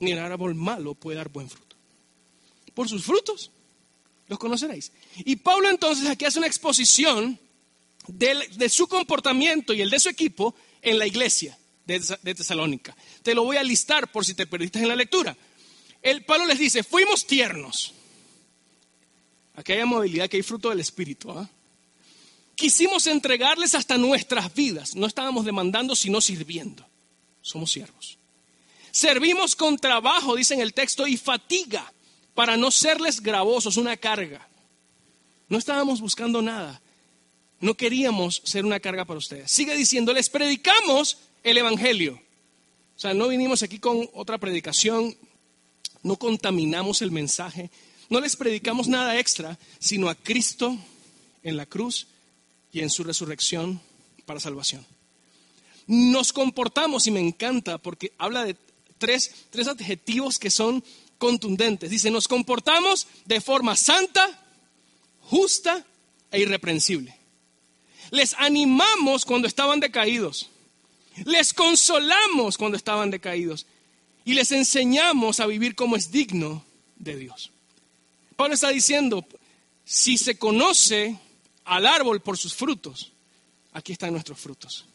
ni 0.00 0.12
el 0.12 0.18
árbol 0.18 0.54
malo 0.54 0.94
puede 0.94 1.16
dar 1.16 1.30
buen 1.30 1.48
fruto. 1.48 1.74
Por 2.74 2.86
sus 2.90 3.04
frutos 3.04 3.50
los 4.28 4.38
conoceréis. 4.38 4.92
Y 5.16 5.36
Pablo 5.36 5.70
entonces 5.70 6.06
aquí 6.10 6.26
hace 6.26 6.38
una 6.38 6.48
exposición 6.48 7.38
de, 8.08 8.68
su 8.68 8.86
comportamiento 8.86 9.72
y 9.72 9.80
el 9.80 9.88
de 9.88 10.00
su 10.00 10.10
equipo 10.10 10.54
en 10.82 10.98
la 10.98 11.06
iglesia 11.06 11.56
de, 11.86 12.00
Tesalónica. 12.34 12.94
Te 13.22 13.34
lo 13.34 13.44
voy 13.44 13.56
a 13.56 13.62
listar 13.62 14.12
por 14.12 14.26
si 14.26 14.34
te 14.34 14.46
perdiste 14.46 14.80
en 14.80 14.88
la 14.88 14.96
lectura 14.96 15.34
el 16.04 16.22
Pablo 16.22 16.46
les 16.46 16.58
dice, 16.58 16.84
fuimos 16.84 17.26
tiernos. 17.26 17.94
Aquí 19.56 19.72
hay 19.72 19.84
movilidad, 19.84 20.28
que 20.28 20.36
hay 20.36 20.42
fruto 20.42 20.68
del 20.68 20.80
Espíritu. 20.80 21.30
¿ah? 21.30 21.48
Quisimos 22.54 23.06
entregarles 23.06 23.74
hasta 23.74 23.96
nuestras 23.96 24.54
vidas. 24.54 24.94
No 24.94 25.06
estábamos 25.06 25.46
demandando, 25.46 25.96
sino 25.96 26.20
sirviendo. 26.20 26.86
Somos 27.44 27.70
siervos. 27.70 28.18
Servimos 28.90 29.54
con 29.54 29.76
trabajo, 29.76 30.34
dice 30.34 30.54
en 30.54 30.60
el 30.60 30.72
texto, 30.72 31.06
y 31.06 31.16
fatiga, 31.16 31.92
para 32.34 32.56
no 32.56 32.70
serles 32.70 33.20
gravosos, 33.20 33.76
una 33.76 33.96
carga. 33.96 34.48
No 35.48 35.58
estábamos 35.58 36.00
buscando 36.00 36.40
nada. 36.40 36.80
No 37.60 37.74
queríamos 37.74 38.40
ser 38.44 38.64
una 38.64 38.80
carga 38.80 39.04
para 39.04 39.18
ustedes. 39.18 39.50
Sigue 39.50 39.76
diciendo, 39.76 40.12
les 40.12 40.30
predicamos 40.30 41.18
el 41.42 41.58
Evangelio. 41.58 42.20
O 42.96 42.98
sea, 42.98 43.12
no 43.12 43.28
vinimos 43.28 43.62
aquí 43.62 43.78
con 43.78 44.08
otra 44.14 44.38
predicación 44.38 45.16
no 46.04 46.16
contaminamos 46.16 47.02
el 47.02 47.10
mensaje, 47.10 47.70
no 48.10 48.20
les 48.20 48.36
predicamos 48.36 48.86
nada 48.86 49.18
extra, 49.18 49.58
sino 49.80 50.08
a 50.08 50.14
Cristo 50.14 50.78
en 51.42 51.56
la 51.56 51.66
cruz 51.66 52.06
y 52.70 52.80
en 52.80 52.90
su 52.90 53.02
resurrección 53.02 53.80
para 54.26 54.38
salvación. 54.38 54.86
Nos 55.86 56.32
comportamos, 56.32 57.06
y 57.06 57.10
me 57.10 57.20
encanta 57.20 57.78
porque 57.78 58.12
habla 58.18 58.44
de 58.44 58.56
tres, 58.98 59.46
tres 59.50 59.68
adjetivos 59.68 60.38
que 60.38 60.50
son 60.50 60.82
contundentes. 61.18 61.90
Dice, 61.90 62.10
nos 62.10 62.28
comportamos 62.28 63.06
de 63.24 63.40
forma 63.40 63.76
santa, 63.76 64.28
justa 65.20 65.84
e 66.30 66.40
irreprensible. 66.40 67.16
Les 68.10 68.34
animamos 68.34 69.24
cuando 69.24 69.48
estaban 69.48 69.80
decaídos. 69.80 70.50
Les 71.24 71.52
consolamos 71.52 72.58
cuando 72.58 72.76
estaban 72.76 73.10
decaídos 73.10 73.66
y 74.24 74.34
les 74.34 74.50
enseñamos 74.52 75.40
a 75.40 75.46
vivir 75.46 75.74
como 75.74 75.96
es 75.96 76.10
digno 76.10 76.64
de 76.96 77.16
Dios. 77.16 77.50
Pablo 78.36 78.54
está 78.54 78.70
diciendo, 78.70 79.24
si 79.84 80.18
se 80.18 80.36
conoce 80.38 81.18
al 81.64 81.86
árbol 81.86 82.20
por 82.20 82.36
sus 82.36 82.54
frutos, 82.54 83.12
aquí 83.72 83.92
están 83.92 84.12
nuestros 84.12 84.38
frutos. 84.38 84.86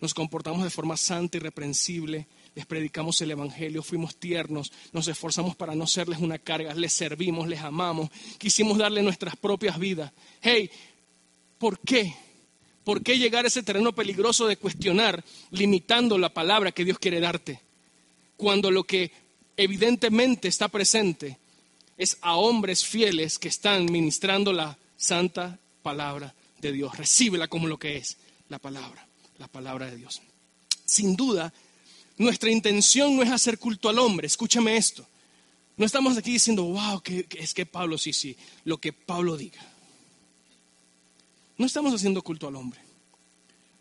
Nos 0.00 0.14
comportamos 0.14 0.62
de 0.62 0.70
forma 0.70 0.96
santa 0.96 1.36
y 1.36 1.40
reprensible, 1.40 2.26
les 2.54 2.66
predicamos 2.66 3.20
el 3.20 3.32
Evangelio, 3.32 3.82
fuimos 3.82 4.16
tiernos, 4.16 4.72
nos 4.92 5.08
esforzamos 5.08 5.56
para 5.56 5.74
no 5.74 5.86
serles 5.86 6.20
una 6.20 6.38
carga, 6.38 6.74
les 6.74 6.92
servimos, 6.92 7.48
les 7.48 7.60
amamos, 7.60 8.10
quisimos 8.38 8.78
darle 8.78 9.02
nuestras 9.02 9.36
propias 9.36 9.78
vidas. 9.78 10.12
Hey, 10.40 10.70
¿por 11.58 11.80
qué? 11.80 12.14
¿Por 12.84 13.02
qué 13.02 13.18
llegar 13.18 13.44
a 13.44 13.48
ese 13.48 13.62
terreno 13.62 13.92
peligroso 13.92 14.46
de 14.46 14.56
cuestionar, 14.56 15.24
limitando 15.50 16.16
la 16.16 16.32
palabra 16.32 16.72
que 16.72 16.84
Dios 16.84 16.98
quiere 16.98 17.20
darte? 17.20 17.60
cuando 18.38 18.70
lo 18.70 18.84
que 18.84 19.10
evidentemente 19.56 20.48
está 20.48 20.68
presente 20.68 21.36
es 21.98 22.16
a 22.22 22.36
hombres 22.36 22.86
fieles 22.86 23.38
que 23.38 23.48
están 23.48 23.86
ministrando 23.86 24.52
la 24.52 24.78
santa 24.96 25.58
palabra 25.82 26.34
de 26.60 26.72
Dios. 26.72 26.96
Recíbela 26.96 27.48
como 27.48 27.66
lo 27.66 27.78
que 27.78 27.96
es 27.96 28.16
la 28.48 28.60
palabra, 28.60 29.07
la 29.38 29.48
palabra 29.48 29.86
de 29.86 29.96
Dios. 29.96 30.20
Sin 30.84 31.16
duda, 31.16 31.52
nuestra 32.16 32.50
intención 32.50 33.16
no 33.16 33.22
es 33.22 33.30
hacer 33.30 33.58
culto 33.58 33.88
al 33.88 33.98
hombre. 33.98 34.26
Escúchame 34.26 34.76
esto. 34.76 35.06
No 35.76 35.86
estamos 35.86 36.16
aquí 36.18 36.32
diciendo, 36.32 36.64
wow, 36.64 37.00
que, 37.00 37.26
es 37.38 37.54
que 37.54 37.64
Pablo, 37.64 37.98
sí, 37.98 38.12
sí, 38.12 38.36
lo 38.64 38.78
que 38.78 38.92
Pablo 38.92 39.36
diga. 39.36 39.60
No 41.56 41.66
estamos 41.66 41.94
haciendo 41.94 42.22
culto 42.22 42.48
al 42.48 42.56
hombre. 42.56 42.80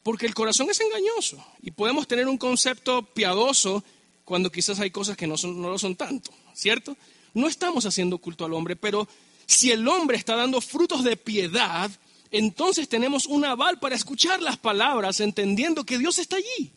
Porque 0.03 0.25
el 0.25 0.35
corazón 0.35 0.69
es 0.69 0.79
engañoso 0.79 1.43
y 1.61 1.71
podemos 1.71 2.07
tener 2.07 2.27
un 2.27 2.37
concepto 2.37 3.03
piadoso 3.03 3.83
cuando 4.23 4.51
quizás 4.51 4.79
hay 4.79 4.91
cosas 4.91 5.17
que 5.17 5.27
no, 5.27 5.37
son, 5.37 5.61
no 5.61 5.69
lo 5.69 5.79
son 5.79 5.95
tanto, 5.95 6.31
¿cierto? 6.53 6.95
No 7.33 7.47
estamos 7.47 7.85
haciendo 7.85 8.17
culto 8.19 8.45
al 8.45 8.53
hombre, 8.53 8.75
pero 8.75 9.07
si 9.45 9.71
el 9.71 9.87
hombre 9.87 10.17
está 10.17 10.35
dando 10.35 10.61
frutos 10.61 11.03
de 11.03 11.17
piedad, 11.17 11.89
entonces 12.31 12.89
tenemos 12.89 13.25
un 13.25 13.45
aval 13.45 13.79
para 13.79 13.95
escuchar 13.95 14.41
las 14.41 14.57
palabras 14.57 15.19
entendiendo 15.19 15.85
que 15.85 15.97
Dios 15.97 16.19
está 16.19 16.37
allí, 16.37 16.71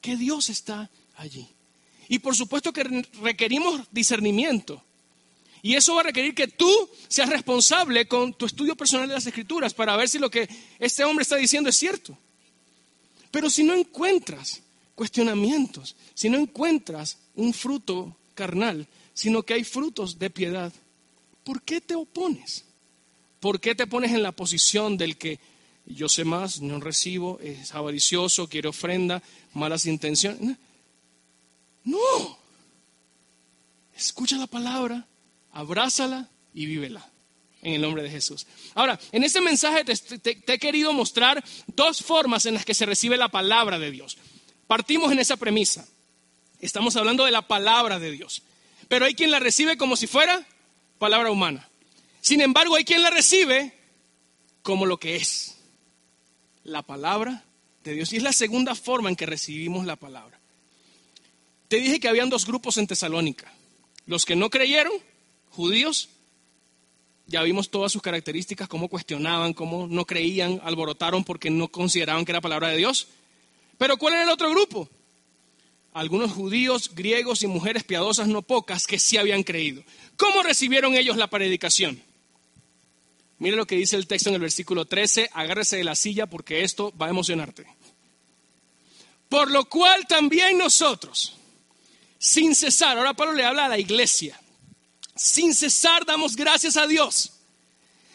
que 0.00 0.16
Dios 0.16 0.50
está 0.50 0.90
allí. 1.16 1.48
Y 2.08 2.18
por 2.18 2.34
supuesto 2.34 2.72
que 2.72 2.84
requerimos 3.22 3.82
discernimiento. 3.90 4.82
Y 5.62 5.74
eso 5.74 5.94
va 5.94 6.00
a 6.00 6.04
requerir 6.04 6.34
que 6.34 6.48
tú 6.48 6.88
seas 7.08 7.28
responsable 7.28 8.08
con 8.08 8.32
tu 8.34 8.46
estudio 8.46 8.76
personal 8.76 9.06
de 9.06 9.14
las 9.14 9.26
escrituras 9.26 9.74
para 9.74 9.96
ver 9.96 10.08
si 10.08 10.18
lo 10.18 10.30
que 10.30 10.48
este 10.78 11.04
hombre 11.04 11.22
está 11.22 11.36
diciendo 11.36 11.68
es 11.68 11.76
cierto. 11.76 12.16
Pero 13.30 13.50
si 13.50 13.62
no 13.62 13.74
encuentras 13.74 14.62
cuestionamientos, 14.94 15.96
si 16.14 16.28
no 16.28 16.38
encuentras 16.38 17.18
un 17.34 17.52
fruto 17.52 18.16
carnal, 18.34 18.88
sino 19.14 19.42
que 19.42 19.54
hay 19.54 19.64
frutos 19.64 20.18
de 20.18 20.30
piedad, 20.30 20.72
¿por 21.44 21.62
qué 21.62 21.80
te 21.80 21.94
opones? 21.94 22.64
¿Por 23.40 23.60
qué 23.60 23.74
te 23.74 23.86
pones 23.86 24.12
en 24.12 24.22
la 24.22 24.32
posición 24.32 24.96
del 24.96 25.16
que 25.16 25.40
yo 25.86 26.08
sé 26.08 26.24
más, 26.24 26.60
no 26.60 26.78
recibo, 26.78 27.40
es 27.40 27.74
avaricioso, 27.74 28.48
quiere 28.48 28.68
ofrenda, 28.68 29.22
malas 29.54 29.86
intenciones? 29.86 30.56
No. 31.84 32.38
Escucha 33.96 34.36
la 34.36 34.46
palabra, 34.46 35.06
abrázala 35.52 36.28
y 36.54 36.66
vívela 36.66 37.10
en 37.62 37.74
el 37.74 37.80
nombre 37.82 38.02
de 38.02 38.10
Jesús. 38.10 38.46
Ahora, 38.74 38.98
en 39.12 39.24
este 39.24 39.40
mensaje 39.40 39.84
te, 39.84 40.42
he 40.46 40.58
querido 40.58 40.92
mostrar 40.92 41.42
dos 41.68 42.02
formas 42.02 42.46
en 42.46 42.54
las 42.54 42.64
que 42.64 42.74
se 42.74 42.86
recibe 42.86 43.16
la 43.16 43.28
palabra 43.28 43.78
de 43.78 43.90
Dios. 43.90 44.18
Partimos 44.66 45.12
en 45.12 45.18
esa 45.18 45.36
premisa. 45.36 45.86
Estamos 46.60 46.96
hablando 46.96 47.24
de 47.24 47.30
la 47.30 47.46
palabra 47.48 47.98
de 47.98 48.10
Dios. 48.10 48.42
Pero 48.88 49.06
hay 49.06 49.14
quien 49.14 49.30
la 49.30 49.40
recibe 49.40 49.76
como 49.76 49.96
si 49.96 50.06
fuera 50.06 50.46
palabra 50.98 51.30
humana. 51.30 51.69
Sin 52.20 52.40
embargo, 52.40 52.76
hay 52.76 52.84
quien 52.84 53.02
la 53.02 53.10
recibe 53.10 53.74
como 54.62 54.86
lo 54.86 54.98
que 54.98 55.16
es. 55.16 55.56
La 56.64 56.82
palabra 56.82 57.44
de 57.84 57.94
Dios. 57.94 58.12
Y 58.12 58.16
es 58.16 58.22
la 58.22 58.32
segunda 58.32 58.74
forma 58.74 59.08
en 59.08 59.16
que 59.16 59.26
recibimos 59.26 59.86
la 59.86 59.96
palabra. 59.96 60.38
Te 61.68 61.76
dije 61.76 62.00
que 62.00 62.08
habían 62.08 62.30
dos 62.30 62.46
grupos 62.46 62.76
en 62.76 62.86
Tesalónica. 62.86 63.52
Los 64.06 64.24
que 64.24 64.36
no 64.36 64.50
creyeron, 64.50 64.92
judíos, 65.50 66.08
ya 67.26 67.42
vimos 67.42 67.70
todas 67.70 67.92
sus 67.92 68.02
características, 68.02 68.68
cómo 68.68 68.88
cuestionaban, 68.88 69.52
cómo 69.54 69.86
no 69.86 70.04
creían, 70.04 70.60
alborotaron 70.64 71.22
porque 71.22 71.48
no 71.48 71.68
consideraban 71.68 72.24
que 72.24 72.32
era 72.32 72.40
palabra 72.40 72.68
de 72.68 72.76
Dios. 72.76 73.06
Pero 73.78 73.96
¿cuál 73.98 74.14
era 74.14 74.24
el 74.24 74.30
otro 74.30 74.50
grupo? 74.50 74.88
Algunos 75.92 76.32
judíos, 76.32 76.92
griegos 76.94 77.42
y 77.42 77.46
mujeres 77.46 77.84
piadosas 77.84 78.28
no 78.28 78.42
pocas 78.42 78.86
que 78.86 78.98
sí 78.98 79.16
habían 79.16 79.44
creído. 79.44 79.84
¿Cómo 80.16 80.42
recibieron 80.42 80.96
ellos 80.96 81.16
la 81.16 81.28
predicación? 81.28 82.02
Mire 83.40 83.56
lo 83.56 83.66
que 83.66 83.76
dice 83.76 83.96
el 83.96 84.06
texto 84.06 84.28
en 84.28 84.36
el 84.36 84.40
versículo 84.42 84.84
13, 84.84 85.30
agárrese 85.32 85.78
de 85.78 85.84
la 85.84 85.96
silla 85.96 86.26
porque 86.26 86.62
esto 86.62 86.92
va 86.96 87.06
a 87.06 87.10
emocionarte. 87.10 87.66
Por 89.28 89.50
lo 89.50 89.64
cual 89.64 90.06
también 90.06 90.58
nosotros, 90.58 91.36
sin 92.18 92.54
cesar, 92.54 92.98
ahora 92.98 93.14
Pablo 93.14 93.32
le 93.32 93.44
habla 93.44 93.64
a 93.64 93.68
la 93.68 93.78
iglesia, 93.78 94.38
sin 95.16 95.54
cesar 95.54 96.04
damos 96.04 96.36
gracias 96.36 96.76
a 96.76 96.86
Dios 96.86 97.32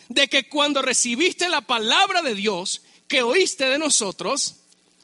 de 0.09 0.27
que 0.27 0.47
cuando 0.47 0.81
recibiste 0.81 1.49
la 1.49 1.61
palabra 1.61 2.21
de 2.21 2.35
Dios 2.35 2.83
que 3.07 3.23
oíste 3.23 3.65
de 3.65 3.79
nosotros, 3.79 4.57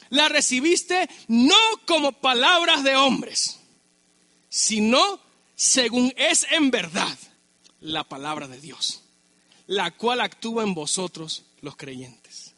la 0.10 0.30
recibiste 0.30 1.10
no 1.28 1.56
como 1.86 2.12
palabras 2.12 2.84
de 2.84 2.96
hombres, 2.96 3.58
sino 4.50 5.20
según 5.56 6.14
es 6.18 6.46
en 6.52 6.70
verdad 6.70 7.18
la 7.80 8.04
palabra 8.04 8.48
de 8.48 8.60
Dios, 8.60 9.01
la 9.68 9.92
cual 9.92 10.22
actúa 10.22 10.64
en 10.64 10.74
vosotros 10.74 11.44
los 11.62 11.76
creyentes. 11.76 12.54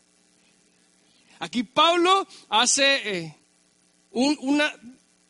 Aquí 1.40 1.64
Pablo 1.64 2.28
hace 2.50 3.18
eh, 3.18 3.36
una 4.12 4.74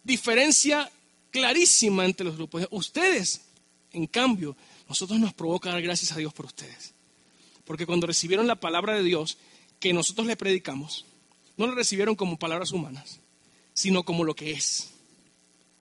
diferencia 0.03 0.91
clarísima 1.31 2.05
entre 2.05 2.25
los 2.25 2.35
grupos. 2.35 2.67
Ustedes 2.71 3.41
en 3.93 4.07
cambio, 4.07 4.57
nosotros 4.89 5.19
nos 5.19 5.33
provoca 5.33 5.71
dar 5.71 5.81
gracias 5.81 6.11
a 6.11 6.17
Dios 6.17 6.33
por 6.33 6.47
ustedes. 6.47 6.93
Porque 7.63 7.85
cuando 7.85 8.07
recibieron 8.07 8.47
la 8.47 8.55
palabra 8.55 8.93
de 8.93 9.03
Dios 9.03 9.37
que 9.79 9.93
nosotros 9.93 10.27
le 10.27 10.35
predicamos, 10.35 11.05
no 11.55 11.67
la 11.67 11.75
recibieron 11.75 12.15
como 12.15 12.37
palabras 12.37 12.71
humanas, 12.71 13.19
sino 13.73 14.03
como 14.03 14.23
lo 14.23 14.35
que 14.35 14.51
es 14.51 14.89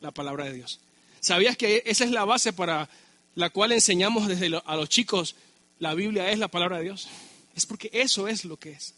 la 0.00 0.10
palabra 0.10 0.44
de 0.44 0.52
Dios. 0.52 0.80
¿Sabías 1.20 1.56
que 1.56 1.82
esa 1.86 2.04
es 2.04 2.10
la 2.10 2.24
base 2.24 2.52
para 2.52 2.88
la 3.34 3.50
cual 3.50 3.72
enseñamos 3.72 4.28
desde 4.28 4.60
a 4.64 4.76
los 4.76 4.88
chicos 4.88 5.34
la 5.82 5.94
Biblia 5.94 6.30
es 6.30 6.38
la 6.38 6.46
palabra 6.46 6.78
de 6.78 6.84
Dios? 6.84 7.08
Es 7.56 7.66
porque 7.66 7.90
eso 7.92 8.28
es 8.28 8.44
lo 8.44 8.56
que 8.56 8.70
es. 8.70 8.94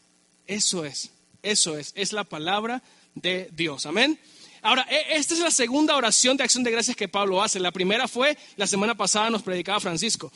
Eso 0.46 0.84
es. 0.84 1.08
Eso 1.42 1.78
es. 1.78 1.94
Es 1.96 2.12
la 2.12 2.24
palabra 2.24 2.82
de 3.14 3.48
Dios. 3.56 3.86
Amén. 3.86 4.20
Ahora, 4.60 4.86
e, 4.90 5.16
esta 5.16 5.32
es 5.32 5.40
la 5.40 5.50
segunda 5.50 5.96
oración 5.96 6.36
de 6.36 6.44
acción 6.44 6.62
de 6.62 6.70
gracias 6.70 6.94
que 6.94 7.08
Pablo 7.08 7.42
hace. 7.42 7.58
La 7.58 7.70
primera 7.70 8.06
fue, 8.06 8.36
la 8.56 8.66
semana 8.66 8.94
pasada 8.94 9.30
nos 9.30 9.42
predicaba 9.42 9.80
Francisco. 9.80 10.30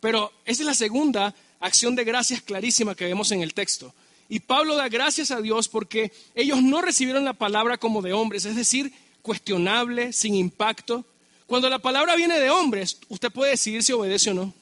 Pero 0.00 0.32
esta 0.44 0.64
es 0.64 0.66
la 0.66 0.74
segunda 0.74 1.32
acción 1.60 1.94
de 1.94 2.02
gracias 2.02 2.42
clarísima 2.42 2.96
que 2.96 3.04
vemos 3.04 3.30
en 3.30 3.42
el 3.42 3.54
texto. 3.54 3.94
Y 4.28 4.40
Pablo 4.40 4.74
da 4.74 4.88
gracias 4.88 5.30
a 5.30 5.40
Dios 5.40 5.68
porque 5.68 6.10
ellos 6.34 6.62
no 6.62 6.82
recibieron 6.82 7.24
la 7.24 7.34
palabra 7.34 7.78
como 7.78 8.02
de 8.02 8.12
hombres, 8.12 8.44
es 8.44 8.56
decir, 8.56 8.92
cuestionable, 9.22 10.12
sin 10.12 10.34
impacto. 10.34 11.04
Cuando 11.46 11.70
la 11.70 11.78
palabra 11.78 12.16
viene 12.16 12.40
de 12.40 12.50
hombres, 12.50 12.98
usted 13.08 13.30
puede 13.30 13.52
decidir 13.52 13.84
si 13.84 13.92
obedece 13.92 14.30
o 14.30 14.34
no. 14.34 14.52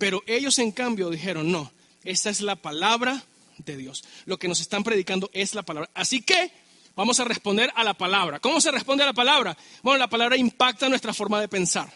Pero 0.00 0.22
ellos 0.26 0.58
en 0.58 0.72
cambio 0.72 1.10
dijeron, 1.10 1.52
no, 1.52 1.70
esta 2.04 2.30
es 2.30 2.40
la 2.40 2.56
palabra 2.56 3.22
de 3.58 3.76
Dios. 3.76 4.02
Lo 4.24 4.38
que 4.38 4.48
nos 4.48 4.62
están 4.62 4.82
predicando 4.82 5.28
es 5.34 5.54
la 5.54 5.62
palabra. 5.62 5.90
Así 5.92 6.22
que 6.22 6.50
vamos 6.96 7.20
a 7.20 7.24
responder 7.24 7.70
a 7.76 7.84
la 7.84 7.92
palabra. 7.92 8.40
¿Cómo 8.40 8.62
se 8.62 8.70
responde 8.70 9.02
a 9.02 9.06
la 9.08 9.12
palabra? 9.12 9.54
Bueno, 9.82 9.98
la 9.98 10.08
palabra 10.08 10.38
impacta 10.38 10.88
nuestra 10.88 11.12
forma 11.12 11.38
de 11.38 11.48
pensar. 11.48 11.92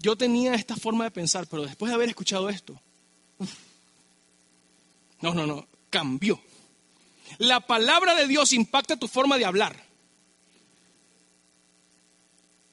Yo 0.00 0.16
tenía 0.16 0.54
esta 0.54 0.74
forma 0.74 1.04
de 1.04 1.12
pensar, 1.12 1.46
pero 1.46 1.62
después 1.62 1.90
de 1.90 1.94
haber 1.94 2.08
escuchado 2.08 2.48
esto, 2.48 2.80
no, 5.20 5.32
no, 5.32 5.46
no, 5.46 5.68
cambió. 5.90 6.42
La 7.38 7.60
palabra 7.60 8.16
de 8.16 8.26
Dios 8.26 8.52
impacta 8.52 8.96
tu 8.96 9.06
forma 9.06 9.38
de 9.38 9.44
hablar. 9.44 9.80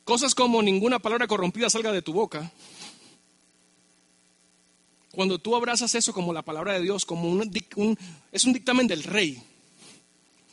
Cosas 0.05 0.33
como 0.33 0.63
ninguna 0.63 0.97
palabra 0.97 1.27
corrompida 1.27 1.69
salga 1.69 1.91
de 1.91 2.01
tu 2.01 2.13
boca. 2.13 2.51
Cuando 5.17 5.39
tú 5.39 5.55
abrazas 5.55 5.95
eso 5.95 6.13
como 6.13 6.31
la 6.31 6.43
palabra 6.43 6.73
de 6.73 6.81
Dios, 6.81 7.03
como 7.03 7.27
un, 7.27 7.97
es 8.31 8.43
un 8.43 8.53
dictamen 8.53 8.85
del 8.85 9.01
rey, 9.01 9.41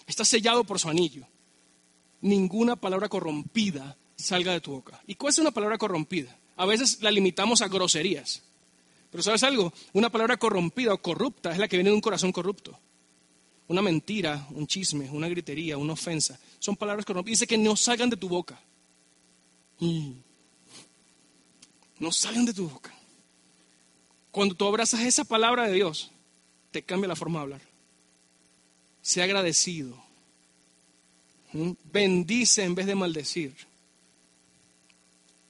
está 0.06 0.24
sellado 0.24 0.64
por 0.64 0.78
su 0.78 0.88
anillo. 0.88 1.26
Ninguna 2.22 2.74
palabra 2.74 3.10
corrompida 3.10 3.94
salga 4.16 4.52
de 4.52 4.62
tu 4.62 4.70
boca. 4.70 5.02
¿Y 5.06 5.16
cuál 5.16 5.32
es 5.34 5.38
una 5.38 5.50
palabra 5.50 5.76
corrompida? 5.76 6.34
A 6.56 6.64
veces 6.64 7.02
la 7.02 7.10
limitamos 7.10 7.60
a 7.60 7.68
groserías. 7.68 8.40
Pero 9.10 9.22
¿sabes 9.22 9.42
algo? 9.42 9.70
Una 9.92 10.08
palabra 10.08 10.38
corrompida 10.38 10.94
o 10.94 11.02
corrupta 11.02 11.52
es 11.52 11.58
la 11.58 11.68
que 11.68 11.76
viene 11.76 11.90
de 11.90 11.96
un 11.96 12.00
corazón 12.00 12.32
corrupto. 12.32 12.78
Una 13.68 13.82
mentira, 13.82 14.48
un 14.52 14.66
chisme, 14.66 15.10
una 15.10 15.28
gritería, 15.28 15.76
una 15.76 15.92
ofensa. 15.92 16.40
Son 16.58 16.74
palabras 16.74 17.04
corrompidas. 17.04 17.40
Dice 17.40 17.46
que 17.46 17.58
no 17.58 17.76
salgan 17.76 18.08
de 18.08 18.16
tu 18.16 18.30
boca. 18.30 18.58
Mm. 19.80 20.12
No 21.98 22.10
salgan 22.10 22.46
de 22.46 22.54
tu 22.54 22.66
boca. 22.66 22.93
Cuando 24.34 24.56
tú 24.56 24.66
abrazas 24.66 25.02
esa 25.02 25.22
palabra 25.22 25.68
de 25.68 25.74
Dios, 25.74 26.10
te 26.72 26.82
cambia 26.82 27.06
la 27.06 27.14
forma 27.14 27.38
de 27.38 27.42
hablar. 27.44 27.60
Sea 29.00 29.22
agradecido. 29.22 29.96
¿Mm? 31.52 31.70
Bendice 31.92 32.64
en 32.64 32.74
vez 32.74 32.86
de 32.86 32.96
maldecir. 32.96 33.54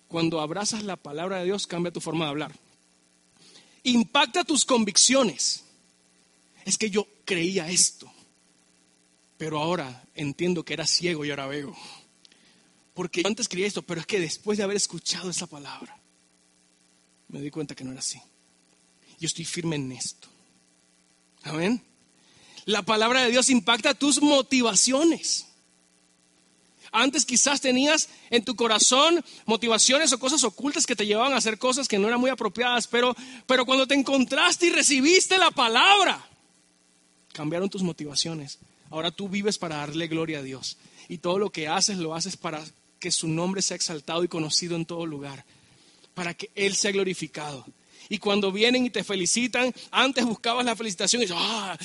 Cuando 0.07 0.39
abrazas 0.39 0.83
la 0.83 0.97
palabra 0.97 1.39
de 1.39 1.47
Dios, 1.47 1.67
cambia 1.67 1.95
tu 1.95 2.03
forma 2.03 2.27
de 2.27 2.31
hablar. 2.33 2.53
Impacta 3.85 4.45
tus 4.45 4.67
convicciones. 4.67 5.65
Es 6.67 6.77
que 6.77 6.91
yo 6.91 7.07
creía 7.25 7.71
esto, 7.71 8.13
pero 9.39 9.61
ahora 9.61 10.05
entiendo 10.15 10.63
que 10.63 10.75
era 10.75 10.87
ciego 10.87 11.25
y 11.25 11.31
ahora 11.31 11.47
veo. 11.47 11.75
Porque 12.93 13.23
yo 13.23 13.29
antes 13.29 13.49
creía 13.49 13.67
esto, 13.67 13.81
pero 13.81 14.03
es 14.03 14.07
que 14.07 14.21
después 14.21 14.59
de 14.59 14.65
haber 14.65 14.77
escuchado 14.77 15.31
esa 15.31 15.47
palabra, 15.47 15.99
me 17.29 17.41
di 17.41 17.51
cuenta 17.51 17.75
que 17.75 17.83
no 17.83 17.91
era 17.93 18.01
así. 18.01 18.21
Yo 19.19 19.27
estoy 19.27 19.45
firme 19.45 19.77
en 19.77 19.93
esto. 19.93 20.29
Amén. 21.43 21.83
La 22.65 22.83
palabra 22.83 23.23
de 23.23 23.31
Dios 23.31 23.51
impacta 23.51 23.95
tus 23.95 24.23
motivaciones. 24.23 25.47
Antes 26.93 27.27
quizás 27.27 27.61
tenías 27.61 28.09
en 28.31 28.45
tu 28.45 28.55
corazón 28.55 29.25
motivaciones 29.47 30.13
o 30.13 30.19
cosas 30.19 30.45
ocultas 30.45 30.87
que 30.87 30.95
te 30.95 31.07
llevaban 31.07 31.33
a 31.33 31.39
hacer 31.39 31.59
cosas 31.59 31.89
que 31.89 31.99
no 31.99 32.07
eran 32.07 32.21
muy 32.21 32.31
apropiadas, 32.31 32.87
pero, 32.87 33.17
pero 33.47 33.67
cuando 33.67 33.87
te 33.87 33.95
encontraste 33.95 34.67
y 34.67 34.71
recibiste 34.71 35.37
la 35.37 35.51
palabra, 35.51 36.25
cambiaron 37.33 37.69
tus 37.69 37.83
motivaciones. 37.83 38.61
Ahora 38.91 39.11
tú 39.11 39.29
vives 39.29 39.59
para 39.59 39.79
darle 39.79 40.07
gloria 40.07 40.39
a 40.39 40.43
Dios. 40.43 40.79
Y 41.09 41.19
todo 41.19 41.39
lo 41.39 41.51
que 41.51 41.67
haces 41.67 41.99
lo 41.99 42.15
haces 42.15 42.37
para 42.37 42.65
que 43.01 43.11
su 43.11 43.27
nombre 43.27 43.61
sea 43.61 43.75
exaltado 43.75 44.23
y 44.23 44.29
conocido 44.29 44.77
en 44.77 44.87
todo 44.87 45.05
lugar. 45.05 45.45
Para 46.15 46.33
que 46.35 46.51
Él 46.55 46.77
sea 46.77 46.93
glorificado. 46.93 47.67
Y 48.09 48.19
cuando 48.19 48.53
vienen 48.53 48.87
y 48.87 48.91
te 48.91 49.03
felicitan, 49.03 49.73
antes 49.91 50.25
buscabas 50.25 50.65
la 50.65 50.77
felicitación 50.77 51.23
y, 51.23 51.27
ah, 51.33 51.77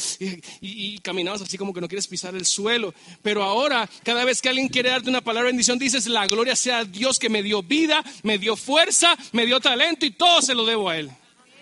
y, 0.61 0.99
caminabas 0.99 1.41
así 1.41 1.57
como 1.57 1.74
que 1.74 1.82
no 1.82 1.88
quieres 1.88 2.07
pisar 2.07 2.36
el 2.36 2.45
suelo. 2.45 2.93
Pero 3.22 3.43
ahora, 3.43 3.89
cada 4.03 4.26
vez 4.26 4.41
que 4.41 4.49
alguien 4.49 4.67
quiere 4.67 4.89
darte 4.89 5.09
una 5.09 5.22
palabra 5.22 5.47
de 5.47 5.53
bendición, 5.53 5.80
dices, 5.80 6.07
la 6.07 6.28
gloria 6.28 6.55
sea 6.55 6.80
a 6.80 6.86
Dios 6.86 7.20
que 7.20 7.30
me 7.30 7.41
dio 7.41 7.63
vida, 7.63 8.03
me 8.24 8.38
dio 8.38 8.55
fuerza, 8.55 9.17
me 9.32 9.45
dio 9.45 9.59
talento 9.59 10.05
y 10.05 10.11
todo 10.11 10.41
se 10.41 10.53
lo 10.53 10.65
debo 10.65 10.89
a 10.89 10.97
Él. 10.97 11.11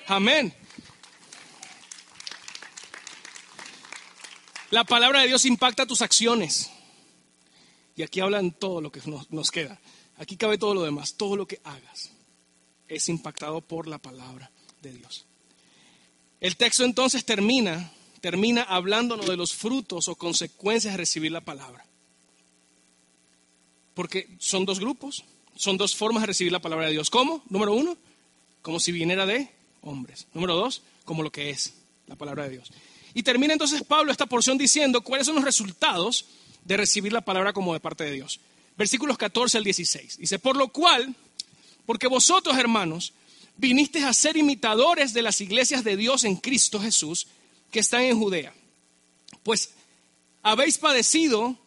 Amén. 0.07 0.53
La 4.71 4.83
palabra 4.83 5.21
de 5.21 5.27
Dios 5.27 5.45
impacta 5.45 5.85
tus 5.85 6.01
acciones. 6.01 6.71
Y 7.95 8.03
aquí 8.03 8.19
hablan 8.19 8.51
todo 8.51 8.81
lo 8.81 8.91
que 8.91 9.01
nos 9.29 9.51
queda. 9.51 9.79
Aquí 10.17 10.35
cabe 10.35 10.57
todo 10.57 10.73
lo 10.73 10.83
demás, 10.83 11.15
todo 11.15 11.35
lo 11.35 11.47
que 11.47 11.59
hagas 11.63 12.16
es 12.87 13.09
impactado 13.09 13.61
por 13.61 13.87
la 13.87 13.97
palabra 13.97 14.51
de 14.81 14.93
Dios. 14.93 15.25
El 16.39 16.55
texto 16.55 16.83
entonces 16.83 17.25
termina, 17.25 17.91
termina 18.21 18.63
hablándonos 18.63 19.27
de 19.27 19.37
los 19.37 19.53
frutos 19.53 20.07
o 20.07 20.15
consecuencias 20.15 20.93
de 20.93 20.97
recibir 20.97 21.31
la 21.31 21.41
palabra. 21.41 21.85
Porque 23.93 24.29
son 24.39 24.65
dos 24.65 24.79
grupos, 24.79 25.23
son 25.55 25.77
dos 25.77 25.95
formas 25.95 26.21
de 26.21 26.27
recibir 26.27 26.51
la 26.51 26.61
palabra 26.61 26.85
de 26.85 26.91
Dios. 26.91 27.09
¿Cómo? 27.09 27.43
Número 27.49 27.73
uno, 27.73 27.97
como 28.61 28.79
si 28.79 28.91
viniera 28.91 29.25
de 29.25 29.49
hombres. 29.81 30.27
Número 30.33 30.55
dos, 30.55 30.83
como 31.05 31.23
lo 31.23 31.31
que 31.31 31.49
es 31.49 31.73
la 32.05 32.15
palabra 32.15 32.43
de 32.43 32.51
Dios. 32.51 32.71
Y 33.13 33.23
termina 33.23 33.53
entonces 33.53 33.83
Pablo 33.83 34.11
esta 34.11 34.27
porción 34.27 34.57
diciendo 34.57 35.01
cuáles 35.01 35.25
son 35.25 35.35
los 35.35 35.43
resultados 35.43 36.25
de 36.63 36.77
recibir 36.77 37.13
la 37.13 37.21
palabra 37.21 37.53
como 37.53 37.73
de 37.73 37.79
parte 37.79 38.03
de 38.03 38.11
Dios. 38.11 38.39
Versículos 38.77 39.17
14 39.17 39.57
al 39.57 39.63
16. 39.63 40.17
Dice, 40.19 40.37
por 40.37 40.55
lo 40.55 40.67
cual 40.67 41.15
porque 41.87 42.07
vosotros, 42.07 42.57
hermanos, 42.57 43.13
vinisteis 43.55 44.03
a 44.03 44.13
ser 44.13 44.35
imitadores 44.35 45.13
de 45.13 45.21
las 45.21 45.39
iglesias 45.39 45.85
de 45.85 45.95
Dios 45.95 46.25
en 46.25 46.35
Cristo 46.35 46.81
Jesús 46.81 47.27
que 47.71 47.79
están 47.79 48.01
en 48.01 48.19
Judea. 48.19 48.53
Pues 49.41 49.71
habéis 50.43 50.77
padecido 50.77 51.57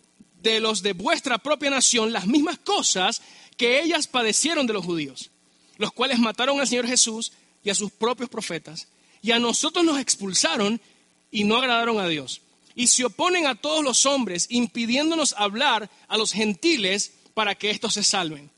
de 0.42 0.60
los 0.60 0.82
de 0.82 0.92
vuestra 0.92 1.38
propia 1.38 1.70
nación 1.70 2.12
las 2.12 2.26
mismas 2.26 2.58
cosas 2.58 3.22
que 3.56 3.80
ellas 3.80 4.06
padecieron 4.06 4.66
de 4.66 4.74
los 4.74 4.84
judíos, 4.84 5.30
los 5.78 5.90
cuales 5.90 6.18
mataron 6.18 6.60
al 6.60 6.68
Señor 6.68 6.86
Jesús 6.86 7.32
y 7.64 7.70
a 7.70 7.74
sus 7.74 7.90
propios 7.90 8.28
profetas, 8.28 8.88
y 9.22 9.32
a 9.32 9.38
nosotros 9.38 9.84
nos 9.86 9.98
expulsaron 9.98 10.82
y 11.30 11.44
no 11.44 11.56
agradaron 11.56 11.98
a 11.98 12.08
Dios. 12.08 12.42
Y 12.74 12.88
se 12.88 13.06
oponen 13.06 13.46
a 13.46 13.54
todos 13.54 13.82
los 13.82 14.04
hombres, 14.04 14.48
impidiéndonos 14.50 15.34
hablar 15.38 15.90
a 16.08 16.18
los 16.18 16.32
gentiles 16.32 17.12
para 17.32 17.54
que 17.54 17.70
éstos 17.70 17.94
se 17.94 18.04
salven. 18.04 18.50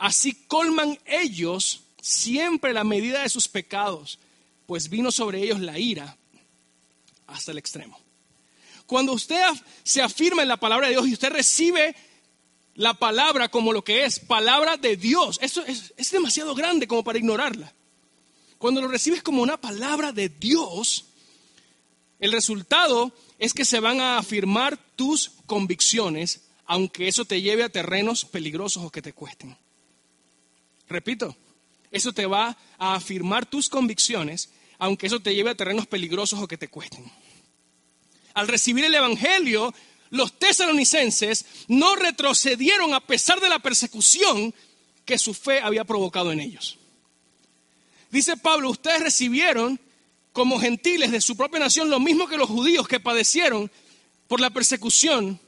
Así 0.00 0.32
colman 0.48 0.98
ellos 1.04 1.82
siempre 2.00 2.72
la 2.72 2.84
medida 2.84 3.20
de 3.20 3.28
sus 3.28 3.48
pecados, 3.48 4.18
pues 4.64 4.88
vino 4.88 5.12
sobre 5.12 5.42
ellos 5.42 5.60
la 5.60 5.78
ira 5.78 6.16
hasta 7.26 7.52
el 7.52 7.58
extremo. 7.58 8.00
Cuando 8.86 9.12
usted 9.12 9.42
se 9.82 10.00
afirma 10.00 10.40
en 10.40 10.48
la 10.48 10.56
palabra 10.56 10.86
de 10.86 10.94
Dios 10.94 11.06
y 11.06 11.12
usted 11.12 11.28
recibe 11.28 11.94
la 12.76 12.94
palabra 12.94 13.50
como 13.50 13.74
lo 13.74 13.84
que 13.84 14.06
es, 14.06 14.20
palabra 14.20 14.78
de 14.78 14.96
Dios, 14.96 15.38
eso 15.42 15.62
es, 15.66 15.92
demasiado 16.10 16.54
grande 16.54 16.88
como 16.88 17.04
para 17.04 17.18
ignorarla. 17.18 17.70
Cuando 18.56 18.80
lo 18.80 18.88
recibes 18.88 19.22
como 19.22 19.42
una 19.42 19.60
palabra 19.60 20.12
de 20.12 20.30
Dios, 20.30 21.04
el 22.20 22.32
resultado 22.32 23.12
es 23.38 23.52
que 23.52 23.66
se 23.66 23.80
van 23.80 24.00
a 24.00 24.16
afirmar 24.16 24.78
tus 24.96 25.32
convicciones, 25.44 26.40
aunque 26.64 27.06
eso 27.06 27.26
te 27.26 27.42
lleve 27.42 27.64
a 27.64 27.68
terrenos 27.68 28.24
peligrosos 28.24 28.82
o 28.82 28.90
que 28.90 29.02
te 29.02 29.12
cuesten. 29.12 29.58
Repito, 30.90 31.36
eso 31.92 32.12
te 32.12 32.26
va 32.26 32.58
a 32.76 32.94
afirmar 32.94 33.46
tus 33.46 33.68
convicciones, 33.68 34.50
aunque 34.78 35.06
eso 35.06 35.20
te 35.20 35.34
lleve 35.34 35.50
a 35.50 35.54
terrenos 35.54 35.86
peligrosos 35.86 36.40
o 36.40 36.48
que 36.48 36.58
te 36.58 36.68
cuesten. 36.68 37.10
Al 38.34 38.48
recibir 38.48 38.84
el 38.84 38.94
Evangelio, 38.94 39.72
los 40.10 40.38
tesalonicenses 40.38 41.46
no 41.68 41.94
retrocedieron 41.94 42.92
a 42.92 43.00
pesar 43.00 43.40
de 43.40 43.48
la 43.48 43.60
persecución 43.60 44.52
que 45.04 45.16
su 45.16 45.32
fe 45.32 45.60
había 45.60 45.84
provocado 45.84 46.32
en 46.32 46.40
ellos. 46.40 46.78
Dice 48.10 48.36
Pablo, 48.36 48.70
ustedes 48.70 49.00
recibieron 49.00 49.78
como 50.32 50.58
gentiles 50.58 51.12
de 51.12 51.20
su 51.20 51.36
propia 51.36 51.60
nación 51.60 51.88
lo 51.88 52.00
mismo 52.00 52.28
que 52.28 52.36
los 52.36 52.48
judíos 52.48 52.88
que 52.88 52.98
padecieron 52.98 53.70
por 54.26 54.40
la 54.40 54.50
persecución 54.50 55.38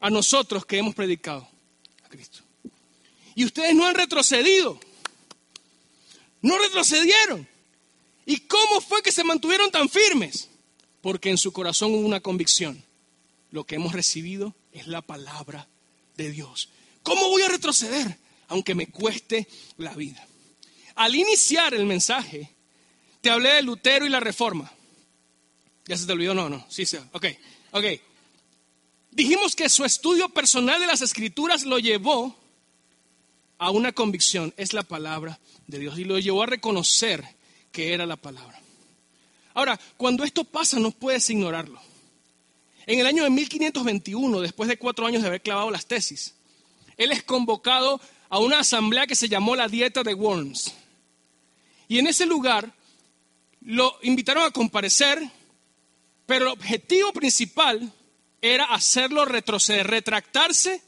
a 0.00 0.10
nosotros 0.10 0.66
que 0.66 0.78
hemos 0.78 0.94
predicado 0.94 1.48
a 2.04 2.08
Cristo. 2.08 2.40
Y 3.34 3.46
ustedes 3.46 3.74
no 3.74 3.86
han 3.86 3.94
retrocedido. 3.94 4.78
No 6.42 6.58
retrocedieron. 6.58 7.46
¿Y 8.26 8.38
cómo 8.40 8.80
fue 8.80 9.02
que 9.02 9.12
se 9.12 9.24
mantuvieron 9.24 9.70
tan 9.70 9.88
firmes? 9.88 10.48
Porque 11.00 11.30
en 11.30 11.38
su 11.38 11.52
corazón 11.52 11.92
hubo 11.92 12.06
una 12.06 12.20
convicción. 12.20 12.82
Lo 13.50 13.64
que 13.64 13.76
hemos 13.76 13.92
recibido 13.92 14.54
es 14.72 14.86
la 14.86 15.02
palabra 15.02 15.68
de 16.16 16.30
Dios. 16.30 16.68
¿Cómo 17.02 17.28
voy 17.28 17.42
a 17.42 17.48
retroceder? 17.48 18.18
Aunque 18.48 18.74
me 18.74 18.88
cueste 18.88 19.48
la 19.76 19.94
vida. 19.94 20.26
Al 20.94 21.14
iniciar 21.14 21.74
el 21.74 21.86
mensaje, 21.86 22.54
te 23.20 23.30
hablé 23.30 23.54
de 23.54 23.62
Lutero 23.62 24.06
y 24.06 24.10
la 24.10 24.20
reforma. 24.20 24.70
¿Ya 25.86 25.96
se 25.96 26.06
te 26.06 26.12
olvidó? 26.12 26.34
No, 26.34 26.48
no. 26.48 26.64
Sí, 26.68 26.86
sí. 26.86 26.98
Ok, 27.12 27.26
ok. 27.72 27.84
Dijimos 29.10 29.56
que 29.56 29.68
su 29.68 29.84
estudio 29.84 30.28
personal 30.28 30.80
de 30.80 30.86
las 30.86 31.02
escrituras 31.02 31.64
lo 31.64 31.78
llevó 31.78 32.36
a 33.58 33.70
una 33.70 33.92
convicción, 33.92 34.54
es 34.56 34.72
la 34.72 34.82
palabra 34.82 35.38
de 35.70 35.78
Dios. 35.78 35.98
Y 35.98 36.04
lo 36.04 36.18
llevó 36.18 36.42
a 36.42 36.46
reconocer 36.46 37.24
que 37.72 37.94
era 37.94 38.06
la 38.06 38.16
palabra. 38.16 38.60
Ahora, 39.54 39.78
cuando 39.96 40.24
esto 40.24 40.44
pasa, 40.44 40.78
no 40.78 40.90
puedes 40.90 41.28
ignorarlo. 41.30 41.80
En 42.86 42.98
el 42.98 43.06
año 43.06 43.24
de 43.24 43.30
1521, 43.30 44.40
después 44.40 44.68
de 44.68 44.78
cuatro 44.78 45.06
años 45.06 45.22
de 45.22 45.28
haber 45.28 45.42
clavado 45.42 45.70
las 45.70 45.86
tesis, 45.86 46.34
él 46.96 47.12
es 47.12 47.22
convocado 47.22 48.00
a 48.28 48.38
una 48.38 48.60
asamblea 48.60 49.06
que 49.06 49.14
se 49.14 49.28
llamó 49.28 49.56
la 49.56 49.68
Dieta 49.68 50.02
de 50.02 50.14
Worms. 50.14 50.74
Y 51.88 51.98
en 51.98 52.06
ese 52.06 52.26
lugar 52.26 52.72
lo 53.62 53.98
invitaron 54.02 54.44
a 54.44 54.50
comparecer, 54.50 55.20
pero 56.26 56.46
el 56.46 56.52
objetivo 56.52 57.12
principal 57.12 57.92
era 58.40 58.64
hacerlo 58.64 59.24
retroceder, 59.24 59.86
retractarse 59.86 60.82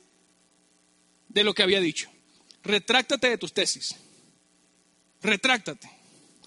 de 1.29 1.45
lo 1.45 1.55
que 1.55 1.63
había 1.63 1.81
dicho 1.81 2.13
retráctate 2.63 3.31
de 3.31 3.39
tus 3.39 3.53
tesis. 3.53 3.95
Retráctate. 5.23 5.89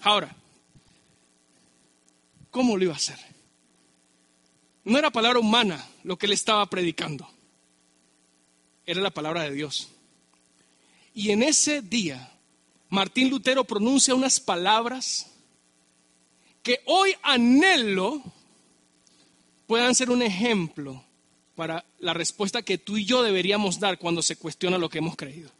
Ahora, 0.02 0.34
¿cómo 2.50 2.76
lo 2.76 2.84
iba 2.84 2.92
a 2.92 2.96
hacer? 2.96 3.18
No 4.84 4.98
era 4.98 5.10
palabra 5.10 5.40
humana 5.40 5.84
lo 6.04 6.16
que 6.16 6.26
él 6.26 6.32
estaba 6.32 6.64
predicando. 6.66 7.28
Era 8.84 9.00
la 9.00 9.10
palabra 9.10 9.42
de 9.42 9.50
Dios. 9.52 9.88
Y 11.14 11.30
en 11.30 11.42
ese 11.42 11.80
día, 11.82 12.30
Martín 12.88 13.30
Lutero 13.30 13.64
pronuncia 13.64 14.14
unas 14.14 14.38
palabras 14.38 15.32
que 16.62 16.80
hoy 16.84 17.14
anhelo 17.22 18.22
puedan 19.66 19.94
ser 19.94 20.10
un 20.10 20.22
ejemplo 20.22 21.02
para 21.54 21.84
la 21.98 22.12
respuesta 22.12 22.62
que 22.62 22.78
tú 22.78 22.98
y 22.98 23.06
yo 23.06 23.22
deberíamos 23.22 23.80
dar 23.80 23.98
cuando 23.98 24.22
se 24.22 24.36
cuestiona 24.36 24.78
lo 24.78 24.88
que 24.88 24.98
hemos 24.98 25.16
creído. 25.16 25.50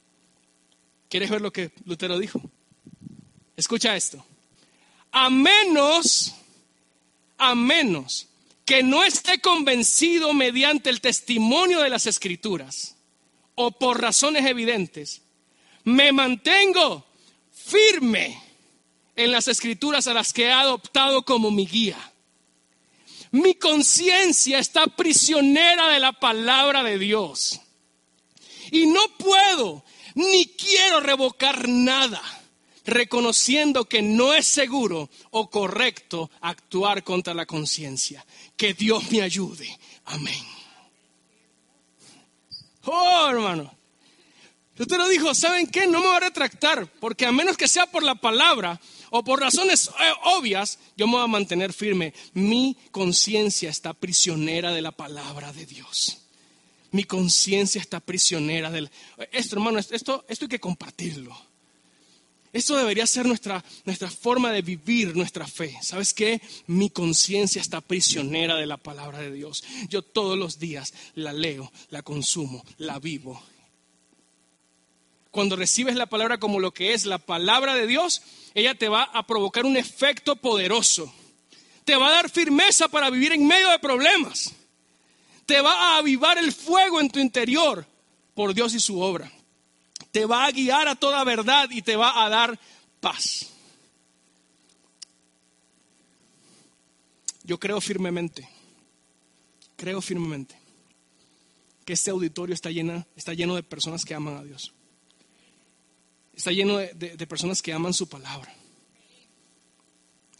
¿Quieres 1.08 1.30
ver 1.30 1.40
lo 1.40 1.52
que 1.52 1.72
Lutero 1.84 2.18
dijo? 2.18 2.40
Escucha 3.56 3.96
esto. 3.96 4.24
A 5.12 5.30
menos, 5.30 6.34
a 7.38 7.54
menos 7.54 8.28
que 8.64 8.82
no 8.82 9.04
esté 9.04 9.40
convencido 9.40 10.34
mediante 10.34 10.90
el 10.90 11.00
testimonio 11.00 11.80
de 11.80 11.90
las 11.90 12.06
escrituras 12.06 12.96
o 13.54 13.70
por 13.70 14.00
razones 14.00 14.44
evidentes, 14.44 15.22
me 15.84 16.12
mantengo 16.12 17.06
firme 17.52 18.42
en 19.14 19.32
las 19.32 19.48
escrituras 19.48 20.06
a 20.06 20.14
las 20.14 20.32
que 20.32 20.44
he 20.44 20.52
adoptado 20.52 21.24
como 21.24 21.50
mi 21.50 21.66
guía. 21.66 22.12
Mi 23.30 23.54
conciencia 23.54 24.58
está 24.58 24.86
prisionera 24.86 25.88
de 25.88 26.00
la 26.00 26.12
palabra 26.12 26.82
de 26.82 26.98
Dios. 26.98 27.60
Y 28.70 28.86
no 28.86 29.00
puedo 29.18 29.84
ni 30.14 30.46
quiero 30.46 31.00
revocar 31.00 31.68
nada, 31.68 32.22
reconociendo 32.86 33.84
que 33.84 34.00
no 34.00 34.32
es 34.32 34.46
seguro 34.46 35.10
o 35.30 35.50
correcto 35.50 36.30
actuar 36.40 37.04
contra 37.04 37.34
la 37.34 37.44
conciencia. 37.44 38.24
Que 38.56 38.74
Dios 38.74 39.10
me 39.10 39.22
ayude. 39.22 39.68
Amén. 40.06 40.44
Oh, 42.84 43.26
hermano. 43.28 43.72
Usted 44.78 44.96
lo 44.98 45.08
dijo, 45.08 45.34
¿saben 45.34 45.66
qué? 45.66 45.86
No 45.86 46.00
me 46.00 46.06
voy 46.06 46.16
a 46.16 46.20
retractar, 46.20 46.86
porque 47.00 47.24
a 47.24 47.32
menos 47.32 47.56
que 47.56 47.66
sea 47.66 47.86
por 47.86 48.02
la 48.02 48.14
palabra 48.14 48.78
o 49.10 49.24
por 49.24 49.40
razones 49.40 49.88
eh, 49.88 50.12
obvias, 50.36 50.78
yo 50.96 51.06
me 51.06 51.14
voy 51.14 51.24
a 51.24 51.28
mantener 51.28 51.72
firme. 51.72 52.12
Mi 52.34 52.76
conciencia 52.90 53.70
está 53.70 53.94
prisionera 53.94 54.72
de 54.72 54.82
la 54.82 54.92
palabra 54.92 55.52
de 55.52 55.64
Dios. 55.64 56.18
Mi 56.92 57.04
conciencia 57.04 57.80
está 57.80 58.00
prisionera 58.00 58.70
del... 58.70 58.90
Esto, 59.32 59.56
hermano, 59.56 59.78
esto, 59.78 60.24
esto 60.28 60.44
hay 60.44 60.48
que 60.48 60.60
compartirlo. 60.60 61.36
Esto 62.56 62.74
debería 62.74 63.06
ser 63.06 63.26
nuestra, 63.26 63.62
nuestra 63.84 64.10
forma 64.10 64.50
de 64.50 64.62
vivir 64.62 65.14
nuestra 65.14 65.46
fe. 65.46 65.76
¿Sabes 65.82 66.14
qué? 66.14 66.40
Mi 66.66 66.88
conciencia 66.88 67.60
está 67.60 67.82
prisionera 67.82 68.56
de 68.56 68.64
la 68.64 68.78
palabra 68.78 69.18
de 69.18 69.30
Dios. 69.30 69.62
Yo 69.90 70.00
todos 70.00 70.38
los 70.38 70.58
días 70.58 70.94
la 71.16 71.34
leo, 71.34 71.70
la 71.90 72.00
consumo, 72.00 72.64
la 72.78 72.98
vivo. 72.98 73.42
Cuando 75.30 75.54
recibes 75.54 75.96
la 75.96 76.06
palabra 76.06 76.38
como 76.38 76.58
lo 76.58 76.72
que 76.72 76.94
es 76.94 77.04
la 77.04 77.18
palabra 77.18 77.74
de 77.74 77.86
Dios, 77.86 78.22
ella 78.54 78.74
te 78.74 78.88
va 78.88 79.02
a 79.02 79.26
provocar 79.26 79.66
un 79.66 79.76
efecto 79.76 80.34
poderoso. 80.36 81.12
Te 81.84 81.94
va 81.94 82.08
a 82.08 82.12
dar 82.12 82.30
firmeza 82.30 82.88
para 82.88 83.10
vivir 83.10 83.32
en 83.32 83.46
medio 83.46 83.68
de 83.68 83.78
problemas. 83.80 84.54
Te 85.44 85.60
va 85.60 85.74
a 85.74 85.98
avivar 85.98 86.38
el 86.38 86.54
fuego 86.54 87.02
en 87.02 87.10
tu 87.10 87.18
interior 87.18 87.86
por 88.34 88.54
Dios 88.54 88.72
y 88.72 88.80
su 88.80 88.98
obra 88.98 89.30
te 90.16 90.24
va 90.24 90.46
a 90.46 90.50
guiar 90.50 90.88
a 90.88 90.94
toda 90.94 91.22
verdad 91.24 91.68
y 91.70 91.82
te 91.82 91.94
va 91.94 92.24
a 92.24 92.30
dar 92.30 92.58
paz. 93.00 93.50
Yo 97.44 97.60
creo 97.60 97.82
firmemente, 97.82 98.48
creo 99.76 100.00
firmemente 100.00 100.58
que 101.84 101.92
este 101.92 102.10
auditorio 102.10 102.54
está, 102.54 102.70
está 103.14 103.34
lleno 103.34 103.56
de 103.56 103.62
personas 103.62 104.06
que 104.06 104.14
aman 104.14 104.38
a 104.38 104.42
Dios. 104.42 104.72
Está 106.34 106.50
lleno 106.50 106.78
de 106.78 107.26
personas 107.26 107.60
que 107.60 107.74
aman 107.74 107.92
su 107.92 108.08
palabra. 108.08 108.50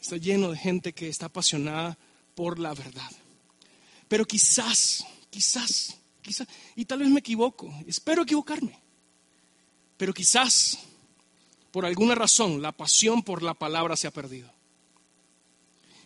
Está 0.00 0.16
lleno 0.16 0.52
de 0.52 0.56
gente 0.56 0.94
que 0.94 1.10
está 1.10 1.26
apasionada 1.26 1.98
por 2.34 2.58
la 2.58 2.72
verdad. 2.72 3.10
Pero 4.08 4.24
quizás, 4.24 5.04
quizás, 5.28 5.98
quizás, 6.22 6.48
y 6.76 6.86
tal 6.86 7.00
vez 7.00 7.10
me 7.10 7.20
equivoco, 7.20 7.70
espero 7.86 8.22
equivocarme. 8.22 8.85
Pero 9.96 10.12
quizás, 10.12 10.78
por 11.70 11.86
alguna 11.86 12.14
razón, 12.14 12.62
la 12.62 12.72
pasión 12.72 13.22
por 13.22 13.42
la 13.42 13.54
palabra 13.54 13.96
se 13.96 14.06
ha 14.06 14.10
perdido. 14.10 14.50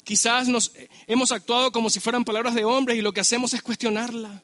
Quizás 0.04 0.48
nos 0.48 0.72
hemos 1.06 1.32
actuado 1.32 1.72
como 1.72 1.90
si 1.90 2.00
fueran 2.00 2.24
palabras 2.24 2.54
de 2.54 2.64
hombres 2.64 2.98
y 2.98 3.02
lo 3.02 3.12
que 3.12 3.20
hacemos 3.20 3.54
es 3.54 3.62
cuestionarla. 3.62 4.42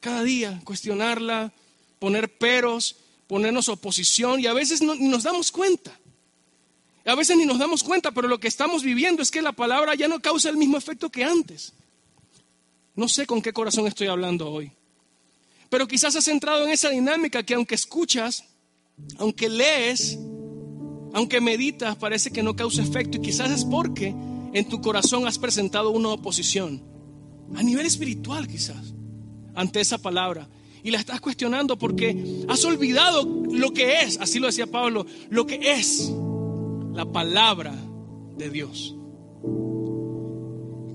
Cada 0.00 0.22
día, 0.22 0.60
cuestionarla, 0.64 1.52
poner 1.98 2.36
peros, 2.36 2.96
ponernos 3.26 3.68
oposición 3.68 4.40
y 4.40 4.46
a 4.46 4.52
veces 4.52 4.82
no, 4.82 4.94
ni 4.94 5.08
nos 5.08 5.22
damos 5.22 5.50
cuenta. 5.52 5.98
A 7.06 7.14
veces 7.14 7.36
ni 7.36 7.44
nos 7.44 7.58
damos 7.58 7.82
cuenta, 7.82 8.12
pero 8.12 8.28
lo 8.28 8.40
que 8.40 8.48
estamos 8.48 8.82
viviendo 8.82 9.22
es 9.22 9.30
que 9.30 9.42
la 9.42 9.52
palabra 9.52 9.94
ya 9.94 10.08
no 10.08 10.20
causa 10.20 10.48
el 10.48 10.56
mismo 10.56 10.78
efecto 10.78 11.10
que 11.10 11.24
antes. 11.24 11.72
No 12.94 13.08
sé 13.08 13.26
con 13.26 13.42
qué 13.42 13.52
corazón 13.52 13.86
estoy 13.86 14.06
hablando 14.06 14.50
hoy. 14.50 14.72
Pero 15.68 15.88
quizás 15.88 16.16
has 16.16 16.28
entrado 16.28 16.64
en 16.64 16.70
esa 16.70 16.90
dinámica 16.90 17.42
que 17.42 17.54
aunque 17.54 17.74
escuchas, 17.74 18.44
aunque 19.18 19.48
lees, 19.48 20.18
aunque 21.12 21.40
meditas, 21.40 21.96
parece 21.96 22.30
que 22.30 22.42
no 22.42 22.56
causa 22.56 22.82
efecto 22.82 23.18
y 23.18 23.20
quizás 23.20 23.50
es 23.50 23.64
porque 23.64 24.14
en 24.52 24.68
tu 24.68 24.80
corazón 24.80 25.26
has 25.26 25.38
presentado 25.38 25.90
una 25.90 26.10
oposición, 26.10 26.82
a 27.54 27.62
nivel 27.62 27.86
espiritual 27.86 28.46
quizás, 28.46 28.94
ante 29.54 29.80
esa 29.80 29.98
palabra. 29.98 30.48
Y 30.82 30.90
la 30.90 30.98
estás 30.98 31.20
cuestionando 31.20 31.78
porque 31.78 32.44
has 32.46 32.64
olvidado 32.64 33.24
lo 33.50 33.72
que 33.72 34.00
es, 34.02 34.18
así 34.20 34.38
lo 34.38 34.46
decía 34.46 34.66
Pablo, 34.66 35.06
lo 35.30 35.46
que 35.46 35.72
es 35.72 36.12
la 36.92 37.10
palabra 37.10 37.74
de 38.36 38.50
Dios. 38.50 38.94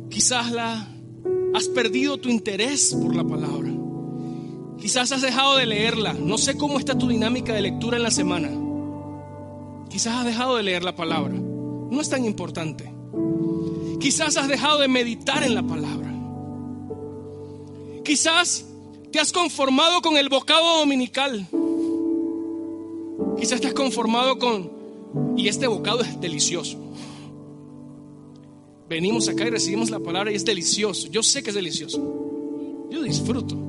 Quizás 0.10 0.52
la 0.52 0.88
has 1.54 1.68
perdido 1.70 2.18
tu 2.18 2.30
interés 2.30 2.93
por 2.93 3.16
la 3.16 3.24
palabra. 3.24 3.78
Quizás 4.82 5.11
has 5.11 5.21
dejado 5.21 5.57
de 5.57 5.65
leerla. 5.65 6.13
No 6.13 6.38
sé 6.38 6.57
cómo 6.57 6.80
está 6.80 6.97
tu 6.97 7.07
dinámica 7.07 7.53
de 7.53 7.61
lectura 7.61 7.97
en 7.97 8.03
la 8.03 8.11
semana. 8.11 8.49
Quizás 9.89 10.15
has 10.15 10.25
dejado 10.25 10.55
de 10.55 10.63
leer 10.63 10.84
la 10.84 10.95
palabra. 10.95 11.34
No 11.34 11.99
es 11.99 12.09
tan 12.09 12.23
importante. 12.25 12.91
Quizás 13.99 14.38
has 14.38 14.47
dejado 14.47 14.80
de 14.80 14.88
meditar 14.88 15.43
en 15.43 15.55
la 15.55 15.63
palabra. 15.63 16.13
Quizás 18.05 18.65
te 19.11 19.19
has 19.19 19.32
conformado 19.32 20.01
con 20.01 20.17
el 20.17 20.30
bocado 20.30 20.80
dominical. 20.80 21.47
Quizás 23.39 23.59
te 23.59 23.67
has 23.67 23.73
conformado 23.73 24.39
con, 24.39 24.71
y 25.36 25.47
este 25.47 25.67
bocado 25.67 26.01
es 26.01 26.19
delicioso. 26.21 26.77
Venimos 28.88 29.27
acá 29.30 29.45
y 29.45 29.49
recibimos 29.49 29.89
la 29.89 29.99
palabra 29.99 30.32
y 30.32 30.36
es 30.36 30.45
delicioso. 30.45 31.07
Yo 31.09 31.21
sé 31.21 31.43
que 31.43 31.49
es 31.49 31.55
delicioso. 31.55 32.88
Yo 32.89 33.03
disfruto. 33.03 33.68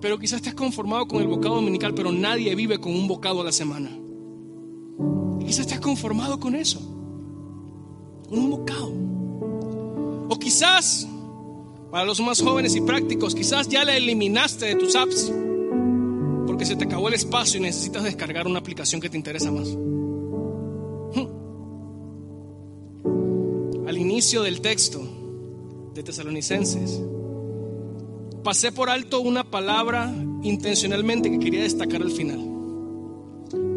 Pero 0.00 0.18
quizás 0.18 0.46
has 0.46 0.54
conformado 0.54 1.06
con 1.06 1.20
el 1.20 1.28
bocado 1.28 1.56
dominical, 1.56 1.94
pero 1.94 2.12
nadie 2.12 2.54
vive 2.54 2.78
con 2.78 2.94
un 2.94 3.08
bocado 3.08 3.40
a 3.40 3.44
la 3.44 3.52
semana. 3.52 3.90
Quizás 5.44 5.66
te 5.66 5.74
has 5.74 5.80
conformado 5.80 6.38
con 6.38 6.54
eso, 6.54 6.78
con 8.28 8.38
un 8.38 8.50
bocado. 8.50 8.92
O 10.28 10.38
quizás, 10.38 11.08
para 11.90 12.04
los 12.04 12.20
más 12.20 12.40
jóvenes 12.40 12.76
y 12.76 12.80
prácticos, 12.80 13.34
quizás 13.34 13.68
ya 13.68 13.84
la 13.84 13.96
eliminaste 13.96 14.66
de 14.66 14.74
tus 14.76 14.94
apps 14.94 15.32
porque 16.58 16.64
se 16.64 16.76
te 16.76 16.84
acabó 16.84 17.06
el 17.08 17.14
espacio 17.14 17.60
y 17.60 17.62
necesitas 17.62 18.02
descargar 18.02 18.46
una 18.46 18.58
aplicación 18.58 19.00
que 19.00 19.08
te 19.08 19.16
interesa 19.16 19.52
más. 19.52 19.68
Al 23.86 23.96
inicio 23.96 24.42
del 24.42 24.60
texto 24.60 25.00
de 25.94 26.02
Tesalonicenses, 26.02 27.00
pasé 28.48 28.72
por 28.72 28.88
alto 28.88 29.20
una 29.20 29.44
palabra 29.44 30.10
intencionalmente 30.42 31.30
que 31.30 31.38
quería 31.38 31.60
destacar 31.64 32.00
al 32.00 32.10
final. 32.10 32.40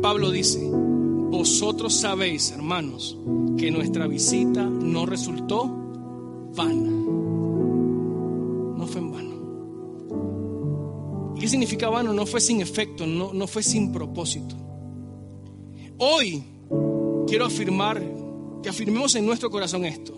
Pablo 0.02 0.32
dice, 0.32 0.62
vosotros 0.64 1.94
sabéis, 1.94 2.52
hermanos, 2.52 3.18
que 3.58 3.70
nuestra 3.70 4.08
visita 4.08 4.64
no 4.64 5.06
resultó 5.06 5.66
vana. 6.56 6.90
No 8.78 8.88
fue 8.88 9.02
en 9.02 9.12
vano. 9.12 9.36
¿Qué 11.38 11.50
significa 11.50 11.90
vano? 11.90 12.14
No 12.14 12.26
fue 12.26 12.40
sin 12.40 12.62
efecto, 12.62 13.06
no, 13.06 13.34
no 13.34 13.48
fue 13.48 13.64
sin 13.64 13.92
propósito. 13.92 14.56
Hoy 15.98 16.46
quiero 17.28 17.44
afirmar, 17.44 18.02
que 18.64 18.70
afirmemos 18.70 19.16
en 19.16 19.26
nuestro 19.26 19.50
corazón 19.50 19.84
esto. 19.84 20.14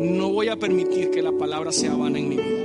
No 0.00 0.30
voy 0.30 0.48
a 0.48 0.56
permitir 0.56 1.10
que 1.10 1.20
la 1.20 1.32
palabra 1.32 1.72
sea 1.72 1.94
vana 1.94 2.18
en 2.18 2.28
mi 2.30 2.36
vida 2.36 2.61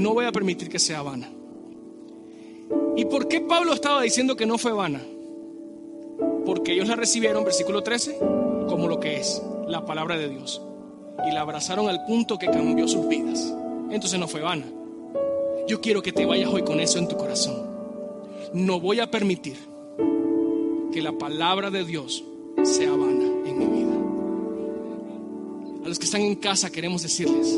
no 0.00 0.14
voy 0.14 0.24
a 0.24 0.32
permitir 0.32 0.68
que 0.68 0.78
sea 0.78 1.02
vana. 1.02 1.30
¿Y 2.96 3.04
por 3.04 3.28
qué 3.28 3.40
Pablo 3.40 3.74
estaba 3.74 4.02
diciendo 4.02 4.36
que 4.36 4.46
no 4.46 4.58
fue 4.58 4.72
vana? 4.72 5.02
Porque 6.44 6.72
ellos 6.72 6.88
la 6.88 6.96
recibieron, 6.96 7.44
versículo 7.44 7.82
13, 7.82 8.18
como 8.68 8.88
lo 8.88 8.98
que 8.98 9.16
es, 9.18 9.42
la 9.68 9.84
palabra 9.84 10.16
de 10.16 10.28
Dios. 10.28 10.62
Y 11.28 11.32
la 11.32 11.42
abrazaron 11.42 11.88
al 11.88 12.04
punto 12.04 12.38
que 12.38 12.50
cambió 12.50 12.88
sus 12.88 13.06
vidas. 13.08 13.54
Entonces 13.90 14.18
no 14.18 14.26
fue 14.26 14.40
vana. 14.40 14.66
Yo 15.68 15.80
quiero 15.80 16.02
que 16.02 16.12
te 16.12 16.26
vayas 16.26 16.50
hoy 16.50 16.62
con 16.62 16.80
eso 16.80 16.98
en 16.98 17.08
tu 17.08 17.16
corazón. 17.16 17.68
No 18.52 18.80
voy 18.80 19.00
a 19.00 19.10
permitir 19.10 19.56
que 20.92 21.02
la 21.02 21.12
palabra 21.12 21.70
de 21.70 21.84
Dios 21.84 22.24
sea 22.64 22.90
vana 22.90 23.26
en 23.46 23.58
mi 23.58 23.66
vida. 23.66 23.94
A 25.84 25.88
los 25.88 25.98
que 25.98 26.06
están 26.06 26.22
en 26.22 26.34
casa 26.36 26.70
queremos 26.70 27.02
decirles, 27.02 27.56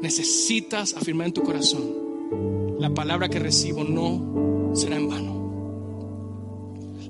necesitas 0.00 0.94
afirmar 0.94 1.28
en 1.28 1.32
tu 1.32 1.42
corazón, 1.42 2.76
la 2.78 2.90
palabra 2.90 3.28
que 3.28 3.38
recibo 3.38 3.84
no 3.84 4.72
será 4.74 4.96
en 4.96 5.08
vano. 5.08 5.38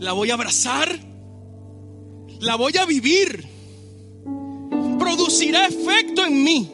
La 0.01 0.12
voy 0.12 0.30
a 0.30 0.34
abrazar, 0.34 0.99
la 2.41 2.57
voy 2.57 2.76
a 2.76 2.86
vivir, 2.86 3.45
producirá 4.99 5.66
efecto 5.66 6.24
en 6.24 6.45
mí. 6.45 6.72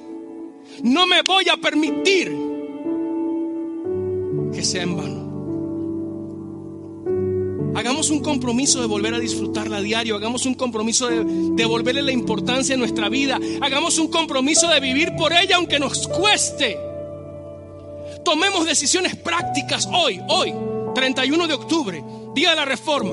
No 0.82 1.06
me 1.06 1.22
voy 1.22 1.48
a 1.48 1.56
permitir 1.56 2.32
que 4.52 4.62
sea 4.62 4.82
en 4.82 4.96
vano. 4.96 5.13
Hagamos 7.74 8.10
un 8.10 8.20
compromiso 8.20 8.80
de 8.80 8.86
volver 8.86 9.14
a 9.14 9.18
disfrutarla 9.18 9.78
a 9.78 9.82
diario. 9.82 10.14
Hagamos 10.16 10.46
un 10.46 10.54
compromiso 10.54 11.08
de 11.08 11.24
devolverle 11.54 12.02
la 12.02 12.12
importancia 12.12 12.74
en 12.74 12.80
nuestra 12.80 13.08
vida. 13.08 13.38
Hagamos 13.60 13.98
un 13.98 14.08
compromiso 14.08 14.68
de 14.68 14.80
vivir 14.80 15.14
por 15.16 15.32
ella 15.32 15.56
aunque 15.56 15.78
nos 15.80 16.06
cueste. 16.06 16.78
Tomemos 18.24 18.64
decisiones 18.64 19.16
prácticas 19.16 19.88
hoy, 19.92 20.20
hoy, 20.28 20.54
31 20.94 21.46
de 21.46 21.54
octubre, 21.54 22.04
día 22.34 22.50
de 22.50 22.56
la 22.56 22.64
reforma. 22.64 23.12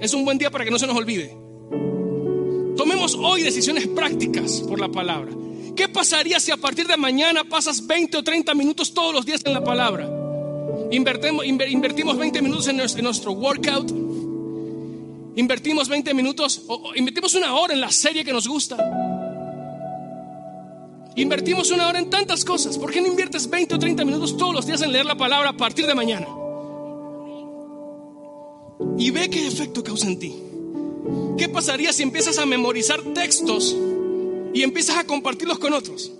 Es 0.00 0.12
un 0.12 0.24
buen 0.24 0.38
día 0.38 0.50
para 0.50 0.64
que 0.64 0.70
no 0.70 0.78
se 0.78 0.86
nos 0.86 0.96
olvide. 0.96 1.36
Tomemos 2.76 3.14
hoy 3.14 3.42
decisiones 3.42 3.86
prácticas 3.86 4.60
por 4.68 4.80
la 4.80 4.88
palabra. 4.88 5.30
¿Qué 5.76 5.88
pasaría 5.88 6.40
si 6.40 6.50
a 6.50 6.56
partir 6.56 6.86
de 6.86 6.96
mañana 6.96 7.44
pasas 7.44 7.86
20 7.86 8.18
o 8.18 8.24
30 8.24 8.54
minutos 8.54 8.92
todos 8.92 9.14
los 9.14 9.24
días 9.24 9.40
en 9.44 9.54
la 9.54 9.62
palabra? 9.62 10.21
Invertimos, 10.92 11.46
invertimos 11.46 12.18
20 12.18 12.42
minutos 12.42 12.68
en 12.68 12.76
nuestro, 12.76 13.32
workout. 13.32 13.90
Invertimos 15.34 15.88
20 15.88 16.12
minutos, 16.12 16.62
invertimos 16.94 17.34
una 17.34 17.54
hora 17.54 17.72
en 17.72 17.80
la 17.80 17.90
serie 17.90 18.22
que 18.22 18.32
nos 18.32 18.46
gusta. 18.46 18.76
Invertimos 21.16 21.70
una 21.70 21.88
hora 21.88 21.98
en 21.98 22.10
tantas 22.10 22.44
cosas. 22.44 22.76
¿Por 22.76 22.90
qué 22.90 23.00
no 23.00 23.06
inviertes 23.06 23.48
20 23.48 23.74
o 23.74 23.78
30 23.78 24.04
minutos 24.04 24.36
todos 24.36 24.54
los 24.54 24.66
días 24.66 24.82
en 24.82 24.92
leer 24.92 25.06
la 25.06 25.16
palabra 25.16 25.50
a 25.50 25.56
partir 25.56 25.86
de 25.86 25.94
mañana? 25.94 26.28
Y 28.98 29.10
ve 29.10 29.30
qué 29.30 29.46
efecto 29.46 29.82
causa 29.82 30.06
en 30.08 30.18
ti. 30.18 30.34
¿Qué 31.38 31.48
pasaría 31.48 31.92
si 31.94 32.02
empiezas 32.02 32.36
a 32.36 32.44
memorizar 32.44 33.00
textos 33.14 33.74
y 34.52 34.62
empiezas 34.62 34.98
a 34.98 35.04
compartirlos 35.04 35.58
con 35.58 35.72
otros? 35.72 36.12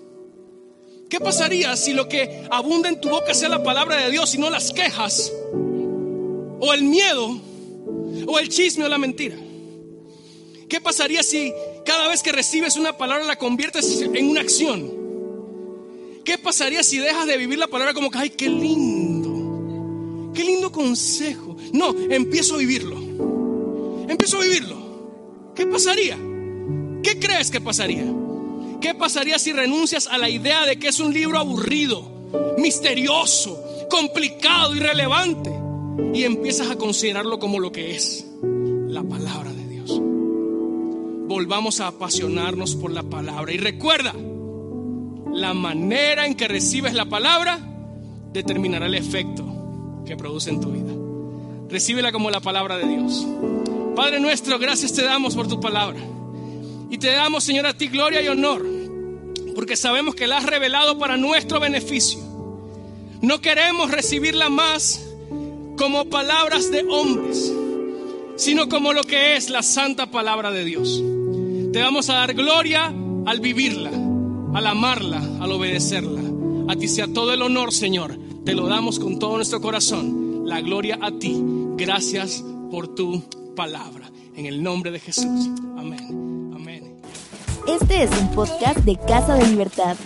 ¿Qué 1.13 1.21
pasaría 1.21 1.77
si 1.77 1.93
lo 1.93 2.09
que 2.09 2.47
abunda 2.51 2.89
en 2.89 2.99
tu 2.99 3.11
boca 3.11 3.35
sea 3.35 3.51
la 3.51 3.63
palabra 3.63 3.99
de 3.99 4.11
Dios 4.11 4.35
y 4.35 4.39
no 4.39 4.49
las 4.49 4.73
quejas? 4.73 5.31
O 6.59 6.73
el 6.73 6.85
miedo, 6.85 7.39
o 8.27 8.39
el 8.39 8.49
chisme 8.49 8.87
o 8.87 8.89
la 8.89 8.97
mentira. 8.97 9.37
¿Qué 10.71 10.81
pasaría 10.81 11.23
si 11.23 11.53
cada 11.85 12.09
vez 12.09 12.23
que 12.23 12.33
recibes 12.33 12.79
una 12.79 12.97
palabra 12.97 13.25
la 13.25 13.37
conviertes 13.37 14.01
en 14.01 14.27
una 14.27 14.41
acción? 14.41 14.91
¿Qué 16.25 16.39
pasaría 16.39 16.83
si 16.83 16.97
dejas 16.97 17.27
de 17.27 17.37
vivir 17.37 17.59
la 17.59 17.67
palabra 17.67 17.93
como 17.93 18.11
que, 18.11 18.17
ay, 18.17 18.31
qué 18.31 18.49
lindo, 18.49 20.33
qué 20.33 20.45
lindo 20.45 20.73
consejo? 20.73 21.59
No, 21.75 21.95
empiezo 22.09 22.55
a 22.55 22.57
vivirlo. 22.57 24.09
Empiezo 24.09 24.39
a 24.39 24.41
vivirlo. 24.41 25.53
¿Qué 25.55 25.67
pasaría? 25.67 26.17
¿Qué 27.03 27.19
crees 27.21 27.51
que 27.51 27.61
pasaría? 27.61 28.11
¿Qué 28.83 28.95
pasaría 28.95 29.39
si 29.39 29.53
renuncias 29.53 30.09
a 30.09 30.19
la 30.19 30.29
idea 30.29 30.67
de 30.67 30.77
que 30.77 30.89
es 30.89 30.99
un 30.99 31.15
libro 31.15 31.39
aburrido, 31.39 32.03
misterioso, 32.59 33.63
complicado, 33.89 34.75
irrelevante 34.75 35.53
y 36.13 36.25
empiezas 36.25 36.69
a 36.69 36.77
considerarlo 36.77 37.39
como 37.39 37.61
lo 37.61 37.71
que 37.71 37.95
es, 37.95 38.27
la 38.43 39.05
palabra 39.05 39.53
de 39.53 39.69
Dios? 39.69 40.01
Volvamos 41.29 41.79
a 41.79 41.87
apasionarnos 41.87 42.75
por 42.75 42.91
la 42.91 43.05
palabra 43.05 43.53
y 43.53 43.57
recuerda, 43.57 44.15
la 45.33 45.55
manera 45.55 46.27
en 46.27 46.35
que 46.35 46.49
recibes 46.49 46.93
la 46.93 47.05
palabra 47.05 47.61
determinará 48.33 48.87
el 48.87 48.97
efecto 48.97 49.45
que 50.05 50.17
produce 50.17 50.51
en 50.51 50.61
tu 50.61 50.73
vida. 50.73 50.93
Recíbela 51.71 52.11
como 52.11 52.31
la 52.33 52.41
palabra 52.41 52.79
de 52.79 52.89
Dios. 52.89 53.27
Padre 53.95 54.19
nuestro, 54.19 54.59
gracias 54.59 54.93
te 54.93 55.05
damos 55.05 55.37
por 55.37 55.47
tu 55.47 55.61
palabra. 55.61 56.01
Y 56.93 56.99
te 56.99 57.11
damos, 57.11 57.43
Señor, 57.43 57.67
a 57.67 57.75
ti 57.75 57.89
gloria 57.89 58.21
y 58.21 58.29
honor, 58.29 58.67
porque 59.55 59.77
sabemos 59.77 60.15
que 60.15 60.27
la 60.27 60.37
has 60.37 60.45
revelado 60.45 60.99
para 60.99 61.17
nuestro 61.17 61.59
beneficio. 61.59 62.21
No 63.23 63.41
queremos 63.41 63.91
recibirla 63.91 64.51
más 64.51 65.03
como 65.79 66.05
palabras 66.11 66.71
de 66.71 66.85
hombres, 66.85 67.51
sino 68.37 68.69
como 68.69 68.93
lo 68.93 69.05
que 69.05 69.37
es 69.37 69.49
la 69.49 69.63
santa 69.63 70.11
palabra 70.11 70.51
de 70.51 70.67
Dios. 70.67 71.03
Te 71.73 71.81
vamos 71.81 72.11
a 72.11 72.15
dar 72.17 72.35
gloria 72.35 72.93
al 73.25 73.41
vivirla, 73.41 73.91
al 74.53 74.67
amarla, 74.67 75.23
al 75.41 75.51
obedecerla. 75.51 76.21
A 76.69 76.77
ti 76.77 76.89
sea 76.89 77.09
todo 77.09 77.33
el 77.33 77.41
honor, 77.41 77.73
Señor. 77.73 78.19
Te 78.45 78.53
lo 78.53 78.67
damos 78.67 78.99
con 78.99 79.19
todo 79.19 79.37
nuestro 79.37 79.63
corazón. 79.63 80.43
La 80.47 80.61
gloria 80.61 80.99
a 81.01 81.11
ti. 81.11 81.41
Gracias 81.75 82.45
por 82.71 82.95
tu 82.95 83.23
palabra. 83.57 84.11
En 84.37 84.45
el 84.45 84.63
nombre 84.63 84.91
de 84.91 85.01
Jesús. 85.01 85.49
Amén. 85.79 86.22
Este 87.69 88.03
es 88.03 88.11
un 88.21 88.29
podcast 88.33 88.79
de 88.81 88.97
Casa 88.97 89.35
de 89.37 89.47
Libertad. 89.47 89.97